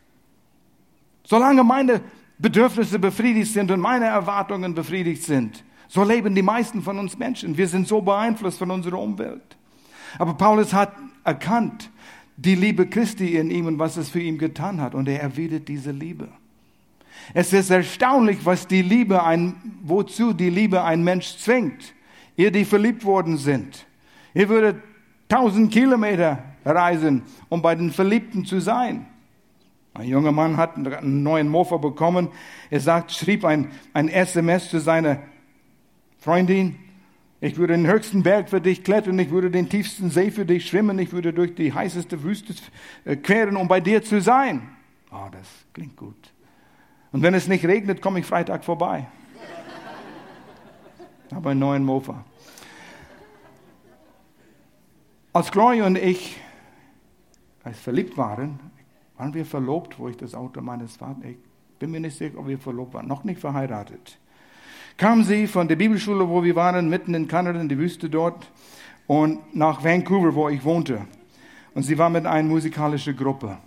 Solange 1.24 1.64
meine 1.64 2.02
Bedürfnisse 2.38 3.00
befriedigt 3.00 3.54
sind 3.54 3.72
und 3.72 3.80
meine 3.80 4.08
Erwartungen 4.08 4.76
befriedigt 4.76 5.24
sind, 5.24 5.64
so 5.88 6.04
leben 6.04 6.36
die 6.36 6.42
meisten 6.42 6.82
von 6.82 7.00
uns 7.00 7.18
Menschen. 7.18 7.56
Wir 7.56 7.70
sind 7.70 7.88
so 7.88 8.02
beeinflusst 8.02 8.60
von 8.60 8.72
unserer 8.72 9.00
Umwelt. 9.00 9.56
Aber 10.20 10.34
Paulus 10.34 10.74
hat 10.74 10.92
erkannt 11.26 11.90
die 12.38 12.56
Liebe 12.56 12.88
Christi 12.88 13.36
in 13.36 13.52
ihm 13.52 13.66
und 13.66 13.80
was 13.80 13.98
es 13.98 14.10
für 14.10 14.22
ihn 14.22 14.38
getan 14.38 14.80
hat. 14.80 14.96
Und 14.96 15.10
er 15.10 15.22
erwidert 15.22 15.68
diese 15.68 15.92
Liebe. 15.92 16.30
Es 17.34 17.52
ist 17.54 17.70
erstaunlich, 17.70 18.46
was 18.46 18.68
die 18.68 18.82
Liebe 18.82 19.24
ein, 19.24 19.56
wozu 19.84 20.32
die 20.32 20.50
Liebe 20.50 20.84
ein 20.84 21.04
Mensch 21.04 21.38
zwingt 21.38 21.96
ihr 22.36 22.52
die 22.52 22.66
verliebt 22.66 23.04
worden 23.04 23.38
sind. 23.38 23.86
Ihr 24.34 24.50
würdet 24.50 24.78
tausend 25.30 25.72
Kilometer 25.72 26.44
reisen, 26.66 27.24
um 27.50 27.62
bei 27.62 27.76
den 27.76 27.92
Verliebten 27.92 28.46
zu 28.46 28.60
sein. 28.60 29.06
Ein 29.94 30.10
junger 30.10 30.34
Mann 30.34 30.58
hat 30.58 30.76
einen 30.76 31.24
neuen 31.24 31.48
Mofa 31.48 31.78
bekommen. 31.78 32.30
Er 32.70 32.82
sagt, 32.82 33.12
schrieb 33.12 33.46
ein, 33.46 33.72
ein 33.94 34.10
SMS 34.10 34.70
zu 34.70 34.80
seiner 34.80 35.20
Freundin. 36.20 36.76
Ich 37.42 37.58
würde 37.58 37.74
den 37.74 37.88
höchsten 37.88 38.24
Berg 38.24 38.50
für 38.50 38.62
dich 38.62 38.84
klettern, 38.84 39.20
ich 39.20 39.30
würde 39.30 39.52
den 39.52 39.70
tiefsten 39.70 40.10
See 40.10 40.32
für 40.32 40.46
dich 40.46 40.68
schwimmen, 40.68 40.98
ich 41.00 41.12
würde 41.12 41.34
durch 41.34 41.54
die 41.54 41.74
heißeste 41.74 42.24
Wüste 42.24 42.54
äh, 43.04 43.16
queren, 43.16 43.58
um 43.58 43.68
bei 43.68 43.82
dir 43.82 44.04
zu 44.04 44.22
sein. 44.22 44.70
Oh, 45.12 45.28
das 45.32 45.48
klingt 45.74 45.96
gut. 45.96 46.34
Und 47.12 47.22
wenn 47.22 47.34
es 47.34 47.48
nicht 47.48 47.66
regnet, 47.66 48.02
komme 48.02 48.20
ich 48.20 48.26
Freitag 48.26 48.64
vorbei 48.64 49.08
habe 51.36 51.52
einen 51.52 51.60
neuen 51.60 51.84
Mofa. 51.84 52.24
Als 55.34 55.52
Gloria 55.52 55.86
und 55.86 55.98
ich 55.98 56.40
als 57.64 57.80
verliebt 57.80 58.18
waren, 58.18 58.60
waren 59.18 59.34
wir 59.34 59.46
verlobt, 59.46 60.00
wo 60.00 60.08
ich 60.08 60.18
das 60.18 60.34
Auto 60.34 60.62
meines 60.62 60.96
Vaters, 60.96 61.24
ich 61.26 61.38
bin 61.80 61.92
mir 61.92 62.00
nicht 62.00 62.18
sicher, 62.18 62.38
ob 62.38 62.48
wir 62.48 62.60
verlobt 62.60 62.94
waren, 62.94 63.08
noch 63.08 63.24
nicht 63.24 63.40
verheiratet. 63.40 64.18
Kam 64.98 65.24
sie 65.24 65.48
von 65.48 65.68
der 65.68 65.76
Bibelschule, 65.76 66.28
wo 66.28 66.44
wir 66.44 66.56
waren, 66.56 66.90
mitten 66.90 67.14
in 67.14 67.28
Kanada, 67.28 67.60
in 67.60 67.70
die 67.70 67.78
Wüste 67.78 68.10
dort, 68.10 68.50
und 69.08 69.56
nach 69.56 69.84
Vancouver, 69.84 70.34
wo 70.34 70.50
ich 70.50 70.64
wohnte. 70.64 71.02
Und 71.74 71.84
sie 71.84 71.98
war 71.98 72.10
mit 72.10 72.26
einer 72.26 72.48
musikalischen 72.48 73.16
Gruppe. 73.16 73.58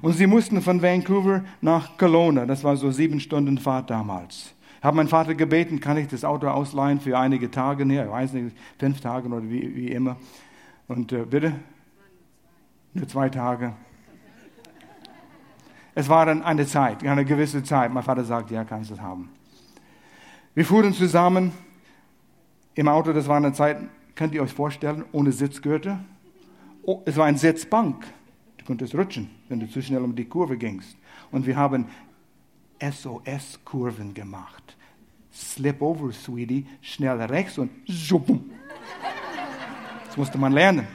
Und 0.00 0.12
sie 0.12 0.26
mussten 0.26 0.62
von 0.62 0.80
Vancouver 0.80 1.44
nach 1.60 1.96
Kelowna, 1.96 2.46
das 2.46 2.62
war 2.64 2.76
so 2.76 2.90
sieben 2.90 3.20
Stunden 3.20 3.58
Fahrt 3.58 3.90
damals 3.90 4.56
habe 4.86 4.98
meinen 4.98 5.08
Vater 5.08 5.34
gebeten, 5.34 5.80
kann 5.80 5.96
ich 5.96 6.06
das 6.06 6.24
Auto 6.24 6.46
ausleihen 6.46 7.00
für 7.00 7.18
einige 7.18 7.50
Tage, 7.50 7.84
nee, 7.84 8.00
ich 8.00 8.08
weiß 8.08 8.32
nicht, 8.34 8.56
fünf 8.78 9.00
Tage 9.00 9.26
oder 9.26 9.42
wie, 9.42 9.74
wie 9.74 9.88
immer. 9.88 10.16
Und 10.86 11.12
äh, 11.12 11.24
bitte? 11.24 11.54
Nur 12.94 13.08
zwei 13.08 13.28
Tage. 13.28 13.72
Es 15.96 16.08
war 16.08 16.26
dann 16.26 16.42
eine 16.42 16.66
Zeit, 16.66 17.04
eine 17.04 17.24
gewisse 17.24 17.64
Zeit. 17.64 17.92
Mein 17.92 18.04
Vater 18.04 18.22
sagt, 18.22 18.52
ja, 18.52 18.64
kannst 18.64 18.90
du 18.90 18.94
es 18.94 19.00
haben. 19.00 19.30
Wir 20.56 20.64
fuhren 20.64 20.94
zusammen 20.94 21.52
im 22.74 22.88
Auto, 22.88 23.12
das 23.12 23.28
war 23.28 23.36
eine 23.36 23.52
Zeit, 23.52 23.76
könnt 24.14 24.32
ihr 24.32 24.42
euch 24.42 24.54
vorstellen, 24.54 25.04
ohne 25.12 25.30
Sitzgürtel. 25.30 25.98
Oh, 26.82 27.02
es 27.04 27.18
war 27.18 27.26
eine 27.26 27.36
Sitzbank. 27.36 28.06
Du 28.56 28.64
konntest 28.64 28.94
rutschen, 28.94 29.28
wenn 29.50 29.60
du 29.60 29.68
zu 29.68 29.82
schnell 29.82 30.00
um 30.00 30.16
die 30.16 30.24
Kurve 30.24 30.56
gingst. 30.56 30.96
Und 31.30 31.44
wir 31.44 31.56
haben 31.56 31.88
SOS-Kurven 32.80 34.14
gemacht. 34.14 34.78
Slip 35.30 35.82
over, 35.82 36.10
Sweetie, 36.10 36.66
schnell 36.80 37.20
rechts 37.20 37.58
und 37.58 37.70
schubum. 37.86 38.50
Das 40.06 40.16
musste 40.16 40.38
man 40.38 40.54
lernen. 40.54 40.86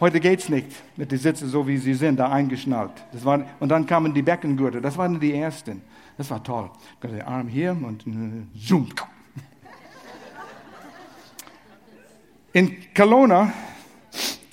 Heute 0.00 0.20
geht's 0.20 0.48
nicht 0.48 0.68
mit 0.96 1.12
den 1.12 1.18
Sitzen 1.18 1.50
so 1.50 1.68
wie 1.68 1.76
sie 1.76 1.92
sind, 1.92 2.16
da 2.16 2.32
eingeschnallt. 2.32 2.92
Das 3.12 3.26
war, 3.26 3.44
und 3.60 3.68
dann 3.68 3.84
kamen 3.84 4.14
die 4.14 4.22
Beckengürtel, 4.22 4.80
das 4.80 4.96
waren 4.96 5.20
die 5.20 5.34
ersten. 5.34 5.82
Das 6.16 6.30
war 6.30 6.42
toll. 6.42 6.70
Der 7.02 7.26
Arm 7.26 7.48
hier 7.48 7.72
und 7.72 8.06
äh, 8.06 8.46
zoom. 8.56 8.88
In 12.52 12.92
Kelowna 12.94 13.52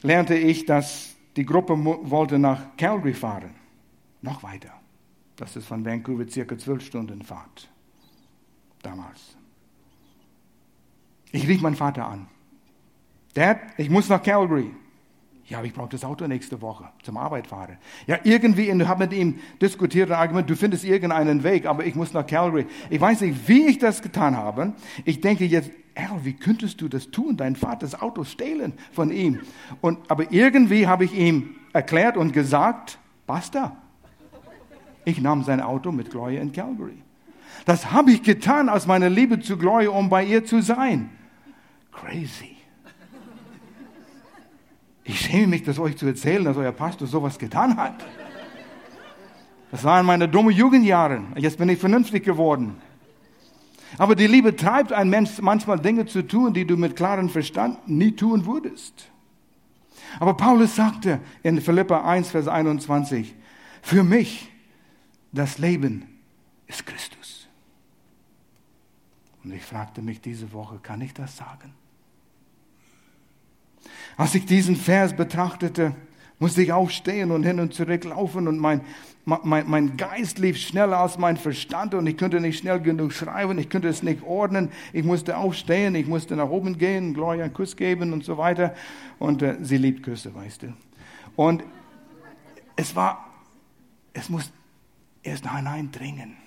lernte 0.01 0.35
ich, 0.35 0.65
dass 0.65 1.15
die 1.35 1.45
Gruppe 1.45 1.73
wollte 1.77 2.39
nach 2.39 2.75
Calgary 2.75 3.13
fahren. 3.13 3.53
Noch 4.21 4.41
weiter. 4.43 4.73
Das 5.35 5.55
ist 5.55 5.67
von 5.67 5.85
Vancouver 5.85 6.27
circa 6.27 6.57
zwölf 6.57 6.85
Stunden 6.85 7.21
Fahrt. 7.21 7.69
Damals. 8.81 9.35
Ich 11.31 11.47
rief 11.47 11.61
meinen 11.61 11.75
Vater 11.75 12.07
an. 12.07 12.27
Dad, 13.33 13.59
ich 13.77 13.89
muss 13.89 14.09
nach 14.09 14.21
Calgary. 14.21 14.71
Ja, 15.51 15.57
aber 15.57 15.67
ich 15.67 15.73
brauche 15.73 15.89
das 15.89 16.05
Auto 16.05 16.25
nächste 16.27 16.61
Woche 16.61 16.85
zum 17.03 17.17
Arbeit 17.17 17.45
fahren. 17.45 17.75
Ja, 18.07 18.19
irgendwie, 18.23 18.69
ich 18.69 18.87
habe 18.87 19.03
mit 19.03 19.11
ihm 19.11 19.39
diskutiert 19.61 20.09
und 20.09 20.15
argument, 20.15 20.49
du 20.49 20.55
findest 20.55 20.85
irgendeinen 20.85 21.43
Weg, 21.43 21.65
aber 21.65 21.85
ich 21.85 21.93
muss 21.93 22.13
nach 22.13 22.25
Calgary. 22.25 22.67
Ich 22.89 23.01
weiß 23.01 23.19
nicht, 23.19 23.49
wie 23.49 23.67
ich 23.67 23.77
das 23.77 24.01
getan 24.01 24.37
habe. 24.37 24.71
Ich 25.03 25.19
denke 25.19 25.43
jetzt, 25.43 25.69
Al, 25.93 26.23
wie 26.23 26.31
könntest 26.31 26.79
du 26.79 26.87
das 26.87 27.11
tun, 27.11 27.35
dein 27.35 27.57
Vaters 27.57 28.01
Auto 28.01 28.23
stehlen 28.23 28.71
von 28.93 29.11
ihm? 29.11 29.41
Und, 29.81 30.09
aber 30.09 30.31
irgendwie 30.31 30.87
habe 30.87 31.03
ich 31.03 31.13
ihm 31.13 31.55
erklärt 31.73 32.15
und 32.15 32.31
gesagt, 32.31 32.97
basta. 33.27 33.75
Ich 35.03 35.19
nahm 35.19 35.43
sein 35.43 35.59
Auto 35.59 35.91
mit 35.91 36.11
Gloria 36.11 36.39
in 36.41 36.53
Calgary. 36.53 37.03
Das 37.65 37.91
habe 37.91 38.11
ich 38.11 38.23
getan 38.23 38.69
aus 38.69 38.87
meiner 38.87 39.09
Liebe 39.09 39.41
zu 39.41 39.57
Gloria, 39.57 39.89
um 39.89 40.07
bei 40.07 40.23
ihr 40.23 40.45
zu 40.45 40.61
sein. 40.61 41.09
Crazy. 41.91 42.60
Ich 45.11 45.19
schäme 45.19 45.47
mich, 45.47 45.63
das 45.63 45.77
euch 45.77 45.97
zu 45.97 46.05
erzählen, 46.05 46.45
dass 46.45 46.55
euer 46.55 46.71
Pastor 46.71 47.05
sowas 47.05 47.37
getan 47.37 47.75
hat. 47.75 47.95
Das 49.69 49.83
waren 49.83 50.05
meine 50.05 50.29
dumme 50.29 50.51
Jugendjahre. 50.53 51.21
Jetzt 51.35 51.57
bin 51.57 51.67
ich 51.67 51.77
vernünftig 51.77 52.23
geworden. 52.23 52.77
Aber 53.97 54.15
die 54.15 54.27
Liebe 54.27 54.55
treibt 54.55 54.93
einen 54.93 55.09
Mensch 55.09 55.31
manchmal 55.41 55.79
Dinge 55.79 56.05
zu 56.05 56.25
tun, 56.25 56.53
die 56.53 56.65
du 56.65 56.77
mit 56.77 56.95
klarem 56.95 57.27
Verstand 57.27 57.89
nie 57.89 58.13
tun 58.13 58.45
würdest. 58.45 59.11
Aber 60.17 60.33
Paulus 60.35 60.77
sagte 60.77 61.19
in 61.43 61.59
Philippa 61.59 62.09
1, 62.09 62.31
Vers 62.31 62.47
21, 62.47 63.35
für 63.81 64.05
mich 64.05 64.49
das 65.33 65.57
Leben 65.57 66.05
ist 66.67 66.85
Christus. 66.85 67.49
Und 69.43 69.51
ich 69.51 69.63
fragte 69.63 70.01
mich 70.01 70.21
diese 70.21 70.53
Woche, 70.53 70.79
kann 70.81 71.01
ich 71.01 71.13
das 71.13 71.35
sagen? 71.35 71.73
Als 74.17 74.35
ich 74.35 74.45
diesen 74.45 74.75
Vers 74.75 75.15
betrachtete, 75.15 75.95
musste 76.39 76.63
ich 76.63 76.73
aufstehen 76.73 77.31
und 77.31 77.43
hin 77.43 77.59
und 77.59 77.73
zurück 77.73 78.03
laufen 78.03 78.47
und 78.47 78.57
mein, 78.57 78.81
mein, 79.25 79.69
mein 79.69 79.97
Geist 79.97 80.39
lief 80.39 80.57
schneller 80.57 80.97
als 80.97 81.19
mein 81.19 81.37
Verstand 81.37 81.93
und 81.93 82.07
ich 82.07 82.17
konnte 82.17 82.39
nicht 82.39 82.57
schnell 82.57 82.79
genug 82.79 83.13
schreiben, 83.13 83.59
ich 83.59 83.69
konnte 83.69 83.87
es 83.87 84.01
nicht 84.01 84.23
ordnen, 84.23 84.71
ich 84.91 85.03
musste 85.03 85.37
aufstehen, 85.37 85.93
ich 85.93 86.07
musste 86.07 86.35
nach 86.35 86.49
oben 86.49 86.79
gehen, 86.79 87.13
Gloria 87.13 87.43
einen 87.43 87.53
Kuss 87.53 87.75
geben 87.75 88.11
und 88.11 88.23
so 88.23 88.37
weiter 88.39 88.73
und 89.19 89.43
äh, 89.43 89.57
sie 89.61 89.77
liebt 89.77 90.01
Küsse, 90.01 90.33
weißt 90.33 90.63
du. 90.63 90.73
Und 91.35 91.63
es 92.75 92.95
war, 92.95 93.29
es 94.13 94.29
muss 94.29 94.51
erst 95.21 95.49
hineindringen. 95.49 96.37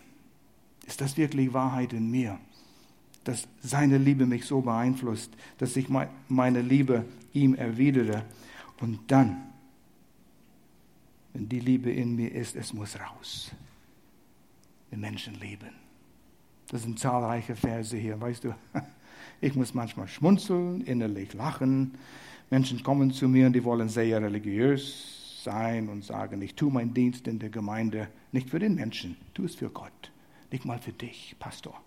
Ist 0.87 1.01
das 1.01 1.16
wirklich 1.16 1.53
Wahrheit 1.53 1.93
in 1.93 2.11
mir? 2.11 2.39
Dass 3.25 3.49
seine 3.61 3.99
Liebe 3.99 4.27
mich 4.27 4.45
so 4.45 4.61
beeinflusst, 4.61 5.33
dass 5.59 5.77
ich 5.77 5.89
meine 6.29 6.61
Liebe 6.61 7.05
ihm 7.33 7.55
erwidere 7.55 8.25
und 8.81 9.01
dann 9.09 9.55
wenn 11.35 11.49
die 11.49 11.59
Liebe 11.59 11.91
in 11.91 12.14
mir 12.14 12.33
ist, 12.33 12.57
es 12.57 12.72
muss 12.72 12.97
raus. 12.99 13.51
Den 14.91 15.01
Menschen 15.01 15.35
lieben. 15.35 15.70
Das 16.68 16.83
sind 16.83 16.99
zahlreiche 16.99 17.57
Verse 17.57 17.97
hier, 17.97 18.18
weißt 18.18 18.45
du. 18.45 18.55
Ich 19.41 19.55
muss 19.55 19.75
manchmal 19.75 20.07
schmunzeln, 20.07 20.83
innerlich 20.83 21.35
lachen. 21.35 21.93
Menschen 22.51 22.83
kommen 22.83 23.11
zu 23.11 23.29
mir 23.29 23.47
und 23.47 23.53
die 23.53 23.64
wollen 23.64 23.89
sehr 23.89 24.22
religiös 24.22 25.43
sein 25.43 25.89
und 25.89 26.05
sagen, 26.05 26.41
ich 26.41 26.55
tue 26.55 26.72
meinen 26.72 26.95
Dienst 26.95 27.27
in 27.27 27.39
der 27.39 27.51
Gemeinde 27.51 28.09
nicht 28.33 28.49
für 28.49 28.59
den 28.59 28.75
Menschen, 28.75 29.16
tu 29.35 29.45
es 29.45 29.55
für 29.55 29.68
Gott, 29.68 30.12
nicht 30.51 30.64
mal 30.64 30.79
für 30.79 30.93
dich, 30.93 31.37
Pastor. 31.39 31.79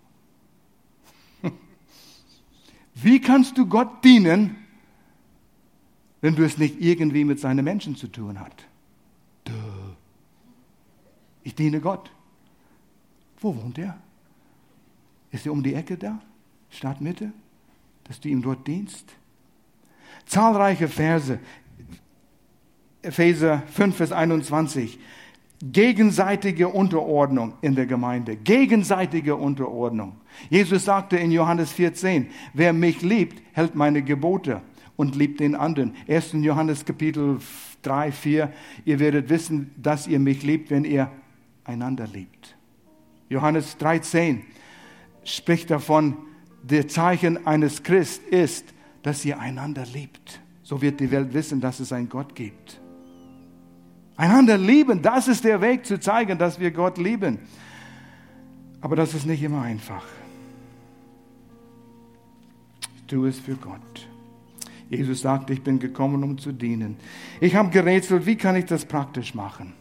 Wie 3.00 3.20
kannst 3.20 3.56
du 3.56 3.66
Gott 3.66 4.04
dienen, 4.04 4.56
wenn 6.20 6.34
du 6.34 6.44
es 6.44 6.58
nicht 6.58 6.80
irgendwie 6.80 7.24
mit 7.24 7.38
seinen 7.38 7.64
Menschen 7.64 7.94
zu 7.94 8.08
tun 8.08 8.40
hast? 8.40 8.66
Ich 11.42 11.54
diene 11.54 11.80
Gott. 11.80 12.10
Wo 13.40 13.54
wohnt 13.56 13.78
er? 13.78 13.98
Ist 15.30 15.46
er 15.46 15.52
um 15.52 15.62
die 15.62 15.74
Ecke 15.74 15.96
da? 15.96 16.20
Stadtmitte? 16.70 17.32
Dass 18.04 18.20
du 18.20 18.28
ihm 18.28 18.42
dort 18.42 18.66
dienst? 18.66 19.14
Zahlreiche 20.26 20.88
Verse. 20.88 21.38
Epheser 23.02 23.62
5, 23.68 23.96
Vers 23.96 24.12
21. 24.12 24.98
Gegenseitige 25.60 26.68
Unterordnung 26.68 27.54
in 27.62 27.74
der 27.74 27.86
Gemeinde. 27.86 28.36
Gegenseitige 28.36 29.34
Unterordnung. 29.34 30.16
Jesus 30.50 30.84
sagte 30.84 31.16
in 31.16 31.32
Johannes 31.32 31.72
14, 31.72 32.28
wer 32.54 32.72
mich 32.72 33.02
liebt, 33.02 33.42
hält 33.52 33.74
meine 33.74 34.02
Gebote 34.02 34.62
und 34.94 35.16
liebt 35.16 35.40
den 35.40 35.56
anderen. 35.56 35.94
1. 36.06 36.34
Johannes 36.34 36.84
Kapitel 36.84 37.38
3, 37.82 38.12
4, 38.12 38.52
ihr 38.84 39.00
werdet 39.00 39.30
wissen, 39.30 39.72
dass 39.76 40.06
ihr 40.06 40.20
mich 40.20 40.44
liebt, 40.44 40.70
wenn 40.70 40.84
ihr 40.84 41.10
einander 41.64 42.06
liebt. 42.06 42.56
Johannes 43.28 43.76
13 43.78 44.44
spricht 45.24 45.70
davon, 45.70 46.16
der 46.62 46.86
Zeichen 46.86 47.46
eines 47.46 47.82
Christ 47.82 48.22
ist, 48.28 48.74
dass 49.02 49.24
ihr 49.24 49.40
einander 49.40 49.84
liebt. 49.92 50.40
So 50.62 50.82
wird 50.82 51.00
die 51.00 51.10
Welt 51.10 51.34
wissen, 51.34 51.60
dass 51.60 51.80
es 51.80 51.92
einen 51.92 52.08
Gott 52.08 52.34
gibt. 52.34 52.80
Einander 54.18 54.58
lieben, 54.58 55.00
das 55.00 55.28
ist 55.28 55.44
der 55.44 55.60
Weg 55.60 55.86
zu 55.86 56.00
zeigen, 56.00 56.38
dass 56.38 56.58
wir 56.58 56.72
Gott 56.72 56.98
lieben. 56.98 57.38
Aber 58.80 58.96
das 58.96 59.14
ist 59.14 59.26
nicht 59.26 59.40
immer 59.44 59.62
einfach. 59.62 60.04
Tu 63.06 63.26
es 63.26 63.38
für 63.38 63.54
Gott. 63.54 64.08
Jesus 64.90 65.20
sagt, 65.20 65.50
ich 65.50 65.62
bin 65.62 65.78
gekommen, 65.78 66.24
um 66.24 66.36
zu 66.36 66.50
dienen. 66.50 66.96
Ich 67.40 67.54
habe 67.54 67.70
gerätselt, 67.70 68.26
wie 68.26 68.34
kann 68.34 68.56
ich 68.56 68.64
das 68.64 68.84
praktisch 68.84 69.36
machen? 69.36 69.72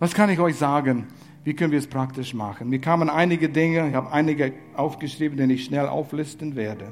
Was 0.00 0.12
kann 0.12 0.28
ich 0.28 0.40
euch 0.40 0.56
sagen? 0.56 1.06
Wie 1.44 1.54
können 1.54 1.70
wir 1.70 1.78
es 1.78 1.86
praktisch 1.86 2.34
machen? 2.34 2.68
Mir 2.68 2.80
kamen 2.80 3.08
einige 3.08 3.50
Dinge, 3.50 3.88
ich 3.88 3.94
habe 3.94 4.10
einige 4.10 4.52
aufgeschrieben, 4.74 5.36
die 5.36 5.54
ich 5.54 5.64
schnell 5.64 5.86
auflisten 5.86 6.56
werde. 6.56 6.90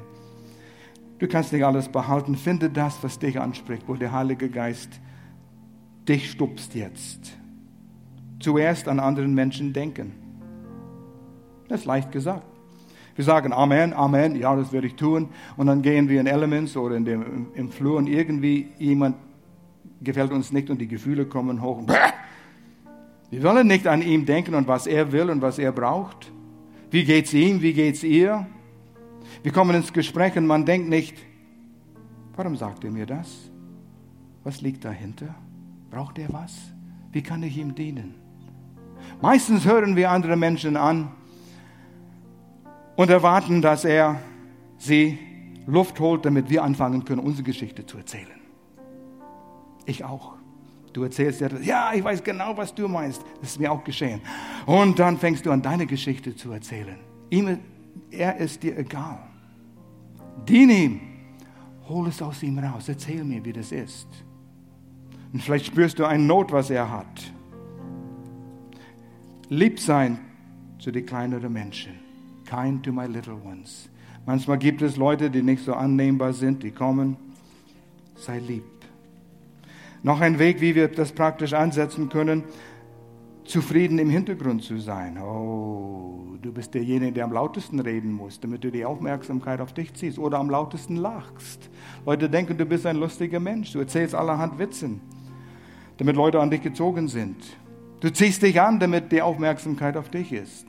Du 1.19 1.27
kannst 1.27 1.51
nicht 1.51 1.65
alles 1.65 1.89
behalten. 1.89 2.37
Finde 2.37 2.69
das, 2.69 3.03
was 3.03 3.19
dich 3.19 3.37
anspricht, 3.37 3.83
wo 3.87 3.95
der 3.95 4.13
Heilige 4.13 4.49
Geist 4.49 5.01
dich 6.11 6.31
stupst 6.31 6.75
jetzt. 6.75 7.37
Zuerst 8.39 8.87
an 8.87 8.99
anderen 8.99 9.33
Menschen 9.33 9.71
denken. 9.71 10.13
Das 11.69 11.81
ist 11.81 11.85
leicht 11.85 12.11
gesagt. 12.11 12.43
Wir 13.15 13.23
sagen 13.23 13.53
Amen, 13.53 13.93
Amen, 13.93 14.35
ja, 14.35 14.55
das 14.55 14.73
werde 14.73 14.87
ich 14.87 14.95
tun. 14.95 15.29
Und 15.55 15.67
dann 15.67 15.81
gehen 15.81 16.09
wir 16.09 16.19
in 16.19 16.27
Elements 16.27 16.75
oder 16.75 16.95
in 16.95 17.05
dem, 17.05 17.47
im 17.53 17.69
Flur 17.71 17.97
und 17.97 18.07
irgendwie 18.07 18.67
jemand 18.77 19.15
gefällt 20.01 20.31
uns 20.31 20.51
nicht 20.51 20.69
und 20.69 20.79
die 20.81 20.87
Gefühle 20.87 21.25
kommen 21.25 21.61
hoch. 21.61 21.81
Wir 23.29 23.43
wollen 23.43 23.67
nicht 23.67 23.87
an 23.87 24.01
ihm 24.01 24.25
denken 24.25 24.55
und 24.55 24.67
was 24.67 24.87
er 24.87 25.11
will 25.13 25.29
und 25.29 25.41
was 25.41 25.59
er 25.59 25.71
braucht. 25.71 26.31
Wie 26.89 27.05
geht's 27.05 27.33
ihm? 27.33 27.61
Wie 27.61 27.73
geht's 27.73 28.03
ihr? 28.03 28.45
Wir 29.43 29.53
kommen 29.53 29.75
ins 29.75 29.93
Gespräch 29.93 30.35
und 30.35 30.47
man 30.47 30.65
denkt 30.65 30.89
nicht, 30.89 31.15
warum 32.35 32.57
sagt 32.57 32.83
er 32.83 32.91
mir 32.91 33.05
das? 33.05 33.49
Was 34.43 34.61
liegt 34.61 34.83
dahinter? 34.83 35.35
Braucht 35.91 36.17
er 36.17 36.31
was? 36.31 36.53
Wie 37.11 37.21
kann 37.21 37.43
ich 37.43 37.57
ihm 37.57 37.75
dienen? 37.75 38.15
Meistens 39.21 39.65
hören 39.65 39.95
wir 39.95 40.09
andere 40.09 40.37
Menschen 40.37 40.77
an 40.77 41.11
und 42.95 43.09
erwarten, 43.09 43.61
dass 43.61 43.83
er 43.83 44.19
sie 44.77 45.19
Luft 45.67 45.99
holt, 45.99 46.25
damit 46.25 46.49
wir 46.49 46.63
anfangen 46.63 47.03
können, 47.03 47.19
unsere 47.19 47.43
Geschichte 47.43 47.85
zu 47.85 47.97
erzählen. 47.97 48.39
Ich 49.85 50.03
auch. 50.03 50.35
Du 50.93 51.03
erzählst 51.03 51.41
dir, 51.41 51.49
ja, 51.61 51.93
ich 51.93 52.03
weiß 52.03 52.23
genau, 52.23 52.55
was 52.55 52.73
du 52.73 52.87
meinst. 52.87 53.21
Das 53.41 53.51
ist 53.51 53.59
mir 53.59 53.71
auch 53.71 53.83
geschehen. 53.83 54.21
Und 54.65 54.97
dann 54.99 55.17
fängst 55.17 55.45
du 55.45 55.51
an, 55.51 55.61
deine 55.61 55.85
Geschichte 55.85 56.35
zu 56.35 56.51
erzählen. 56.51 56.97
Ihm, 57.29 57.59
er 58.09 58.37
ist 58.37 58.63
dir 58.63 58.77
egal. 58.77 59.19
Diene 60.47 60.73
ihm. 60.73 61.01
Hol 61.87 62.07
es 62.07 62.21
aus 62.21 62.43
ihm 62.43 62.59
raus. 62.59 62.89
Erzähl 62.89 63.23
mir, 63.23 63.43
wie 63.43 63.53
das 63.53 63.71
ist. 63.71 64.07
Und 65.33 65.41
vielleicht 65.41 65.65
spürst 65.65 65.99
du 65.99 66.05
eine 66.05 66.23
Not, 66.23 66.51
was 66.51 66.69
er 66.69 66.91
hat. 66.91 67.31
Lieb 69.49 69.79
sein 69.79 70.19
zu 70.79 70.91
den 70.91 71.05
kleineren 71.05 71.51
Menschen. 71.53 71.93
Kind 72.45 72.83
to 72.83 72.91
my 72.91 73.05
little 73.05 73.35
ones. 73.35 73.89
Manchmal 74.25 74.57
gibt 74.57 74.81
es 74.81 74.97
Leute, 74.97 75.29
die 75.29 75.41
nicht 75.41 75.63
so 75.63 75.73
annehmbar 75.73 76.33
sind, 76.33 76.63
die 76.63 76.71
kommen. 76.71 77.17
Sei 78.15 78.39
lieb. 78.39 78.63
Noch 80.03 80.19
ein 80.19 80.39
Weg, 80.39 80.61
wie 80.61 80.75
wir 80.75 80.87
das 80.87 81.11
praktisch 81.11 81.53
ansetzen 81.53 82.09
können, 82.09 82.43
zufrieden 83.45 83.99
im 83.99 84.09
Hintergrund 84.09 84.63
zu 84.63 84.79
sein. 84.79 85.17
Oh, 85.17 86.37
du 86.41 86.51
bist 86.51 86.73
derjenige, 86.73 87.11
der 87.11 87.25
am 87.25 87.33
lautesten 87.33 87.79
reden 87.79 88.11
muss, 88.11 88.39
damit 88.39 88.63
du 88.63 88.71
die 88.71 88.85
Aufmerksamkeit 88.85 89.61
auf 89.61 89.73
dich 89.73 89.93
ziehst 89.93 90.17
oder 90.17 90.39
am 90.39 90.49
lautesten 90.49 90.95
lachst. 90.95 91.69
Leute 92.05 92.29
denken, 92.29 92.57
du 92.57 92.65
bist 92.65 92.85
ein 92.85 92.97
lustiger 92.97 93.39
Mensch. 93.39 93.73
Du 93.73 93.79
erzählst 93.79 94.15
allerhand 94.15 94.57
Witzen, 94.57 95.01
damit 96.01 96.15
Leute 96.15 96.39
an 96.39 96.49
dich 96.49 96.63
gezogen 96.63 97.07
sind. 97.07 97.37
Du 97.99 98.11
ziehst 98.11 98.41
dich 98.41 98.59
an, 98.59 98.79
damit 98.79 99.11
die 99.11 99.21
Aufmerksamkeit 99.21 99.95
auf 99.95 100.09
dich 100.09 100.33
ist. 100.33 100.65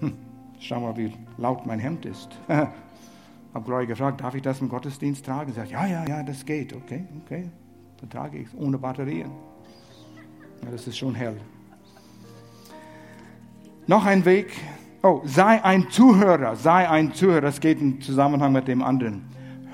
Hm, 0.00 0.14
schau 0.58 0.80
mal, 0.80 0.96
wie 0.96 1.12
laut 1.36 1.66
mein 1.66 1.78
Hemd 1.78 2.06
ist. 2.06 2.30
Hab 2.48 3.66
Gloria 3.66 3.84
gefragt, 3.84 4.22
darf 4.22 4.34
ich 4.34 4.40
das 4.40 4.58
im 4.62 4.70
Gottesdienst 4.70 5.26
tragen? 5.26 5.52
Sagt, 5.52 5.70
ja, 5.70 5.84
ja, 5.84 6.06
ja, 6.06 6.22
das 6.22 6.46
geht. 6.46 6.72
Okay, 6.74 7.04
okay. 7.22 7.50
Dann 8.00 8.08
trage 8.08 8.38
ich 8.38 8.46
es 8.46 8.54
ohne 8.54 8.78
Batterien. 8.78 9.30
Ja, 10.64 10.70
das 10.70 10.86
ist 10.86 10.96
schon 10.96 11.14
hell. 11.14 11.38
Noch 13.86 14.06
ein 14.06 14.24
Weg, 14.24 14.50
Oh, 15.02 15.20
sei 15.24 15.62
ein 15.62 15.90
Zuhörer, 15.90 16.56
sei 16.56 16.88
ein 16.88 17.12
Zuhörer. 17.12 17.42
Das 17.42 17.60
geht 17.60 17.82
im 17.82 18.00
Zusammenhang 18.00 18.52
mit 18.52 18.66
dem 18.66 18.80
anderen. 18.82 19.24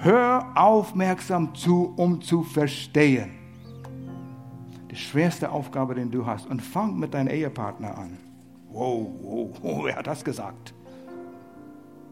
Hör 0.00 0.50
aufmerksam 0.56 1.54
zu, 1.54 1.92
um 1.96 2.20
zu 2.22 2.42
verstehen. 2.42 3.37
Die 4.90 4.96
schwerste 4.96 5.50
Aufgabe, 5.50 5.94
die 5.94 6.08
du 6.08 6.26
hast. 6.26 6.46
Und 6.46 6.62
fang 6.62 6.98
mit 6.98 7.14
deinem 7.14 7.28
Ehepartner 7.28 7.96
an. 7.98 8.18
Wow, 8.70 9.06
wow, 9.22 9.50
wow, 9.62 9.84
wer 9.84 9.96
hat 9.96 10.06
das 10.06 10.24
gesagt? 10.24 10.74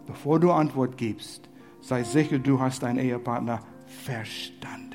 Bevor 0.06 0.38
du 0.38 0.52
Antwort 0.52 0.96
gibst, 0.96 1.48
sei 1.80 2.02
sicher, 2.02 2.38
du 2.38 2.60
hast 2.60 2.82
deinen 2.82 2.98
Ehepartner 2.98 3.60
verstanden. 3.86 4.86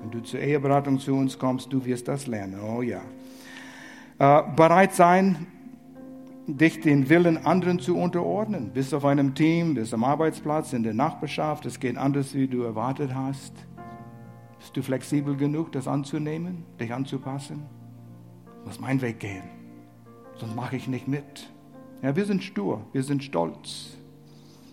Wenn 0.00 0.10
du 0.10 0.20
zur 0.20 0.40
Eheberatung 0.40 0.98
zu 0.98 1.14
uns 1.14 1.38
kommst, 1.38 1.72
du 1.72 1.84
wirst 1.84 2.08
das 2.08 2.26
lernen. 2.26 2.60
Oh 2.60 2.82
ja. 2.82 3.00
Äh, 4.18 4.42
bereit 4.54 4.94
sein, 4.94 5.46
dich 6.46 6.80
den 6.80 7.08
Willen 7.08 7.44
anderen 7.46 7.78
zu 7.78 7.96
unterordnen. 7.96 8.70
Bist 8.72 8.94
auf 8.94 9.04
einem 9.04 9.34
Team, 9.34 9.74
bist 9.74 9.92
am 9.92 10.04
Arbeitsplatz, 10.04 10.72
in 10.72 10.82
der 10.82 10.94
Nachbarschaft, 10.94 11.66
es 11.66 11.78
geht 11.78 11.96
anders, 11.96 12.34
wie 12.34 12.48
du 12.48 12.62
erwartet 12.62 13.14
hast. 13.14 13.52
Bist 14.68 14.76
du 14.76 14.82
flexibel 14.82 15.34
genug, 15.34 15.72
das 15.72 15.88
anzunehmen, 15.88 16.62
dich 16.78 16.92
anzupassen? 16.92 17.62
Muss 18.66 18.78
mein 18.78 19.00
Weg 19.00 19.18
gehen, 19.18 19.44
sonst 20.36 20.54
mache 20.54 20.76
ich 20.76 20.88
nicht 20.88 21.08
mit. 21.08 21.48
Ja, 22.02 22.14
wir 22.14 22.26
sind 22.26 22.44
stur, 22.44 22.82
wir 22.92 23.02
sind 23.02 23.24
stolz. 23.24 23.96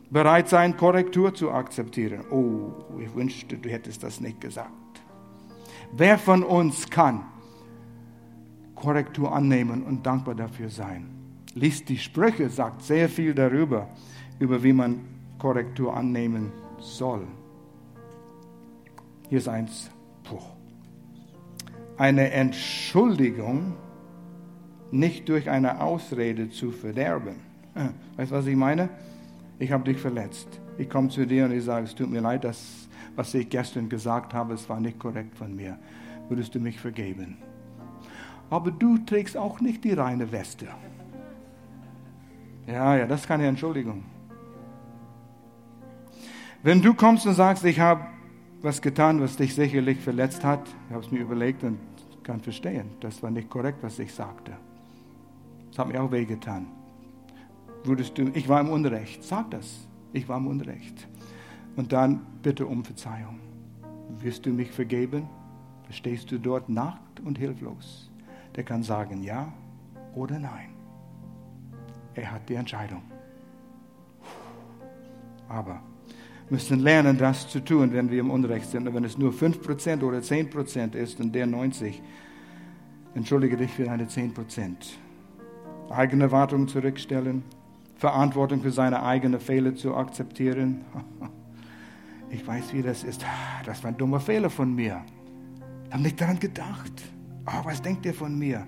Bereit 0.09 0.49
sein, 0.49 0.75
Korrektur 0.75 1.33
zu 1.33 1.49
akzeptieren. 1.49 2.25
Oh, 2.29 2.73
ich 2.99 3.15
wünschte, 3.15 3.57
du 3.57 3.69
hättest 3.69 4.03
das 4.03 4.19
nicht 4.19 4.41
gesagt. 4.41 4.69
Wer 5.93 6.17
von 6.17 6.43
uns 6.43 6.89
kann 6.89 7.23
Korrektur 8.75 9.33
annehmen 9.33 9.81
und 9.81 10.05
dankbar 10.05 10.35
dafür 10.35 10.67
sein? 10.67 11.09
Liest 11.53 11.87
die 11.87 11.97
Sprüche, 11.97 12.49
sagt 12.49 12.81
sehr 12.81 13.07
viel 13.07 13.33
darüber, 13.33 13.87
über 14.39 14.61
wie 14.61 14.73
man 14.73 15.05
Korrektur 15.39 15.95
annehmen 15.95 16.51
soll. 16.79 17.25
Hier 19.30 19.39
ist 19.39 19.47
eins. 19.47 19.89
Puh. 20.23 20.39
Eine 21.97 22.32
Entschuldigung 22.32 23.73
nicht 24.91 25.28
durch 25.30 25.49
eine 25.49 25.82
Ausrede 25.82 26.49
zu 26.49 26.71
verderben. 26.71 27.36
Weißt 28.15 28.32
du, 28.32 28.36
was 28.36 28.45
ich 28.47 28.55
meine? 28.55 28.89
Ich 29.59 29.71
habe 29.71 29.84
dich 29.84 29.97
verletzt. 29.97 30.59
Ich 30.78 30.89
komme 30.89 31.09
zu 31.09 31.26
dir 31.26 31.45
und 31.45 31.51
ich 31.51 31.63
sage, 31.63 31.86
es 31.86 31.95
tut 31.95 32.09
mir 32.09 32.21
leid, 32.21 32.43
das, 32.43 32.88
was 33.15 33.34
ich 33.34 33.49
gestern 33.49 33.89
gesagt 33.89 34.34
habe, 34.34 34.53
es 34.53 34.67
war 34.69 34.80
nicht 34.80 34.99
korrekt 34.99 35.38
von 35.38 35.55
mir. 35.55 35.80
Würdest 36.28 36.53
du 36.55 36.59
mich 36.59 36.80
vergeben? 36.80 37.38
Aber 38.49 38.71
du 38.71 38.97
trägst 38.99 39.38
auch 39.38 39.59
nicht 39.59 39.84
die 39.84 39.93
reine 39.93 40.32
Weste. 40.32 40.67
Ja, 42.67 42.95
ja, 42.97 43.05
das 43.05 43.21
ist 43.21 43.28
keine 43.28 43.47
Entschuldigung. 43.47 44.03
Wenn 46.63 46.82
du 46.82 46.93
kommst 46.93 47.26
und 47.26 47.36
sagst, 47.36 47.63
ich 47.63 47.80
habe 47.80 48.05
was 48.66 48.82
getan, 48.82 49.22
was 49.22 49.38
dich 49.38 49.53
sicherlich 49.53 49.99
verletzt 49.99 50.43
hat, 50.43 50.68
ich 50.88 50.93
habe 50.95 51.05
es 51.05 51.11
mir 51.11 51.20
überlegt 51.20 51.63
und 51.63 51.78
kann 52.24 52.39
verstehen, 52.39 52.89
das 52.99 53.22
war 53.22 53.30
nicht 53.30 53.47
korrekt, 53.47 53.78
was 53.84 53.99
ich 53.99 54.11
sagte. 54.11 54.53
Das 55.70 55.78
hat 55.78 55.88
mir 55.88 56.01
auch 56.01 56.11
wehgetan. 56.11 56.66
Würdest 57.84 58.18
du, 58.18 58.24
ich 58.34 58.49
war 58.49 58.59
im 58.59 58.70
Unrecht, 58.70 59.24
sag 59.24 59.51
das, 59.51 59.88
ich 60.13 60.28
war 60.28 60.38
im 60.38 60.47
Unrecht. 60.47 61.07
Und 61.76 61.93
dann 61.93 62.26
bitte 62.41 62.66
um 62.66 62.84
Verzeihung. 62.84 63.39
Wirst 64.20 64.47
du 64.47 64.49
mich 64.49 64.72
vergeben? 64.72 65.30
Stehst 65.91 66.32
du 66.32 66.39
dort 66.39 66.68
nackt 66.68 67.20
und 67.20 67.38
hilflos? 67.38 68.09
Der 68.55 68.63
kann 68.63 68.82
sagen 68.82 69.22
ja 69.22 69.53
oder 70.16 70.39
nein. 70.39 70.70
Er 72.16 72.32
hat 72.32 72.49
die 72.49 72.55
Entscheidung. 72.55 73.03
Aber 75.47 75.82
müssen 76.49 76.79
lernen, 76.79 77.17
das 77.17 77.47
zu 77.47 77.59
tun, 77.63 77.91
wenn 77.93 78.09
wir 78.09 78.19
im 78.19 78.29
Unrecht 78.29 78.69
sind. 78.69 78.87
Und 78.87 78.93
wenn 78.93 79.03
es 79.03 79.17
nur 79.17 79.31
5% 79.31 80.03
oder 80.03 80.19
10% 80.19 80.95
ist 80.95 81.19
und 81.19 81.33
der 81.33 81.47
90%, 81.47 81.95
entschuldige 83.15 83.57
dich 83.57 83.71
für 83.71 83.85
deine 83.85 84.05
10%. 84.05 84.75
Eigene 85.89 86.23
Erwartungen 86.25 86.67
zurückstellen, 86.67 87.43
Verantwortung 87.95 88.61
für 88.61 88.71
seine 88.71 89.03
eigenen 89.03 89.39
Fehler 89.39 89.75
zu 89.75 89.95
akzeptieren. 89.95 90.81
Ich 92.31 92.45
weiß, 92.45 92.73
wie 92.73 92.81
das 92.81 93.03
ist. 93.03 93.23
Das 93.65 93.83
war 93.83 93.91
ein 93.91 93.97
dummer 93.97 94.19
Fehler 94.19 94.49
von 94.49 94.73
mir. 94.73 95.05
Ich 95.85 95.93
habe 95.93 96.03
nicht 96.03 96.19
daran 96.19 96.39
gedacht. 96.39 96.91
Oh, 97.45 97.63
was 97.63 97.81
denkt 97.81 98.05
ihr 98.05 98.15
von 98.15 98.37
mir? 98.37 98.65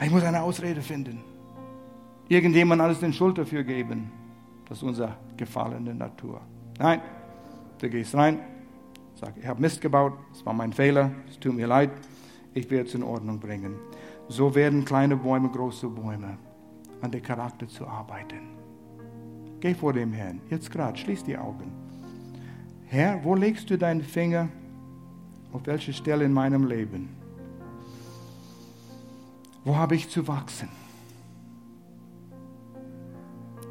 Ich 0.00 0.10
muss 0.10 0.22
eine 0.22 0.40
Ausrede 0.40 0.80
finden 0.80 1.18
irgendjemand 2.32 2.80
alles 2.80 3.00
den 3.00 3.12
Schuld 3.12 3.38
dafür 3.38 3.62
geben. 3.62 4.10
Das 4.68 4.78
ist 4.78 4.84
unsere 4.84 5.16
gefallene 5.36 5.94
Natur. 5.94 6.40
Nein, 6.78 7.00
du 7.80 7.88
gehst 7.88 8.14
rein, 8.14 8.40
sag, 9.14 9.36
ich 9.36 9.46
habe 9.46 9.60
Mist 9.60 9.80
gebaut, 9.80 10.14
es 10.32 10.44
war 10.44 10.52
mein 10.52 10.72
Fehler, 10.72 11.10
es 11.28 11.38
tut 11.38 11.54
mir 11.54 11.66
leid, 11.66 11.90
ich 12.54 12.70
werde 12.70 12.88
es 12.88 12.94
in 12.94 13.02
Ordnung 13.02 13.38
bringen. 13.38 13.76
So 14.28 14.54
werden 14.54 14.84
kleine 14.84 15.16
Bäume 15.16 15.50
große 15.50 15.88
Bäume, 15.88 16.38
an 17.00 17.10
der 17.10 17.20
Charakter 17.20 17.68
zu 17.68 17.86
arbeiten. 17.86 18.56
Geh 19.60 19.74
vor 19.74 19.92
dem 19.92 20.12
Herrn, 20.12 20.40
jetzt 20.50 20.70
gerade, 20.70 20.98
schließ 20.98 21.24
die 21.24 21.36
Augen. 21.36 21.72
Herr, 22.86 23.22
wo 23.24 23.34
legst 23.34 23.70
du 23.70 23.78
deinen 23.78 24.02
Finger? 24.02 24.48
Auf 25.52 25.66
welche 25.66 25.92
Stelle 25.92 26.24
in 26.24 26.32
meinem 26.32 26.66
Leben? 26.66 27.10
Wo 29.64 29.76
habe 29.76 29.94
ich 29.94 30.08
zu 30.08 30.26
wachsen? 30.26 30.68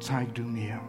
zeig 0.02 0.34
du 0.34 0.42
mir. 0.42 0.80